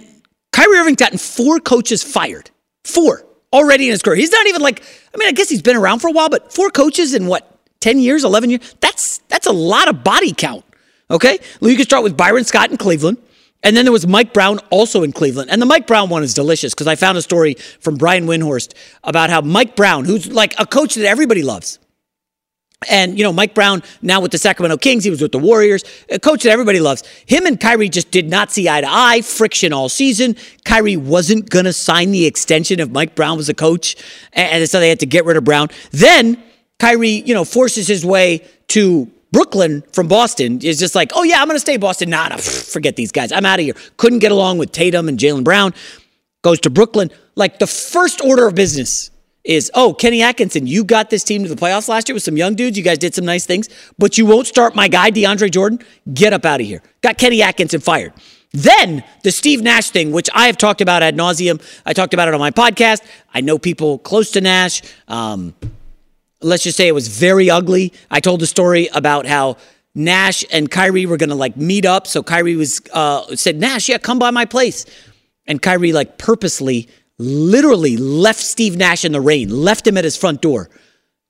Kyrie 0.57 0.79
Irving's 0.79 0.97
gotten 0.97 1.19
four 1.19 1.59
coaches 1.59 2.01
fired. 2.01 2.49
Four 2.83 3.23
already 3.53 3.85
in 3.85 3.91
his 3.91 4.01
career. 4.01 4.15
He's 4.15 4.31
not 4.31 4.47
even 4.47 4.59
like, 4.63 4.81
I 5.13 5.17
mean, 5.17 5.27
I 5.27 5.31
guess 5.31 5.49
he's 5.49 5.61
been 5.61 5.75
around 5.75 5.99
for 5.99 6.07
a 6.07 6.11
while, 6.11 6.29
but 6.29 6.51
four 6.51 6.71
coaches 6.71 7.13
in 7.13 7.27
what, 7.27 7.59
10 7.81 7.99
years, 7.99 8.23
11 8.23 8.49
years? 8.49 8.75
That's 8.81 9.19
that's 9.29 9.45
a 9.45 9.51
lot 9.51 9.87
of 9.87 10.03
body 10.03 10.33
count. 10.33 10.65
Okay? 11.11 11.37
Well, 11.61 11.69
You 11.69 11.77
can 11.77 11.85
start 11.85 12.03
with 12.03 12.17
Byron 12.17 12.43
Scott 12.43 12.71
in 12.71 12.77
Cleveland. 12.77 13.19
And 13.61 13.77
then 13.77 13.85
there 13.85 13.91
was 13.91 14.07
Mike 14.07 14.33
Brown 14.33 14.57
also 14.71 15.03
in 15.03 15.11
Cleveland. 15.11 15.51
And 15.51 15.61
the 15.61 15.67
Mike 15.67 15.85
Brown 15.85 16.09
one 16.09 16.23
is 16.23 16.33
delicious 16.33 16.73
because 16.73 16.87
I 16.87 16.95
found 16.95 17.19
a 17.19 17.21
story 17.21 17.53
from 17.79 17.95
Brian 17.95 18.25
Windhorst 18.25 18.73
about 19.03 19.29
how 19.29 19.41
Mike 19.41 19.75
Brown, 19.75 20.05
who's 20.05 20.31
like 20.31 20.59
a 20.59 20.65
coach 20.65 20.95
that 20.95 21.05
everybody 21.05 21.43
loves, 21.43 21.77
and, 22.85 23.17
you 23.17 23.23
know, 23.23 23.33
Mike 23.33 23.55
Brown, 23.55 23.81
now 24.03 24.21
with 24.21 24.31
the 24.31 24.37
Sacramento 24.37 24.77
Kings, 24.77 25.03
he 25.03 25.09
was 25.09 25.19
with 25.19 25.31
the 25.31 25.39
Warriors, 25.39 25.83
a 26.09 26.19
coach 26.19 26.43
that 26.43 26.51
everybody 26.51 26.79
loves. 26.79 27.03
Him 27.25 27.47
and 27.47 27.59
Kyrie 27.59 27.89
just 27.89 28.11
did 28.11 28.29
not 28.29 28.51
see 28.51 28.69
eye 28.69 28.81
to 28.81 28.87
eye, 28.87 29.21
friction 29.21 29.73
all 29.73 29.89
season. 29.89 30.35
Kyrie 30.63 30.95
wasn't 30.95 31.49
going 31.49 31.65
to 31.65 31.73
sign 31.73 32.11
the 32.11 32.27
extension 32.27 32.79
if 32.79 32.91
Mike 32.91 33.15
Brown 33.15 33.35
was 33.35 33.49
a 33.49 33.55
coach. 33.55 33.95
And 34.33 34.69
so 34.69 34.79
they 34.79 34.89
had 34.89 34.99
to 34.99 35.07
get 35.07 35.25
rid 35.25 35.37
of 35.37 35.43
Brown. 35.43 35.69
Then 35.89 36.41
Kyrie, 36.77 37.23
you 37.25 37.33
know, 37.33 37.45
forces 37.45 37.87
his 37.87 38.05
way 38.05 38.45
to 38.67 39.09
Brooklyn 39.31 39.81
from 39.91 40.07
Boston. 40.07 40.61
Is 40.61 40.77
just 40.77 40.93
like, 40.93 41.11
oh, 41.15 41.23
yeah, 41.23 41.41
I'm 41.41 41.47
going 41.47 41.55
to 41.55 41.59
stay 41.59 41.77
Boston. 41.77 42.11
Nah, 42.11 42.27
nah, 42.27 42.37
forget 42.37 42.95
these 42.95 43.11
guys. 43.11 43.31
I'm 43.31 43.45
out 43.45 43.57
of 43.57 43.65
here. 43.65 43.75
Couldn't 43.97 44.19
get 44.19 44.31
along 44.31 44.59
with 44.59 44.71
Tatum 44.71 45.09
and 45.09 45.17
Jaylen 45.17 45.43
Brown. 45.43 45.73
Goes 46.43 46.59
to 46.59 46.69
Brooklyn. 46.69 47.09
Like 47.35 47.57
the 47.57 47.67
first 47.67 48.21
order 48.21 48.47
of 48.47 48.53
business 48.53 49.09
is, 49.47 49.71
oh, 49.73 49.93
Kenny 49.93 50.21
Atkinson, 50.21 50.67
you 50.67 50.83
got 50.83 51.09
this 51.09 51.23
team 51.23 51.41
to 51.43 51.49
the 51.49 51.55
playoffs 51.55 51.87
last 51.87 52.09
year 52.09 52.13
with 52.13 52.23
some 52.23 52.35
young 52.35 52.53
dudes. 52.53 52.77
You 52.77 52.83
guys 52.83 52.97
did 52.97 53.15
some 53.15 53.25
nice 53.25 53.45
things, 53.45 53.69
but 53.97 54.17
you 54.17 54.25
won't 54.25 54.45
start 54.45 54.75
my 54.75 54.89
guy, 54.89 55.09
DeAndre 55.09 55.49
Jordan. 55.49 55.79
Get 56.13 56.33
up 56.33 56.45
out 56.45 56.59
of 56.59 56.67
here. 56.67 56.83
Got 57.01 57.17
Kenny 57.17 57.41
Atkinson 57.41 57.79
fired. 57.79 58.13
Then 58.51 59.05
the 59.23 59.31
Steve 59.31 59.61
Nash 59.61 59.89
thing, 59.89 60.11
which 60.11 60.29
I 60.33 60.47
have 60.47 60.57
talked 60.57 60.81
about 60.81 61.01
ad 61.01 61.15
nauseum. 61.15 61.61
I 61.85 61.93
talked 61.93 62.13
about 62.13 62.27
it 62.27 62.33
on 62.33 62.39
my 62.41 62.51
podcast. 62.51 63.01
I 63.33 63.41
know 63.41 63.57
people 63.57 63.99
close 63.99 64.31
to 64.31 64.41
Nash. 64.41 64.81
Um, 65.07 65.55
let's 66.41 66.63
just 66.63 66.75
say 66.75 66.87
it 66.87 66.93
was 66.93 67.07
very 67.07 67.49
ugly. 67.49 67.93
I 68.11 68.19
told 68.19 68.41
the 68.41 68.47
story 68.47 68.89
about 68.93 69.25
how 69.25 69.57
Nash 69.95 70.43
and 70.51 70.69
Kyrie 70.69 71.05
were 71.05 71.17
going 71.17 71.29
to 71.29 71.35
like 71.35 71.55
meet 71.55 71.85
up. 71.85 72.05
So 72.05 72.21
Kyrie 72.21 72.57
was 72.57 72.81
uh, 72.93 73.35
said, 73.35 73.59
Nash, 73.59 73.87
yeah, 73.87 73.97
come 73.97 74.19
by 74.19 74.31
my 74.31 74.45
place. 74.45 74.85
And 75.45 75.61
Kyrie 75.61 75.93
like 75.93 76.17
purposely 76.17 76.89
literally 77.19 77.97
left 77.97 78.39
Steve 78.39 78.77
Nash 78.77 79.05
in 79.05 79.11
the 79.11 79.21
rain, 79.21 79.49
left 79.49 79.87
him 79.87 79.97
at 79.97 80.03
his 80.03 80.17
front 80.17 80.41
door, 80.41 80.69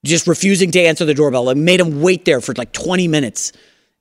just 0.06 0.28
refusing 0.28 0.72
to 0.72 0.80
answer 0.80 1.06
the 1.06 1.14
doorbell, 1.14 1.50
and 1.50 1.66
made 1.66 1.80
him 1.80 2.02
wait 2.02 2.26
there 2.26 2.42
for 2.42 2.54
like 2.56 2.72
20 2.74 3.08
minutes. 3.08 3.54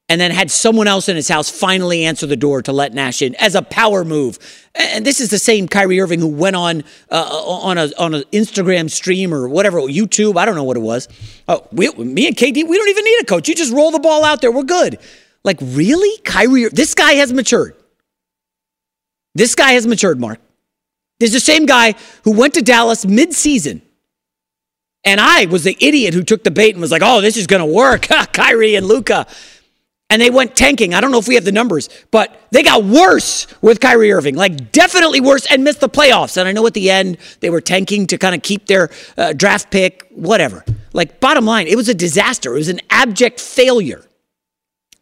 And 0.08 0.20
then 0.20 0.30
had 0.30 0.52
someone 0.52 0.86
else 0.86 1.08
in 1.08 1.16
his 1.16 1.28
house 1.28 1.50
finally 1.50 2.04
answer 2.04 2.26
the 2.26 2.36
door 2.36 2.62
to 2.62 2.72
let 2.72 2.94
Nash 2.94 3.22
in 3.22 3.34
as 3.36 3.56
a 3.56 3.62
power 3.62 4.04
move. 4.04 4.38
And 4.76 5.04
this 5.04 5.20
is 5.20 5.30
the 5.30 5.38
same 5.38 5.66
Kyrie 5.66 6.00
Irving 6.00 6.20
who 6.20 6.28
went 6.28 6.54
on 6.54 6.84
uh, 7.10 7.24
on 7.24 7.76
a 7.76 7.90
on 7.98 8.14
an 8.14 8.22
Instagram 8.30 8.88
stream 8.88 9.34
or 9.34 9.48
whatever 9.48 9.80
YouTube. 9.80 10.36
I 10.36 10.44
don't 10.44 10.54
know 10.54 10.62
what 10.62 10.76
it 10.76 10.80
was. 10.80 11.08
Oh, 11.48 11.66
we, 11.72 11.88
me 11.90 12.28
and 12.28 12.36
KD, 12.36 12.68
we 12.68 12.78
don't 12.78 12.88
even 12.88 13.04
need 13.04 13.22
a 13.22 13.24
coach. 13.24 13.48
You 13.48 13.56
just 13.56 13.72
roll 13.72 13.90
the 13.90 13.98
ball 13.98 14.24
out 14.24 14.40
there. 14.40 14.52
We're 14.52 14.62
good. 14.62 15.00
Like 15.42 15.58
really, 15.60 16.16
Kyrie? 16.22 16.68
This 16.68 16.94
guy 16.94 17.14
has 17.14 17.32
matured. 17.32 17.74
This 19.34 19.56
guy 19.56 19.72
has 19.72 19.88
matured, 19.88 20.20
Mark. 20.20 20.38
There's 21.18 21.32
the 21.32 21.40
same 21.40 21.66
guy 21.66 21.94
who 22.24 22.32
went 22.32 22.54
to 22.54 22.62
Dallas 22.62 23.06
mid-season. 23.06 23.82
And 25.04 25.20
I 25.20 25.46
was 25.46 25.64
the 25.64 25.76
idiot 25.80 26.14
who 26.14 26.22
took 26.22 26.42
the 26.42 26.50
bait 26.50 26.74
and 26.74 26.80
was 26.80 26.90
like, 26.90 27.02
oh, 27.04 27.20
this 27.20 27.36
is 27.36 27.46
going 27.46 27.60
to 27.60 27.72
work. 27.72 28.02
Kyrie 28.32 28.74
and 28.74 28.86
Luka. 28.86 29.26
And 30.10 30.22
they 30.22 30.30
went 30.30 30.54
tanking. 30.54 30.94
I 30.94 31.00
don't 31.00 31.10
know 31.10 31.18
if 31.18 31.26
we 31.26 31.34
have 31.34 31.44
the 31.44 31.52
numbers, 31.52 31.88
but 32.10 32.40
they 32.52 32.62
got 32.62 32.84
worse 32.84 33.46
with 33.60 33.80
Kyrie 33.80 34.12
Irving, 34.12 34.36
like 34.36 34.70
definitely 34.70 35.20
worse, 35.20 35.46
and 35.50 35.64
missed 35.64 35.80
the 35.80 35.88
playoffs. 35.88 36.36
And 36.36 36.48
I 36.48 36.52
know 36.52 36.66
at 36.66 36.74
the 36.74 36.90
end 36.90 37.18
they 37.40 37.50
were 37.50 37.60
tanking 37.60 38.06
to 38.08 38.18
kind 38.18 38.34
of 38.34 38.42
keep 38.42 38.66
their 38.66 38.90
uh, 39.16 39.32
draft 39.32 39.70
pick, 39.70 40.06
whatever. 40.10 40.64
Like, 40.92 41.18
bottom 41.18 41.44
line, 41.44 41.66
it 41.66 41.76
was 41.76 41.88
a 41.88 41.94
disaster. 41.94 42.54
It 42.54 42.58
was 42.58 42.68
an 42.68 42.80
abject 42.88 43.40
failure. 43.40 44.04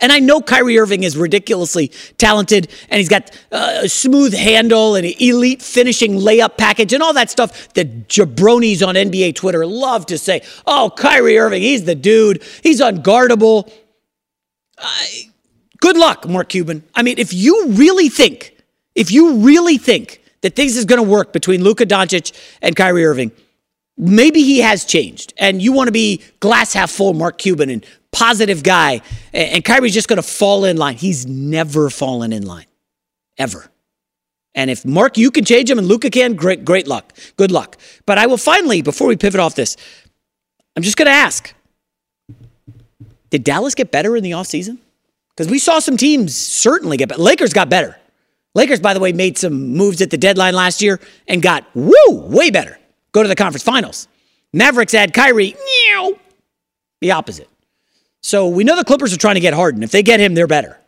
And 0.05 0.13
I 0.13 0.19
know 0.19 0.43
Kyrie 0.43 0.79
Irving 0.79 1.03
is 1.03 1.17
ridiculously 1.17 1.91
talented 2.19 2.71
and 2.91 2.99
he's 2.99 3.09
got 3.09 3.31
uh, 3.51 3.81
a 3.85 3.89
smooth 3.89 4.35
handle 4.35 4.97
and 4.97 5.07
elite 5.19 5.63
finishing 5.63 6.19
layup 6.19 6.59
package 6.59 6.93
and 6.93 7.03
all 7.03 7.15
that 7.15 7.31
stuff 7.31 7.73
that 7.73 8.07
jabronis 8.07 8.87
on 8.87 8.97
NBA 8.97 9.35
Twitter 9.35 9.65
love 9.65 10.05
to 10.05 10.19
say. 10.19 10.43
Oh, 10.67 10.93
Kyrie 10.95 11.39
Irving, 11.39 11.63
he's 11.63 11.85
the 11.85 11.95
dude. 11.95 12.43
He's 12.63 12.83
unguardable. 12.83 13.73
Uh, 14.77 15.05
good 15.81 15.97
luck, 15.97 16.29
Mark 16.29 16.51
Cuban. 16.51 16.85
I 16.95 17.03
mean, 17.03 17.17
if 17.17 17.33
you 17.33 17.69
really 17.69 18.11
think, 18.11 18.55
if 18.95 19.11
you 19.11 19.39
really 19.39 19.79
think 19.79 20.21
that 20.43 20.55
things 20.55 20.77
is 20.77 20.85
going 20.85 21.03
to 21.03 21.11
work 21.11 21.33
between 21.33 21.65
Luka 21.65 21.87
Doncic 21.87 22.39
and 22.61 22.77
Kyrie 22.77 23.07
Irving, 23.07 23.33
maybe 23.97 24.43
he 24.43 24.59
has 24.59 24.85
changed 24.85 25.33
and 25.39 25.63
you 25.63 25.73
want 25.73 25.89
to 25.89 25.93
be 25.93 26.23
glass 26.41 26.75
half 26.75 26.91
full 26.91 27.15
Mark 27.15 27.39
Cuban 27.39 27.71
and 27.71 27.87
positive 28.15 28.62
guy, 28.62 29.03
and 29.33 29.65
Kyrie's 29.65 29.93
just 29.93 30.09
going 30.09 30.17
to 30.17 30.23
fall 30.23 30.65
in 30.65 30.77
line. 30.77 30.97
He's 30.97 31.27
never 31.27 31.91
fallen 31.91 32.33
in 32.33 32.47
line, 32.47 32.67
ever. 33.37 33.71
And 34.55 34.71
if 34.71 34.85
Mark, 34.85 35.19
you 35.19 35.31
can 35.31 35.45
change 35.45 35.69
him 35.71 35.79
and 35.79 35.89
Luka 35.89 36.11
can, 36.11 36.35
great, 36.35 36.65
great 36.65 36.87
luck. 36.87 37.12
Good 37.37 37.51
luck. 37.51 37.77
But 38.07 38.19
I 38.19 38.27
will 38.27 38.37
finally, 38.37 38.83
before 38.83 39.09
we 39.09 39.17
pivot 39.17 39.41
off 39.41 39.57
this, 39.57 39.77
I'm 40.77 40.83
just 40.83 40.97
going 40.97 41.07
to 41.07 41.12
ask 41.12 41.53
Did 43.31 43.43
Dallas 43.43 43.75
get 43.75 43.91
better 43.91 44.17
in 44.17 44.23
the 44.23 44.31
offseason? 44.31 44.79
Because 45.31 45.51
we 45.51 45.59
saw 45.59 45.81
some 45.81 45.97
teams 45.97 46.37
certainly 46.37 46.97
get 46.97 47.09
better. 47.09 47.21
Lakers 47.21 47.53
got 47.53 47.69
better. 47.69 47.99
Lakers, 48.55 48.79
by 48.79 48.95
the 48.95 49.01
way, 49.01 49.12
made 49.12 49.37
some 49.37 49.71
moves 49.77 50.01
at 50.01 50.11
the 50.11 50.17
deadline 50.17 50.55
last 50.55 50.81
year 50.81 51.01
and 51.27 51.43
got, 51.43 51.65
woo, 51.75 51.93
way 52.11 52.51
better. 52.51 52.79
Go 53.11 53.23
to 53.23 53.29
the 53.29 53.35
conference 53.35 53.65
finals. 53.65 54.07
Mavericks 54.53 54.93
had 54.93 55.12
Kyrie, 55.12 55.57
Meow, 55.89 56.12
the 57.01 57.11
opposite. 57.11 57.49
So 58.25 58.49
we 58.49 58.64
know 58.64 58.75
the 58.75 58.85
Clippers 58.85 59.12
are 59.12 59.18
trying 59.18 59.35
to 59.35 59.41
get 59.41 59.53
Harden. 59.53 59.83
If 59.83 59.91
they 59.91 60.03
get 60.03 60.18
him, 60.18 60.33
they're 60.33 60.47
better. 60.47 60.81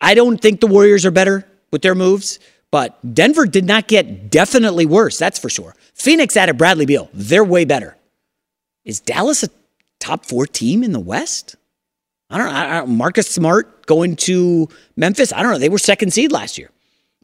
I 0.00 0.14
don't 0.14 0.40
think 0.40 0.58
the 0.58 0.66
Warriors 0.66 1.06
are 1.06 1.12
better 1.12 1.46
with 1.70 1.82
their 1.82 1.94
moves, 1.94 2.40
but 2.72 2.98
Denver 3.14 3.46
did 3.46 3.66
not 3.66 3.86
get 3.86 4.30
definitely 4.30 4.84
worse, 4.84 5.16
that's 5.16 5.38
for 5.38 5.48
sure. 5.48 5.76
Phoenix 5.94 6.36
added 6.36 6.58
Bradley 6.58 6.86
Beal. 6.86 7.08
They're 7.14 7.44
way 7.44 7.64
better. 7.64 7.96
Is 8.84 8.98
Dallas 8.98 9.44
a 9.44 9.48
top 10.00 10.26
four 10.26 10.44
team 10.44 10.82
in 10.82 10.90
the 10.90 10.98
West? 10.98 11.54
I 12.30 12.38
don't 12.38 12.48
know. 12.48 12.52
I 12.52 12.78
don't, 12.80 12.96
Marcus 12.96 13.28
Smart 13.28 13.86
going 13.86 14.16
to 14.16 14.68
Memphis. 14.96 15.32
I 15.32 15.40
don't 15.40 15.52
know. 15.52 15.58
They 15.58 15.68
were 15.68 15.78
second 15.78 16.12
seed 16.12 16.32
last 16.32 16.58
year. 16.58 16.70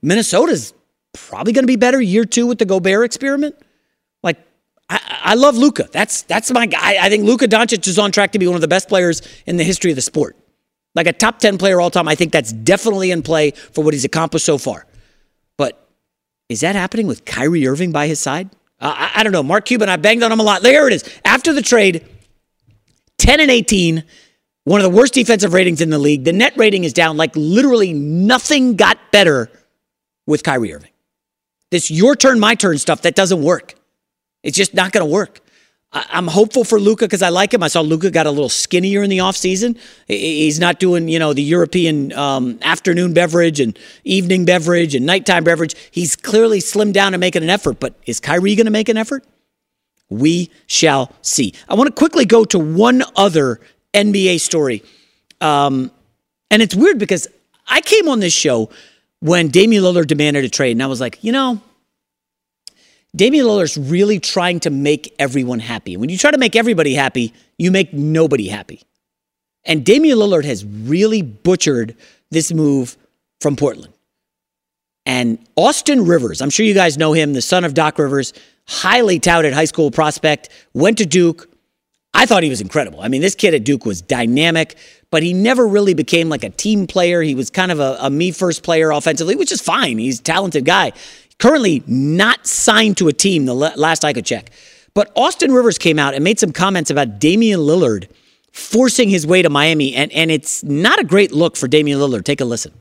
Minnesota's 0.03 0.73
probably 1.13 1.53
going 1.53 1.65
to 1.65 1.67
be 1.67 1.75
better 1.75 2.01
year 2.01 2.25
two 2.25 2.47
with 2.47 2.59
the 2.59 2.65
Gobert 2.65 3.07
experiment. 3.07 3.57
I, 4.89 5.21
I 5.25 5.35
love 5.35 5.57
Luka. 5.57 5.89
That's 5.93 6.23
that's 6.23 6.51
my 6.51 6.67
guy. 6.67 6.97
I 7.01 7.09
think 7.09 7.25
Luka 7.25 7.49
Doncic 7.49 7.87
is 7.89 7.99
on 7.99 8.13
track 8.13 8.33
to 8.33 8.39
be 8.39 8.47
one 8.47 8.55
of 8.55 8.61
the 8.61 8.69
best 8.69 8.89
players 8.89 9.23
in 9.47 9.57
the 9.57 9.65
history 9.65 9.91
of 9.91 9.97
the 9.97 10.03
sport. 10.03 10.37
Like 10.95 11.07
a 11.07 11.13
top 11.13 11.41
10 11.41 11.59
player 11.59 11.81
all 11.81 11.91
time. 11.91 12.09
I 12.09 12.15
think 12.15 12.33
that's 12.33 12.53
definitely 12.53 13.11
in 13.11 13.23
play 13.23 13.51
for 13.51 13.85
what 13.85 13.93
he's 13.93 14.05
accomplished 14.05 14.47
so 14.47 14.57
far. 14.57 14.87
But 15.59 15.89
is 16.49 16.61
that 16.61 16.75
happening 16.75 17.07
with 17.07 17.25
Kyrie 17.25 17.67
Irving 17.67 17.93
by 17.93 18.07
his 18.07 18.19
side? 18.19 18.51
Uh, 18.81 18.95
I, 18.97 19.21
I 19.21 19.23
don't 19.23 19.33
know. 19.33 19.43
Mark 19.43 19.67
Cuban, 19.67 19.89
I 19.89 19.97
banged 19.97 20.23
on 20.23 20.33
him 20.33 20.41
a 20.41 20.43
lot. 20.43 20.63
There 20.63 20.87
it 20.87 20.95
is. 20.95 21.05
After 21.25 21.53
the 21.53 21.61
trade, 21.61 22.07
10 23.19 23.41
and 23.41 23.51
18 23.51 24.05
one 24.67 24.81
of 24.81 24.91
the 24.91 24.97
worst 24.97 25.15
defensive 25.15 25.53
ratings 25.53 25.81
in 25.81 25.91
the 25.91 25.99
league. 25.99 26.25
The 26.25 26.33
net 26.33 26.53
rating 26.57 26.83
is 26.83 26.93
down. 26.93 27.17
Like 27.17 27.37
literally 27.37 27.93
nothing 27.93 28.75
got 28.75 28.99
better 29.13 29.49
with 30.27 30.43
Kyrie 30.43 30.75
Irving. 30.75 30.91
This 31.71 31.89
your 31.89 32.17
turn, 32.17 32.41
my 32.41 32.57
turn 32.57 32.77
stuff 32.79 33.03
that 33.03 33.15
doesn't 33.15 33.43
work. 33.43 33.75
It's 34.47 34.57
just 34.57 34.75
not 34.75 34.93
going 34.93 35.05
to 35.05 35.13
work. 35.13 35.41
I'm 35.93 36.29
hopeful 36.29 36.63
for 36.63 36.79
Luka 36.79 37.05
because 37.05 37.23
I 37.23 37.31
like 37.31 37.53
him. 37.53 37.63
I 37.63 37.69
saw 37.69 37.81
Luka 37.81 38.11
got 38.11 38.27
a 38.27 38.31
little 38.31 38.49
skinnier 38.49 39.03
in 39.03 39.11
the 39.11 39.19
offseason. 39.19 39.77
He's 40.07 40.61
not 40.61 40.79
doing, 40.79 41.09
you 41.09 41.19
know, 41.19 41.33
the 41.33 41.43
European 41.43 42.13
um, 42.13 42.59
afternoon 42.63 43.13
beverage 43.13 43.59
and 43.59 43.77
evening 44.05 44.45
beverage 44.45 44.95
and 44.95 45.05
nighttime 45.05 45.43
beverage. 45.43 45.75
He's 45.91 46.15
clearly 46.15 46.61
slimmed 46.61 46.93
down 46.93 47.13
and 47.13 47.21
making 47.21 47.43
an 47.43 47.51
effort. 47.51 47.81
But 47.81 47.95
is 48.07 48.21
Kyrie 48.21 48.55
going 48.55 48.67
to 48.67 48.71
make 48.71 48.89
an 48.89 48.97
effort? 48.97 49.25
We 50.11 50.51
shall 50.67 51.13
see. 51.23 51.53
I 51.69 51.75
want 51.75 51.89
to 51.89 51.95
quickly 51.95 52.25
go 52.25 52.45
to 52.45 52.59
one 52.59 53.03
other 53.17 53.61
NBA 53.95 54.41
story. 54.41 54.85
Um, 55.41 55.91
and 56.53 56.63
it's 56.63 56.75
weird 56.75 56.99
because 56.99 57.27
I 57.67 57.81
came 57.81 58.09
on 58.09 58.21
this 58.21 58.35
show 58.35 58.71
when 59.21 59.49
Damian 59.49 59.83
Lillard 59.83 60.07
demanded 60.07 60.45
a 60.45 60.49
trade, 60.49 60.73
and 60.73 60.83
I 60.83 60.87
was 60.87 61.01
like, 61.01 61.25
you 61.25 61.33
know, 61.33 61.61
Damian 63.17 63.47
Lillard's 63.47 63.79
really 63.79 64.21
trying 64.21 64.61
to 64.61 64.71
make 64.71 65.15
everyone 65.19 65.59
happy. 65.59 65.97
When 65.97 66.11
you 66.11 66.19
try 66.19 66.31
to 66.31 66.39
make 66.39 66.55
everybody 66.55 66.95
happy, 66.95 67.33
you 67.59 67.71
make 67.71 67.93
nobody 67.93 68.49
happy. 68.49 68.83
And 69.65 69.85
Damian 69.85 70.19
Lillard 70.19 70.45
has 70.45 70.65
really 70.65 71.23
butchered 71.23 71.97
this 72.31 72.53
move 72.53 72.97
from 73.41 73.57
Portland. 73.57 73.93
And 75.07 75.39
Austin 75.57 76.05
Rivers, 76.05 76.43
I'm 76.43 76.51
sure 76.51 76.67
you 76.67 76.75
guys 76.75 76.99
know 76.99 77.13
him, 77.13 77.33
the 77.33 77.43
son 77.43 77.65
of 77.65 77.75
Doc 77.75 77.99
Rivers, 77.99 78.33
highly 78.67 79.19
touted 79.19 79.55
high 79.55 79.65
school 79.65 79.91
prospect, 79.91 80.49
went 80.75 80.99
to 80.99 81.07
Duke, 81.07 81.49
I 82.13 82.25
thought 82.25 82.43
he 82.43 82.49
was 82.49 82.63
incredible. 82.63 83.03
I 83.03 83.09
mean, 83.09 83.21
this 83.21 83.35
kid 83.35 83.53
at 83.53 83.63
Duke 83.65 83.85
was 83.85 84.01
dynamic, 84.01 84.77
but 85.11 85.23
he 85.23 85.35
never 85.35 85.67
really 85.67 85.93
became 85.93 86.31
like 86.31 86.45
a 86.45 86.51
team 86.51 86.87
player. 86.87 87.21
He 87.21 87.35
was 87.35 87.51
kind 87.51 87.71
of 87.71 87.79
a, 87.79 87.99
a 88.01 88.09
me 88.09 88.31
first 88.31 88.63
player 88.63 88.91
offensively, 88.91 89.37
which 89.37 89.53
is 89.53 89.61
fine. 89.61 89.99
He's 89.99 90.21
a 90.21 90.23
talented 90.23 90.65
guy. 90.65 90.93
Currently 91.39 91.83
not 91.87 92.47
signed 92.47 92.97
to 92.99 93.09
a 93.09 93.13
team, 93.13 93.45
the 93.45 93.55
last 93.55 94.05
I 94.05 94.13
could 94.13 94.25
check. 94.25 94.51
But 94.95 95.13
Austin 95.15 95.53
Rivers 95.53 95.79
came 95.79 95.99
out 95.99 96.15
and 96.15 96.25
made 96.25 96.39
some 96.39 96.53
comments 96.53 96.91
about 96.91 97.19
Damian 97.19 97.61
Lillard 97.61 98.09
forcing 98.53 99.11
his 99.11 99.27
way 99.27 99.43
to 99.43 99.51
Miami, 99.51 99.95
and, 99.95 100.11
and 100.13 100.31
it's 100.31 100.65
not 100.65 100.99
a 100.99 101.05
great 101.05 101.33
look 101.33 101.57
for 101.57 101.69
Damian 101.69 101.99
Lillard. 101.99 102.25
Take 102.25 102.41
a 102.41 102.47
listen. 102.47 102.73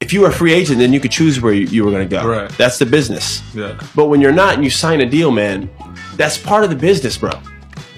If 0.00 0.12
you 0.12 0.20
were 0.20 0.28
a 0.28 0.32
free 0.32 0.52
agent, 0.52 0.78
then 0.78 0.92
you 0.92 1.00
could 1.00 1.10
choose 1.10 1.40
where 1.40 1.52
you, 1.52 1.66
you 1.66 1.84
were 1.84 1.90
going 1.90 2.06
to 2.06 2.14
go. 2.14 2.28
Right. 2.28 2.50
That's 2.52 2.78
the 2.78 2.86
business. 2.86 3.42
Yeah. 3.54 3.80
But 3.96 4.06
when 4.06 4.20
you're 4.20 4.32
not 4.32 4.54
and 4.54 4.62
you 4.62 4.70
sign 4.70 5.00
a 5.00 5.06
deal, 5.06 5.30
man, 5.30 5.70
that's 6.16 6.38
part 6.38 6.62
of 6.62 6.70
the 6.70 6.76
business, 6.76 7.16
bro 7.16 7.32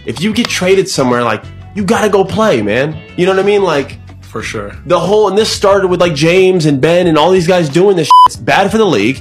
if 0.07 0.21
you 0.21 0.33
get 0.33 0.49
traded 0.49 0.89
somewhere, 0.89 1.23
like 1.23 1.45
you 1.75 1.85
got 1.85 2.03
to 2.03 2.09
go 2.09 2.25
play, 2.25 2.63
man. 2.63 3.01
You 3.17 3.27
know 3.27 3.33
what 3.33 3.41
I 3.41 3.47
mean? 3.47 3.63
Like 3.63 3.99
for 4.25 4.43
sure. 4.43 4.73
The 4.87 4.99
whole 4.99 5.29
and 5.29 5.37
this 5.37 5.51
started 5.51 5.89
with 5.89 6.01
like 6.01 6.15
James 6.15 6.67
and 6.67 6.81
Ben 6.81 7.07
and 7.07 7.19
all 7.19 7.31
these 7.31 7.47
guys 7.47 7.69
doing 7.69 7.97
this. 7.97 8.07
Shit. 8.07 8.13
It's 8.27 8.37
bad 8.37 8.71
for 8.71 8.79
the 8.79 8.87
league. 8.87 9.21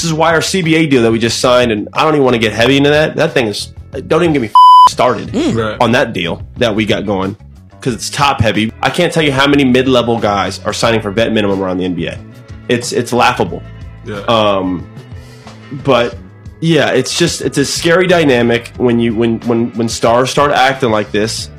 This 0.00 0.06
is 0.06 0.14
why 0.14 0.32
our 0.32 0.40
CBA 0.40 0.88
deal 0.88 1.02
that 1.02 1.12
we 1.12 1.18
just 1.18 1.40
signed, 1.40 1.70
and 1.70 1.86
I 1.92 2.04
don't 2.04 2.14
even 2.14 2.24
want 2.24 2.32
to 2.32 2.40
get 2.40 2.54
heavy 2.54 2.78
into 2.78 2.88
that. 2.88 3.16
That 3.16 3.34
thing 3.34 3.48
is 3.48 3.66
don't 4.06 4.22
even 4.22 4.32
get 4.32 4.40
me 4.40 4.50
started 4.88 5.28
mm. 5.28 5.76
on 5.78 5.92
that 5.92 6.14
deal 6.14 6.42
that 6.56 6.74
we 6.74 6.86
got 6.86 7.04
going 7.04 7.36
because 7.72 7.96
it's 7.96 8.08
top 8.08 8.40
heavy. 8.40 8.72
I 8.80 8.88
can't 8.88 9.12
tell 9.12 9.22
you 9.22 9.30
how 9.30 9.46
many 9.46 9.62
mid 9.62 9.88
level 9.88 10.18
guys 10.18 10.58
are 10.64 10.72
signing 10.72 11.02
for 11.02 11.10
vet 11.10 11.32
minimum 11.32 11.62
around 11.62 11.76
the 11.76 11.84
NBA. 11.84 12.18
It's 12.70 12.92
it's 12.92 13.12
laughable. 13.12 13.62
Yeah. 14.06 14.20
Um, 14.20 14.90
but 15.84 16.16
yeah, 16.62 16.92
it's 16.92 17.18
just 17.18 17.42
it's 17.42 17.58
a 17.58 17.66
scary 17.66 18.06
dynamic 18.06 18.68
when 18.78 19.00
you 19.00 19.14
when 19.14 19.40
when 19.40 19.70
when 19.72 19.90
stars 19.90 20.30
start 20.30 20.50
acting 20.52 20.90
like 20.90 21.10
this. 21.12 21.50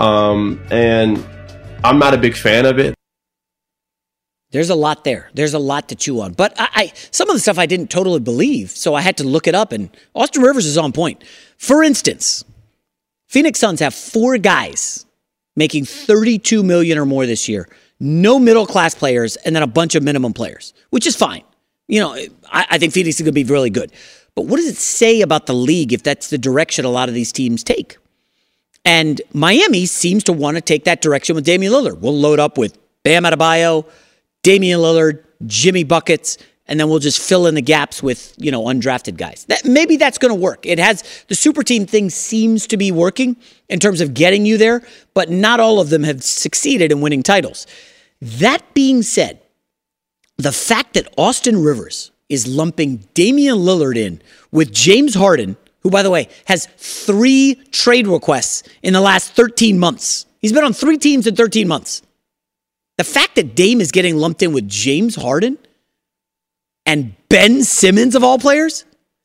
Um, 0.00 0.60
and 0.72 1.24
I'm 1.84 2.00
not 2.00 2.12
a 2.12 2.18
big 2.18 2.36
fan 2.36 2.66
of 2.66 2.80
it. 2.80 2.97
There's 4.50 4.70
a 4.70 4.74
lot 4.74 5.04
there. 5.04 5.30
There's 5.34 5.54
a 5.54 5.58
lot 5.58 5.88
to 5.90 5.94
chew 5.94 6.20
on. 6.20 6.32
But 6.32 6.58
I, 6.58 6.68
I, 6.74 6.92
some 7.10 7.28
of 7.28 7.36
the 7.36 7.40
stuff 7.40 7.58
I 7.58 7.66
didn't 7.66 7.90
totally 7.90 8.20
believe, 8.20 8.70
so 8.70 8.94
I 8.94 9.02
had 9.02 9.18
to 9.18 9.24
look 9.24 9.46
it 9.46 9.54
up. 9.54 9.72
And 9.72 9.90
Austin 10.14 10.42
Rivers 10.42 10.64
is 10.64 10.78
on 10.78 10.92
point. 10.92 11.22
For 11.58 11.82
instance, 11.82 12.44
Phoenix 13.26 13.60
Suns 13.60 13.80
have 13.80 13.94
four 13.94 14.38
guys 14.38 15.04
making 15.54 15.84
32 15.84 16.62
million 16.62 16.96
or 16.96 17.04
more 17.04 17.26
this 17.26 17.48
year. 17.48 17.68
No 18.00 18.38
middle 18.38 18.64
class 18.64 18.94
players, 18.94 19.36
and 19.36 19.54
then 19.54 19.62
a 19.62 19.66
bunch 19.66 19.94
of 19.96 20.02
minimum 20.02 20.32
players, 20.32 20.72
which 20.90 21.06
is 21.06 21.16
fine. 21.16 21.42
You 21.88 22.00
know, 22.00 22.14
I, 22.50 22.66
I 22.70 22.78
think 22.78 22.92
Phoenix 22.92 23.16
is 23.16 23.22
going 23.22 23.34
to 23.34 23.44
be 23.44 23.44
really 23.44 23.70
good. 23.70 23.92
But 24.34 24.46
what 24.46 24.58
does 24.58 24.68
it 24.68 24.76
say 24.76 25.20
about 25.20 25.46
the 25.46 25.54
league 25.54 25.92
if 25.92 26.04
that's 26.04 26.30
the 26.30 26.38
direction 26.38 26.84
a 26.84 26.90
lot 26.90 27.08
of 27.08 27.14
these 27.14 27.32
teams 27.32 27.64
take? 27.64 27.98
And 28.84 29.20
Miami 29.32 29.84
seems 29.84 30.22
to 30.24 30.32
want 30.32 30.56
to 30.56 30.60
take 30.60 30.84
that 30.84 31.02
direction 31.02 31.34
with 31.34 31.44
Damian 31.44 31.72
Lillard. 31.72 31.98
We'll 31.98 32.16
load 32.16 32.38
up 32.38 32.56
with 32.56 32.78
Bam 33.02 33.24
Adebayo, 33.24 33.84
Damian 34.48 34.80
Lillard, 34.80 35.24
Jimmy 35.44 35.84
Buckets, 35.84 36.38
and 36.68 36.80
then 36.80 36.88
we'll 36.88 37.00
just 37.00 37.20
fill 37.20 37.46
in 37.46 37.54
the 37.54 37.60
gaps 37.60 38.02
with, 38.02 38.34
you 38.38 38.50
know, 38.50 38.64
undrafted 38.64 39.18
guys. 39.18 39.44
That 39.50 39.66
maybe 39.66 39.98
that's 39.98 40.16
going 40.16 40.34
to 40.34 40.40
work. 40.40 40.64
It 40.64 40.78
has 40.78 41.04
the 41.28 41.34
super 41.34 41.62
team 41.62 41.84
thing 41.84 42.08
seems 42.08 42.66
to 42.68 42.78
be 42.78 42.90
working 42.90 43.36
in 43.68 43.78
terms 43.78 44.00
of 44.00 44.14
getting 44.14 44.46
you 44.46 44.56
there, 44.56 44.80
but 45.12 45.28
not 45.28 45.60
all 45.60 45.80
of 45.80 45.90
them 45.90 46.02
have 46.02 46.22
succeeded 46.22 46.90
in 46.90 47.02
winning 47.02 47.22
titles. 47.22 47.66
That 48.22 48.62
being 48.72 49.02
said, 49.02 49.42
the 50.38 50.52
fact 50.52 50.94
that 50.94 51.12
Austin 51.18 51.62
Rivers 51.62 52.10
is 52.30 52.46
lumping 52.46 53.06
Damian 53.12 53.56
Lillard 53.56 53.98
in 53.98 54.22
with 54.50 54.72
James 54.72 55.14
Harden, 55.14 55.58
who, 55.80 55.90
by 55.90 56.02
the 56.02 56.10
way, 56.10 56.30
has 56.46 56.64
three 56.78 57.56
trade 57.70 58.06
requests 58.06 58.62
in 58.82 58.94
the 58.94 59.02
last 59.02 59.34
13 59.34 59.78
months. 59.78 60.24
He's 60.38 60.54
been 60.54 60.64
on 60.64 60.72
three 60.72 60.96
teams 60.96 61.26
in 61.26 61.36
13 61.36 61.68
months. 61.68 62.00
The 62.98 63.04
fact 63.04 63.36
that 63.36 63.54
Dame 63.54 63.80
is 63.80 63.92
getting 63.92 64.16
lumped 64.16 64.42
in 64.42 64.52
with 64.52 64.68
James 64.68 65.14
Harden 65.14 65.56
and 66.84 67.14
Ben 67.28 67.62
Simmons, 67.62 68.14
of 68.14 68.24
all 68.24 68.38
players, 68.38 68.84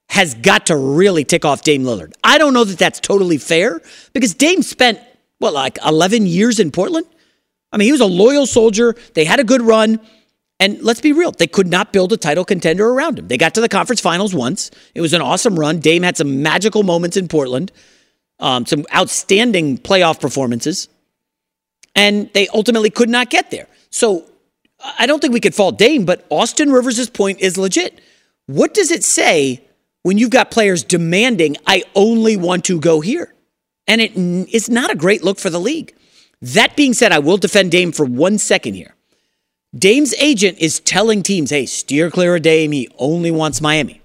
has 0.10 0.36
got 0.36 0.68
to 0.68 0.78
really 0.78 1.24
tick 1.24 1.44
off 1.44 1.64
Dame 1.64 1.84
Lillard. 1.84 2.14
I 2.24 2.38
don't 2.38 2.54
know 2.54 2.64
that 2.64 2.78
that's 2.78 3.00
totally 3.00 3.40
fair 3.40 3.82
because 4.14 4.36
Dame 4.36 4.62
spent, 4.62 5.00
what, 5.40 5.54
like 5.54 5.80
11 5.84 6.28
years 6.28 6.60
in 6.60 6.70
Portland? 6.70 7.08
I 7.72 7.78
mean, 7.78 7.88
he 7.88 7.92
was 7.92 8.02
a 8.02 8.06
loyal 8.06 8.46
soldier. 8.46 8.96
They 9.16 9.26
had 9.26 9.40
a 9.40 9.44
good 9.44 9.62
run. 9.62 10.00
And 10.60 10.82
let's 10.84 11.02
be 11.02 11.12
real, 11.12 11.32
they 11.32 11.48
could 11.48 11.68
not 11.68 11.92
build 11.92 12.14
a 12.14 12.18
title 12.18 12.46
contender 12.46 12.88
around 12.88 13.18
him. 13.18 13.28
They 13.28 13.38
got 13.38 13.56
to 13.56 13.62
the 13.62 13.68
conference 13.68 14.00
finals 14.00 14.36
once. 14.36 14.70
It 14.94 15.02
was 15.02 15.14
an 15.14 15.22
awesome 15.22 15.60
run. 15.60 15.80
Dame 15.80 16.04
had 16.04 16.16
some 16.16 16.44
magical 16.44 16.84
moments 16.84 17.18
in 17.18 17.28
Portland, 17.28 17.72
um, 18.40 18.66
some 18.68 18.86
outstanding 18.96 19.80
playoff 19.80 20.22
performances, 20.22 20.88
and 21.96 22.30
they 22.34 22.48
ultimately 22.50 22.90
could 22.90 23.10
not 23.10 23.30
get 23.30 23.52
there. 23.52 23.68
So 23.90 24.26
I 24.98 25.06
don't 25.06 25.20
think 25.20 25.34
we 25.34 25.40
could 25.40 25.56
fault 25.56 25.78
Dame, 25.78 26.06
but 26.06 26.26
Austin 26.30 26.72
Rivers' 26.72 27.10
point 27.10 27.40
is 27.40 27.58
legit. 27.58 28.00
What 28.48 28.74
does 28.74 28.92
it 28.92 29.04
say 29.04 29.64
when 30.02 30.18
you've 30.18 30.30
got 30.30 30.52
players 30.52 30.84
demanding, 30.84 31.58
I 31.66 31.84
only 31.96 32.36
want 32.36 32.66
to 32.66 32.80
go 32.80 33.02
here? 33.02 33.34
And 33.88 34.02
it 34.02 34.16
is 34.16 34.70
not 34.70 34.92
a 34.92 34.96
great 34.96 35.24
look 35.24 35.40
for 35.40 35.50
the 35.50 35.60
league. 35.60 35.96
That 36.42 36.76
being 36.76 36.94
said, 36.94 37.12
I 37.12 37.20
will 37.20 37.38
defend 37.38 37.72
Dame 37.72 37.92
for 37.92 38.06
one 38.06 38.38
second 38.38 38.74
here. 38.74 38.96
Dame's 39.76 40.14
agent 40.16 40.60
is 40.60 40.80
telling 40.80 41.24
teams, 41.24 41.50
hey, 41.50 41.66
steer 41.66 42.12
clear 42.12 42.36
of 42.36 42.42
Dame. 42.42 42.72
He 42.72 42.90
only 42.98 43.32
wants 43.32 43.62
Miami. 43.62 44.02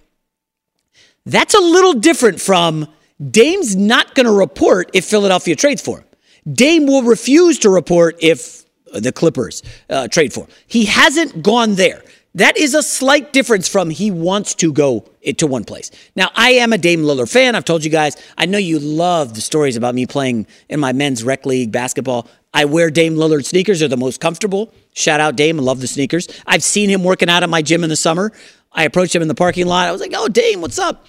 That's 1.26 1.55
a 1.55 1.61
little 1.61 1.95
different 1.95 2.41
from 2.41 2.89
Dame's 3.20 3.76
not 3.76 4.14
going 4.14 4.26
to 4.26 4.32
report 4.32 4.91
if 4.95 5.05
Philadelphia 5.05 5.57
trades 5.57 5.82
for 5.82 5.99
him. 5.99 6.05
Dame 6.53 6.87
will 6.87 7.03
refuse 7.03 7.59
to 7.61 7.71
report 7.71 8.17
if 8.21 8.65
the 8.93 9.13
Clippers 9.13 9.63
uh, 9.91 10.09
trade 10.09 10.33
for 10.33 10.45
him. 10.45 10.51
He 10.67 10.87
hasn't 10.87 11.43
gone 11.43 11.75
there. 11.75 12.03
That 12.35 12.57
is 12.57 12.75
a 12.75 12.83
slight 12.83 13.33
difference 13.33 13.69
from 13.69 13.91
he 13.91 14.11
wants 14.11 14.55
to 14.57 14.73
go 14.73 15.09
to 15.37 15.47
one 15.47 15.65
place. 15.65 15.91
Now, 16.15 16.31
I 16.35 16.51
am 16.53 16.73
a 16.73 16.79
Dame 16.79 17.03
Lillard 17.03 17.31
fan. 17.31 17.55
I've 17.55 17.65
told 17.65 17.85
you 17.85 17.91
guys, 17.91 18.17
I 18.37 18.47
know 18.47 18.59
you 18.59 18.79
love 18.79 19.35
the 19.35 19.41
stories 19.41 19.77
about 19.77 19.95
me 19.95 20.07
playing 20.07 20.47
in 20.69 20.79
my 20.79 20.93
men's 20.93 21.25
rec 21.25 21.47
league 21.47 21.73
basketball. 21.73 22.29
I 22.55 22.67
wear 22.67 22.91
Dame 22.91 23.17
Lillard 23.17 23.45
sneakers. 23.45 23.81
They're 23.81 23.89
the 23.89 23.97
most 23.97 24.21
comfortable. 24.21 24.73
Shout 24.95 25.21
out 25.21 25.37
Dame. 25.37 25.59
I 25.59 25.63
love 25.63 25.81
the 25.81 25.87
sneakers. 25.87 26.29
I've 26.47 26.63
seen 26.63 26.89
him 26.89 27.03
working 27.03 27.29
out 27.29 27.43
at 27.43 27.49
my 27.49 27.63
gym 27.63 27.83
in 27.83 27.91
the 27.91 27.97
summer. 27.97 28.33
I 28.73 28.85
approached 28.85 29.15
him 29.15 29.23
in 29.23 29.29
the 29.29 29.35
parking 29.35 29.67
lot. 29.67 29.89
I 29.89 29.93
was 29.93 30.01
like, 30.01 30.13
oh, 30.15 30.29
Dame, 30.29 30.61
what's 30.61 30.79
up? 30.79 31.07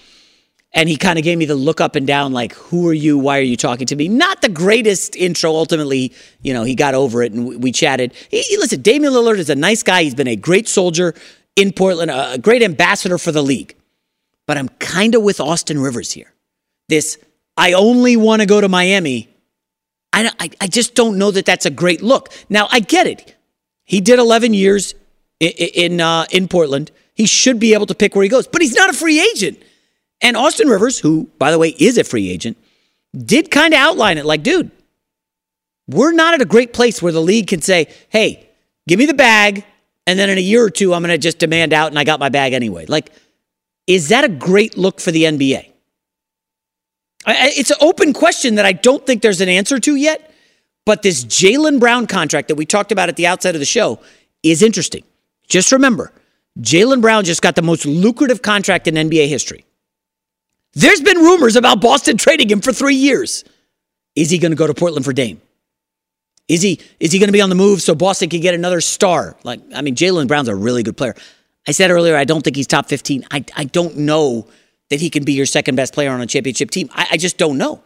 And 0.72 0.88
he 0.88 0.96
kind 0.96 1.18
of 1.18 1.24
gave 1.24 1.36
me 1.36 1.46
the 1.46 1.56
look 1.56 1.80
up 1.80 1.96
and 1.96 2.06
down, 2.06 2.32
like, 2.32 2.54
who 2.54 2.86
are 2.88 2.92
you? 2.92 3.18
Why 3.18 3.38
are 3.38 3.42
you 3.42 3.56
talking 3.56 3.86
to 3.88 3.96
me? 3.96 4.06
Not 4.08 4.40
the 4.40 4.48
greatest 4.48 5.16
intro. 5.16 5.50
Ultimately, 5.50 6.12
you 6.42 6.54
know, 6.54 6.62
he 6.62 6.76
got 6.76 6.94
over 6.94 7.22
it 7.22 7.32
and 7.32 7.46
we, 7.46 7.56
we 7.56 7.72
chatted. 7.72 8.14
He, 8.30 8.44
listen, 8.56 8.80
Damian 8.80 9.12
Lillard 9.12 9.38
is 9.38 9.50
a 9.50 9.56
nice 9.56 9.82
guy. 9.82 10.04
He's 10.04 10.14
been 10.14 10.28
a 10.28 10.36
great 10.36 10.68
soldier 10.68 11.14
in 11.56 11.72
Portland, 11.72 12.10
a, 12.10 12.34
a 12.34 12.38
great 12.38 12.62
ambassador 12.62 13.18
for 13.18 13.32
the 13.32 13.42
league. 13.42 13.74
But 14.46 14.58
I'm 14.58 14.68
kind 14.68 15.16
of 15.16 15.22
with 15.22 15.40
Austin 15.40 15.80
Rivers 15.80 16.12
here. 16.12 16.32
This, 16.88 17.18
I 17.56 17.72
only 17.72 18.16
want 18.16 18.40
to 18.40 18.46
go 18.46 18.60
to 18.60 18.68
Miami. 18.68 19.28
I, 20.12 20.30
I, 20.38 20.50
I 20.60 20.66
just 20.68 20.94
don't 20.94 21.18
know 21.18 21.32
that 21.32 21.46
that's 21.46 21.66
a 21.66 21.70
great 21.70 22.00
look. 22.00 22.28
Now, 22.48 22.68
I 22.70 22.78
get 22.78 23.08
it. 23.08 23.36
He 23.84 24.00
did 24.00 24.20
11 24.20 24.54
years 24.54 24.94
in, 25.40 25.50
in, 25.50 26.00
uh, 26.00 26.26
in 26.30 26.46
Portland. 26.46 26.92
He 27.14 27.26
should 27.26 27.58
be 27.58 27.74
able 27.74 27.86
to 27.86 27.94
pick 27.94 28.14
where 28.14 28.22
he 28.22 28.28
goes, 28.28 28.46
but 28.46 28.62
he's 28.62 28.74
not 28.74 28.88
a 28.88 28.92
free 28.92 29.20
agent. 29.20 29.60
And 30.22 30.36
Austin 30.36 30.68
Rivers, 30.68 30.98
who, 30.98 31.30
by 31.38 31.50
the 31.50 31.58
way, 31.58 31.70
is 31.78 31.98
a 31.98 32.04
free 32.04 32.30
agent, 32.30 32.56
did 33.16 33.50
kind 33.50 33.74
of 33.74 33.80
outline 33.80 34.18
it 34.18 34.26
like, 34.26 34.42
dude, 34.42 34.70
we're 35.88 36.12
not 36.12 36.34
at 36.34 36.40
a 36.40 36.46
great 36.46 36.72
place 36.72 37.02
where 37.02 37.12
the 37.12 37.20
league 37.20 37.48
can 37.48 37.62
say, 37.62 37.88
hey, 38.10 38.48
give 38.86 38.98
me 38.98 39.06
the 39.06 39.14
bag, 39.14 39.64
and 40.06 40.18
then 40.18 40.30
in 40.30 40.38
a 40.38 40.40
year 40.40 40.64
or 40.64 40.70
two, 40.70 40.94
I'm 40.94 41.02
going 41.02 41.10
to 41.10 41.18
just 41.18 41.38
demand 41.38 41.72
out 41.72 41.88
and 41.88 41.98
I 41.98 42.04
got 42.04 42.20
my 42.20 42.28
bag 42.28 42.52
anyway. 42.52 42.86
Like, 42.86 43.12
is 43.86 44.08
that 44.08 44.24
a 44.24 44.28
great 44.28 44.76
look 44.78 45.00
for 45.00 45.10
the 45.10 45.24
NBA? 45.24 45.66
It's 47.26 47.70
an 47.70 47.76
open 47.80 48.12
question 48.12 48.54
that 48.54 48.64
I 48.64 48.72
don't 48.72 49.04
think 49.04 49.22
there's 49.22 49.40
an 49.40 49.48
answer 49.48 49.78
to 49.78 49.94
yet, 49.94 50.32
but 50.86 51.02
this 51.02 51.24
Jaylen 51.24 51.78
Brown 51.78 52.06
contract 52.06 52.48
that 52.48 52.54
we 52.54 52.64
talked 52.64 52.92
about 52.92 53.08
at 53.08 53.16
the 53.16 53.26
outset 53.26 53.54
of 53.54 53.60
the 53.60 53.66
show 53.66 54.00
is 54.42 54.62
interesting. 54.62 55.04
Just 55.48 55.70
remember, 55.70 56.12
Jaylen 56.60 57.00
Brown 57.00 57.24
just 57.24 57.42
got 57.42 57.56
the 57.56 57.62
most 57.62 57.84
lucrative 57.84 58.42
contract 58.42 58.88
in 58.88 58.94
NBA 58.94 59.28
history. 59.28 59.64
There's 60.74 61.00
been 61.00 61.18
rumors 61.18 61.56
about 61.56 61.80
Boston 61.80 62.16
trading 62.16 62.48
him 62.48 62.60
for 62.60 62.72
three 62.72 62.94
years. 62.94 63.44
Is 64.14 64.30
he 64.30 64.38
going 64.38 64.52
to 64.52 64.56
go 64.56 64.66
to 64.66 64.74
Portland 64.74 65.04
for 65.04 65.12
Dame? 65.12 65.40
Is 66.48 66.62
he 66.62 66.80
is 66.98 67.12
he 67.12 67.18
going 67.18 67.28
to 67.28 67.32
be 67.32 67.40
on 67.40 67.48
the 67.48 67.54
move 67.54 67.80
so 67.80 67.94
Boston 67.94 68.28
can 68.28 68.40
get 68.40 68.54
another 68.54 68.80
star? 68.80 69.36
Like, 69.44 69.60
I 69.74 69.82
mean, 69.82 69.94
Jaylen 69.94 70.26
Brown's 70.26 70.48
a 70.48 70.54
really 70.54 70.82
good 70.82 70.96
player. 70.96 71.14
I 71.68 71.72
said 71.72 71.90
earlier, 71.90 72.16
I 72.16 72.24
don't 72.24 72.42
think 72.42 72.56
he's 72.56 72.66
top 72.66 72.88
15. 72.88 73.26
I, 73.30 73.44
I 73.56 73.64
don't 73.64 73.98
know 73.98 74.48
that 74.88 75.00
he 75.00 75.10
can 75.10 75.24
be 75.24 75.32
your 75.32 75.46
second 75.46 75.76
best 75.76 75.94
player 75.94 76.10
on 76.10 76.20
a 76.20 76.26
championship 76.26 76.70
team. 76.70 76.90
I, 76.92 77.06
I 77.12 77.16
just 77.16 77.38
don't 77.38 77.58
know. 77.58 77.82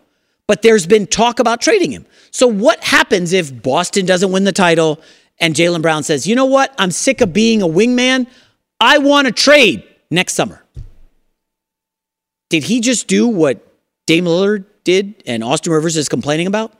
But 0.46 0.62
there's 0.62 0.86
been 0.86 1.06
talk 1.06 1.38
about 1.38 1.60
trading 1.60 1.90
him. 1.90 2.06
So 2.30 2.46
what 2.46 2.82
happens 2.82 3.32
if 3.32 3.62
Boston 3.62 4.06
doesn't 4.06 4.32
win 4.32 4.44
the 4.44 4.52
title 4.52 5.00
and 5.38 5.54
Jaylen 5.54 5.82
Brown 5.82 6.02
says, 6.02 6.26
you 6.26 6.34
know 6.34 6.44
what? 6.46 6.74
I'm 6.78 6.90
sick 6.90 7.20
of 7.20 7.32
being 7.32 7.60
a 7.62 7.68
wingman. 7.68 8.26
I 8.80 8.98
want 8.98 9.26
to 9.26 9.32
trade 9.32 9.84
next 10.10 10.34
summer. 10.34 10.63
Did 12.50 12.64
he 12.64 12.80
just 12.80 13.08
do 13.08 13.26
what 13.26 13.66
Dame 14.06 14.24
Lillard 14.24 14.64
did 14.84 15.22
and 15.26 15.42
Austin 15.42 15.72
Rivers 15.72 15.96
is 15.96 16.08
complaining 16.08 16.46
about? 16.46 16.72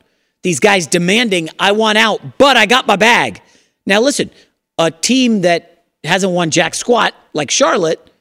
These 0.43 0.59
guys 0.59 0.87
demanding, 0.87 1.49
I 1.59 1.71
want 1.71 1.97
out, 1.97 2.37
but 2.37 2.55
I 2.55 2.65
got 2.65 2.85
my 2.85 2.95
bag. 2.95 3.41
Now, 3.85 4.01
listen, 4.01 4.29
a 4.77 4.91
team 4.91 5.41
that 5.41 5.83
hasn't 6.03 6.33
won 6.33 6.51
jack 6.51 6.75
squat 6.75 7.13
like 7.33 7.49
Charlotte, 7.49 8.11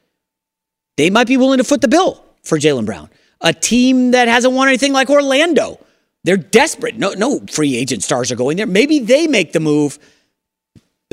they 0.97 1.11
might 1.11 1.27
be 1.27 1.37
willing 1.37 1.59
to 1.59 1.65
foot 1.65 1.81
the 1.81 1.89
bill 1.89 2.25
for 2.43 2.59
Jaylen 2.59 2.87
Brown. 2.87 3.11
A 3.41 3.53
team 3.53 4.13
that 4.13 4.29
hasn't 4.29 4.55
won 4.55 4.69
anything 4.69 4.93
like 4.93 5.11
Orlando, 5.11 5.79
they're 6.25 6.39
desperate. 6.39 6.97
No, 6.97 7.11
no 7.11 7.41
free 7.51 7.77
agent 7.77 8.03
stars 8.03 8.33
are 8.33 8.37
going 8.37 8.57
there. 8.57 8.67
Maybe 8.67 9.01
they 9.01 9.27
make 9.27 9.53
the 9.53 9.61
move 9.61 9.99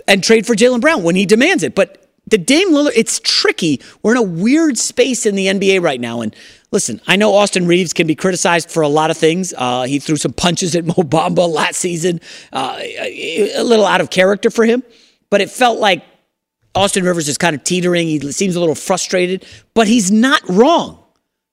and 0.08 0.24
trade 0.24 0.46
for 0.46 0.56
Jaylen 0.56 0.80
Brown 0.82 1.04
when 1.04 1.16
he 1.16 1.26
demands 1.26 1.64
it. 1.64 1.76
But 1.76 2.01
the 2.32 2.38
Dame 2.38 2.72
Lillard, 2.72 2.94
it's 2.96 3.20
tricky. 3.20 3.82
We're 4.02 4.14
in 4.14 4.18
a 4.18 4.24
weird 4.24 4.78
space 4.78 5.26
in 5.26 5.36
the 5.36 5.48
NBA 5.48 5.82
right 5.82 6.00
now. 6.00 6.22
And 6.22 6.36
listen, 6.72 7.02
I 7.06 7.18
know 7.18 7.36
Austin 7.36 7.68
Reaves 7.68 7.94
can 7.94 8.08
be 8.08 8.16
criticized 8.16 8.72
for 8.72 8.82
a 8.82 8.88
lot 8.88 9.12
of 9.12 9.18
things. 9.18 9.54
Uh, 9.56 9.84
he 9.84 10.00
threw 10.00 10.16
some 10.16 10.34
punches 10.34 10.76
at 10.76 10.86
Mo 10.86 10.96
Bamba 10.96 11.48
last 11.48 11.78
season, 11.78 12.22
uh, 12.54 12.78
a 12.80 13.62
little 13.64 13.86
out 13.86 14.02
of 14.02 14.10
character 14.10 14.50
for 14.50 14.66
him. 14.66 14.82
But 15.30 15.42
it 15.42 15.50
felt 15.50 15.80
like 15.80 16.04
Austin 16.74 17.04
Rivers 17.04 17.28
is 17.28 17.38
kind 17.38 17.56
of 17.56 17.64
teetering. 17.64 18.08
He 18.08 18.20
seems 18.32 18.56
a 18.56 18.60
little 18.60 18.76
frustrated, 18.76 19.46
but 19.74 19.88
he's 19.88 20.10
not 20.10 20.42
wrong. 20.50 20.98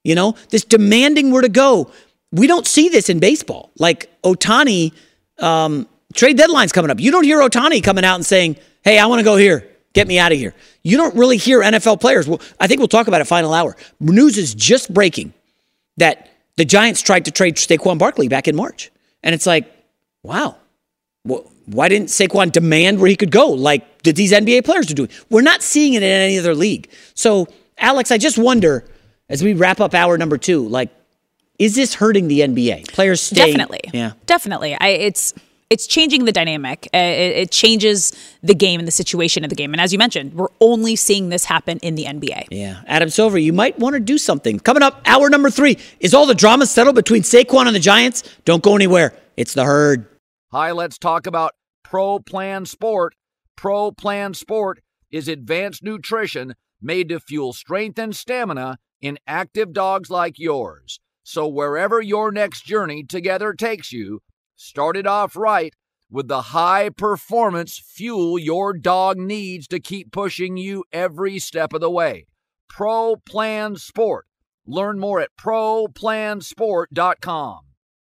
You 0.04 0.14
know, 0.14 0.36
this 0.50 0.64
demanding 0.64 1.32
where 1.32 1.42
to 1.42 1.48
go. 1.48 1.90
We 2.30 2.46
don't 2.46 2.66
see 2.66 2.88
this 2.88 3.08
in 3.08 3.18
baseball. 3.18 3.72
Like 3.78 4.10
Ohtani, 4.22 4.92
um, 5.38 5.88
trade 6.14 6.36
deadline's 6.36 6.72
coming 6.72 6.90
up. 6.90 7.00
You 7.00 7.10
don't 7.10 7.24
hear 7.24 7.40
Ohtani 7.40 7.82
coming 7.82 8.04
out 8.04 8.14
and 8.14 8.24
saying, 8.24 8.56
hey, 8.82 8.98
I 8.98 9.06
want 9.06 9.20
to 9.20 9.24
go 9.24 9.36
here. 9.36 9.68
Get 9.94 10.06
me 10.06 10.18
out 10.18 10.32
of 10.32 10.38
here. 10.38 10.54
You 10.82 10.96
don't 10.96 11.14
really 11.16 11.36
hear 11.36 11.60
NFL 11.60 12.00
players. 12.00 12.28
Well, 12.28 12.40
I 12.60 12.66
think 12.66 12.78
we'll 12.78 12.88
talk 12.88 13.08
about 13.08 13.20
it 13.20 13.24
final 13.24 13.52
hour. 13.52 13.76
News 14.00 14.36
is 14.36 14.54
just 14.54 14.92
breaking 14.92 15.32
that 15.96 16.30
the 16.56 16.64
Giants 16.64 17.02
tried 17.02 17.24
to 17.24 17.30
trade 17.30 17.56
Saquon 17.56 17.98
Barkley 17.98 18.28
back 18.28 18.48
in 18.48 18.56
March. 18.56 18.90
And 19.22 19.34
it's 19.34 19.46
like, 19.46 19.72
wow. 20.22 20.56
Well, 21.24 21.50
why 21.66 21.88
didn't 21.88 22.08
Saquon 22.08 22.50
demand 22.52 23.00
where 23.00 23.08
he 23.08 23.16
could 23.16 23.30
go 23.30 23.48
like 23.48 24.02
did 24.02 24.16
these 24.16 24.32
NBA 24.32 24.64
players 24.64 24.90
are 24.90 24.94
doing? 24.94 25.10
We're 25.30 25.42
not 25.42 25.62
seeing 25.62 25.94
it 25.94 26.02
in 26.02 26.10
any 26.10 26.38
other 26.38 26.54
league. 26.54 26.90
So, 27.14 27.46
Alex, 27.76 28.10
I 28.10 28.18
just 28.18 28.38
wonder 28.38 28.84
as 29.28 29.42
we 29.42 29.52
wrap 29.52 29.80
up 29.80 29.94
hour 29.94 30.16
number 30.16 30.38
2, 30.38 30.66
like 30.68 30.90
is 31.58 31.74
this 31.74 31.94
hurting 31.94 32.28
the 32.28 32.40
NBA? 32.40 32.92
Players 32.92 33.20
staying, 33.20 33.48
Definitely. 33.48 33.80
Yeah. 33.92 34.12
Definitely. 34.26 34.76
I 34.80 34.88
it's 34.88 35.34
it's 35.70 35.86
changing 35.86 36.24
the 36.24 36.32
dynamic. 36.32 36.88
Uh, 36.94 36.98
it, 36.98 37.36
it, 37.36 37.50
changes 37.50 38.12
the 38.42 38.54
game 38.54 38.80
and 38.80 38.86
the 38.86 38.92
situation 38.92 39.44
of 39.44 39.50
the 39.50 39.56
game. 39.56 39.72
And 39.74 39.80
as 39.80 39.92
you 39.92 39.98
mentioned, 39.98 40.34
we're 40.34 40.48
only 40.60 40.96
seeing 40.96 41.28
this 41.28 41.44
happen 41.44 41.78
in 41.78 41.94
the 41.94 42.04
NBA. 42.04 42.46
Yeah. 42.50 42.82
Adam 42.86 43.10
Silver, 43.10 43.38
you 43.38 43.52
might 43.52 43.78
want 43.78 43.94
to 43.94 44.00
do 44.00 44.16
something. 44.16 44.60
Coming 44.60 44.82
up, 44.82 45.02
hour 45.06 45.28
number 45.28 45.50
three. 45.50 45.78
Is 46.00 46.14
all 46.14 46.26
the 46.26 46.34
drama 46.34 46.66
settled 46.66 46.94
between 46.96 47.22
Saquon 47.22 47.66
and 47.66 47.74
the 47.74 47.80
Giants? 47.80 48.22
Don't 48.44 48.62
go 48.62 48.74
anywhere. 48.74 49.14
It's 49.36 49.54
the 49.54 49.64
herd. 49.64 50.06
Hi, 50.52 50.72
let's 50.72 50.98
talk 50.98 51.26
about 51.26 51.52
Pro 51.84 52.18
Plan 52.18 52.64
Sport. 52.64 53.14
Pro 53.56 53.92
Plan 53.92 54.34
Sport 54.34 54.80
is 55.10 55.28
advanced 55.28 55.82
nutrition 55.82 56.54
made 56.80 57.08
to 57.08 57.20
fuel 57.20 57.52
strength 57.52 57.98
and 57.98 58.14
stamina 58.14 58.78
in 59.00 59.18
active 59.26 59.72
dogs 59.72 60.10
like 60.10 60.38
yours. 60.38 61.00
So 61.24 61.46
wherever 61.46 62.00
your 62.00 62.32
next 62.32 62.64
journey 62.64 63.04
together 63.04 63.52
takes 63.52 63.92
you, 63.92 64.20
started 64.58 65.06
off 65.06 65.36
right 65.36 65.72
with 66.10 66.26
the 66.26 66.42
high 66.42 66.90
performance 66.90 67.78
fuel 67.78 68.36
your 68.38 68.72
dog 68.72 69.16
needs 69.16 69.68
to 69.68 69.78
keep 69.78 70.10
pushing 70.10 70.56
you 70.56 70.82
every 70.92 71.38
step 71.38 71.72
of 71.72 71.80
the 71.80 71.90
way. 71.90 72.26
Pro 72.68 73.14
Plan 73.16 73.76
Sport. 73.76 74.26
Learn 74.66 74.98
more 74.98 75.20
at 75.20 75.36
ProPlansport.com. 75.40 77.60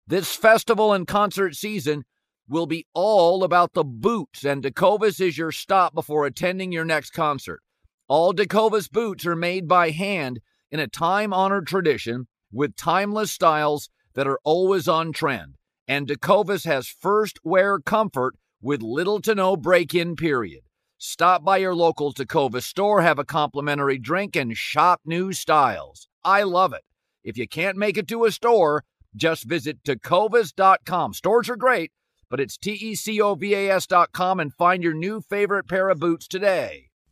This 0.07 0.35
festival 0.35 0.95
and 0.95 1.07
concert 1.07 1.55
season 1.55 2.07
will 2.49 2.67
be 2.67 2.87
all 2.95 3.45
about 3.45 3.75
the 3.75 3.85
boots, 3.85 4.43
and 4.43 4.63
Tecovas 4.63 5.21
is 5.21 5.37
your 5.37 5.53
stop 5.53 5.95
before 5.95 6.25
attending 6.25 6.73
your 6.73 6.87
next 6.87 7.11
concert. 7.11 7.61
All 8.09 8.33
Tecovas 8.33 8.91
boots 8.91 9.27
are 9.27 9.37
made 9.37 9.69
by 9.69 9.91
hand 9.91 10.41
in 10.71 10.81
a 10.81 10.89
time 10.89 11.35
honored 11.35 11.67
tradition 11.67 12.27
with 12.51 12.75
timeless 12.75 13.31
styles 13.31 13.91
that 14.15 14.27
are 14.27 14.41
always 14.45 14.89
on 14.89 15.13
trend 15.13 15.59
and 15.89 16.07
Tecovas 16.07 16.67
has 16.67 16.87
first 16.87 17.39
wear 17.43 17.81
comfort 17.81 18.37
with 18.61 18.83
little 18.83 19.21
to 19.23 19.35
no 19.35 19.57
break 19.57 19.95
in 19.95 20.15
period. 20.15 20.61
Stop 20.99 21.45
by 21.45 21.57
your 21.57 21.75
local 21.75 22.13
Tecovas 22.13 22.65
store, 22.65 23.01
have 23.03 23.19
a 23.19 23.25
complimentary 23.25 23.99
drink, 23.99 24.37
and 24.37 24.57
shop 24.57 25.01
new 25.05 25.33
styles. 25.33 26.09
I 26.25 26.43
love 26.43 26.75
it. 26.75 26.83
If 27.25 27.39
you 27.39 27.49
can't 27.49 27.79
make 27.79 27.97
it 27.97 28.07
to 28.09 28.25
a 28.25 28.31
store, 28.31 28.85
just 29.17 29.45
visit 29.45 29.83
tecovas.com. 29.83 31.15
Stores 31.15 31.49
are 31.49 31.57
great, 31.57 31.93
but 32.29 32.41
it's 32.41 32.59
T 32.59 32.73
E 32.73 32.95
C 32.95 33.21
O 33.21 33.35
V 33.35 33.55
A 33.55 33.71
S.com 33.71 34.41
and 34.41 34.53
find 34.53 34.83
your 34.83 34.95
new 34.95 35.21
favorite 35.21 35.69
pair 35.69 35.89
of 35.89 35.99
boots 35.99 36.29
today. 36.29 36.88